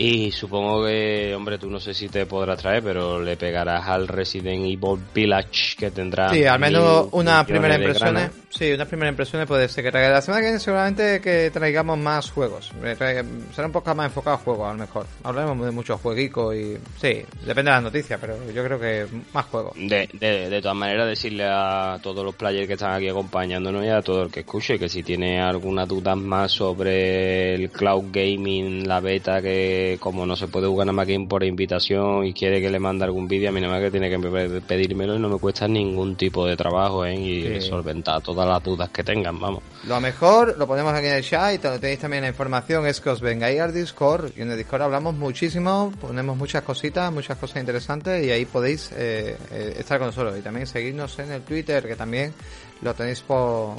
[0.00, 4.06] Y supongo que, hombre, tú no sé si te podrás traer, pero le pegarás al
[4.06, 6.30] Resident Evil Village que tendrá.
[6.32, 8.30] Sí, al menos una primera impresión.
[8.48, 10.10] Sí, una primera impresión puede ser que traiga.
[10.10, 12.72] La semana que viene seguramente que traigamos más juegos.
[12.96, 15.06] Será un poco más enfocado a juegos, a lo mejor.
[15.24, 16.78] Hablaremos de muchos jueguicos y.
[17.00, 19.72] Sí, depende de las noticias, pero yo creo que más juegos.
[19.76, 23.88] De, de, de todas maneras, decirle a todos los players que están aquí acompañándonos y
[23.88, 28.86] a todo el que escuche que si tiene alguna duda más sobre el cloud gaming,
[28.86, 32.60] la beta que como no se puede jugar nada más que por invitación y quiere
[32.60, 35.28] que le mande algún vídeo, a mí nada más que tiene que pedírmelo y no
[35.28, 37.14] me cuesta ningún tipo de trabajo ¿eh?
[37.14, 39.62] y solventar todas las dudas que tengan, vamos.
[39.86, 43.10] Lo mejor, lo ponemos aquí en el chat y tenéis también la información, es que
[43.10, 47.58] os vengáis al Discord y en el Discord hablamos muchísimo, ponemos muchas cositas, muchas cosas
[47.60, 51.86] interesantes y ahí podéis eh, eh, estar con nosotros y también seguirnos en el Twitter
[51.86, 52.34] que también
[52.82, 53.76] lo tenéis por,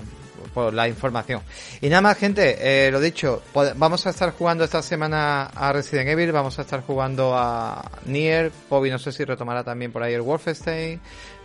[0.54, 1.42] por la información.
[1.82, 6.10] Y nada más, gente, eh, lo dicho, vamos a estar jugando esta semana a Resident
[6.10, 10.14] Evil, vamos a estar jugando a Nier, Bobby no sé si retomará también por ahí
[10.14, 11.00] el Wolfenstein,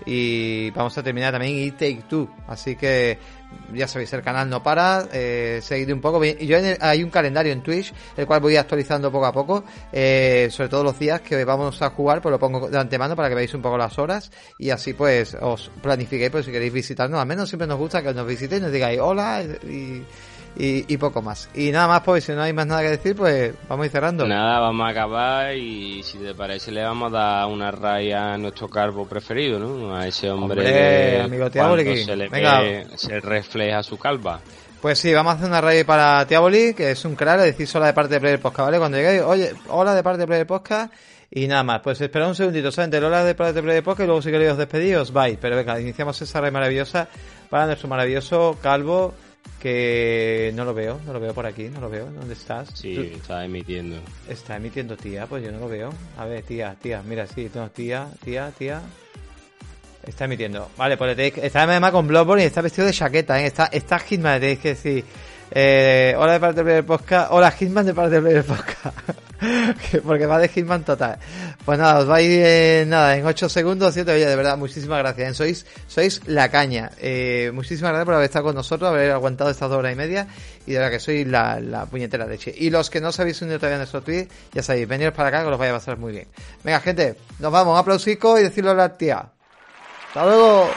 [0.07, 2.29] y vamos a terminar también y Take Two.
[2.47, 3.19] Así que
[3.73, 6.25] ya sabéis, el canal no para, eh, seguid un poco.
[6.25, 10.69] Yo hay un calendario en Twitch, el cual voy actualizando poco a poco, eh, sobre
[10.69, 13.55] todo los días que vamos a jugar, pues lo pongo de antemano para que veáis
[13.55, 17.49] un poco las horas y así pues os planifiquéis, pues si queréis visitarnos, al menos
[17.49, 20.05] siempre nos gusta que nos visitéis, nos digáis hola y
[20.57, 21.49] y, poco más.
[21.55, 23.93] Y nada más, pues si no hay más nada que decir, pues vamos a ir
[23.93, 24.27] cerrando.
[24.27, 28.39] Nada, vamos a acabar y si te parece le vamos a dar una raya a
[28.39, 29.97] nuestro carbo preferido, ¿no?
[29.97, 34.41] A ese hombre, que amigo se le se refleja su calva.
[34.81, 37.75] Pues sí, vamos a hacer una raya para Tiaboli, que es un crack, le decís
[37.75, 38.79] hola de parte de Player Podcast, ¿vale?
[38.79, 40.93] Cuando llegáis, oye, hola de parte de Player Podcast
[41.31, 41.81] y nada más.
[41.81, 42.69] Pues esperad un segundito.
[42.69, 45.39] El hola de parte de Player Podcast y luego si queréis os despedís, bye.
[45.41, 47.09] Pero venga, iniciamos esa raya maravillosa
[47.49, 49.15] para nuestro maravilloso calvo
[49.61, 52.07] que no lo veo, no lo veo por aquí, no lo veo.
[52.11, 52.69] ¿Dónde estás?
[52.75, 53.97] Sí, está emitiendo.
[54.29, 55.91] Está emitiendo, tía, pues yo no lo veo.
[56.19, 58.83] A ver, tía, tía, mira, sí, no, tía, tía, tía.
[60.07, 60.71] Está emitiendo.
[60.77, 63.47] Vale, pues le está además con Bloodborne y está vestido de chaqueta, ¿eh?
[63.47, 65.05] Está, está Hitman, le tenéis que decir.
[65.57, 67.31] Eh, hola de parte del podcast.
[67.31, 68.99] Hola Hitman de parte del podcast.
[70.05, 71.17] Porque va de Hitman total.
[71.65, 75.31] Pues nada, os vais eh, nada, en 8 segundos, 7, oye, de verdad, muchísimas gracias.
[75.31, 75.35] ¿eh?
[75.35, 76.91] Sois, sois la caña.
[76.99, 80.27] Eh, muchísimas gracias por haber estado con nosotros, haber aguantado estas dos horas y media.
[80.67, 82.53] Y de verdad que sois la, la puñetera leche.
[82.57, 85.43] Y los que no sabéis unido todavía en nuestro tweet, ya sabéis, veniros para acá
[85.43, 86.27] que os vaya a pasar muy bien.
[86.65, 89.25] Venga, gente, nos vamos, un aplausico y decirlo a la tía.
[90.09, 90.69] ¡Hasta luego!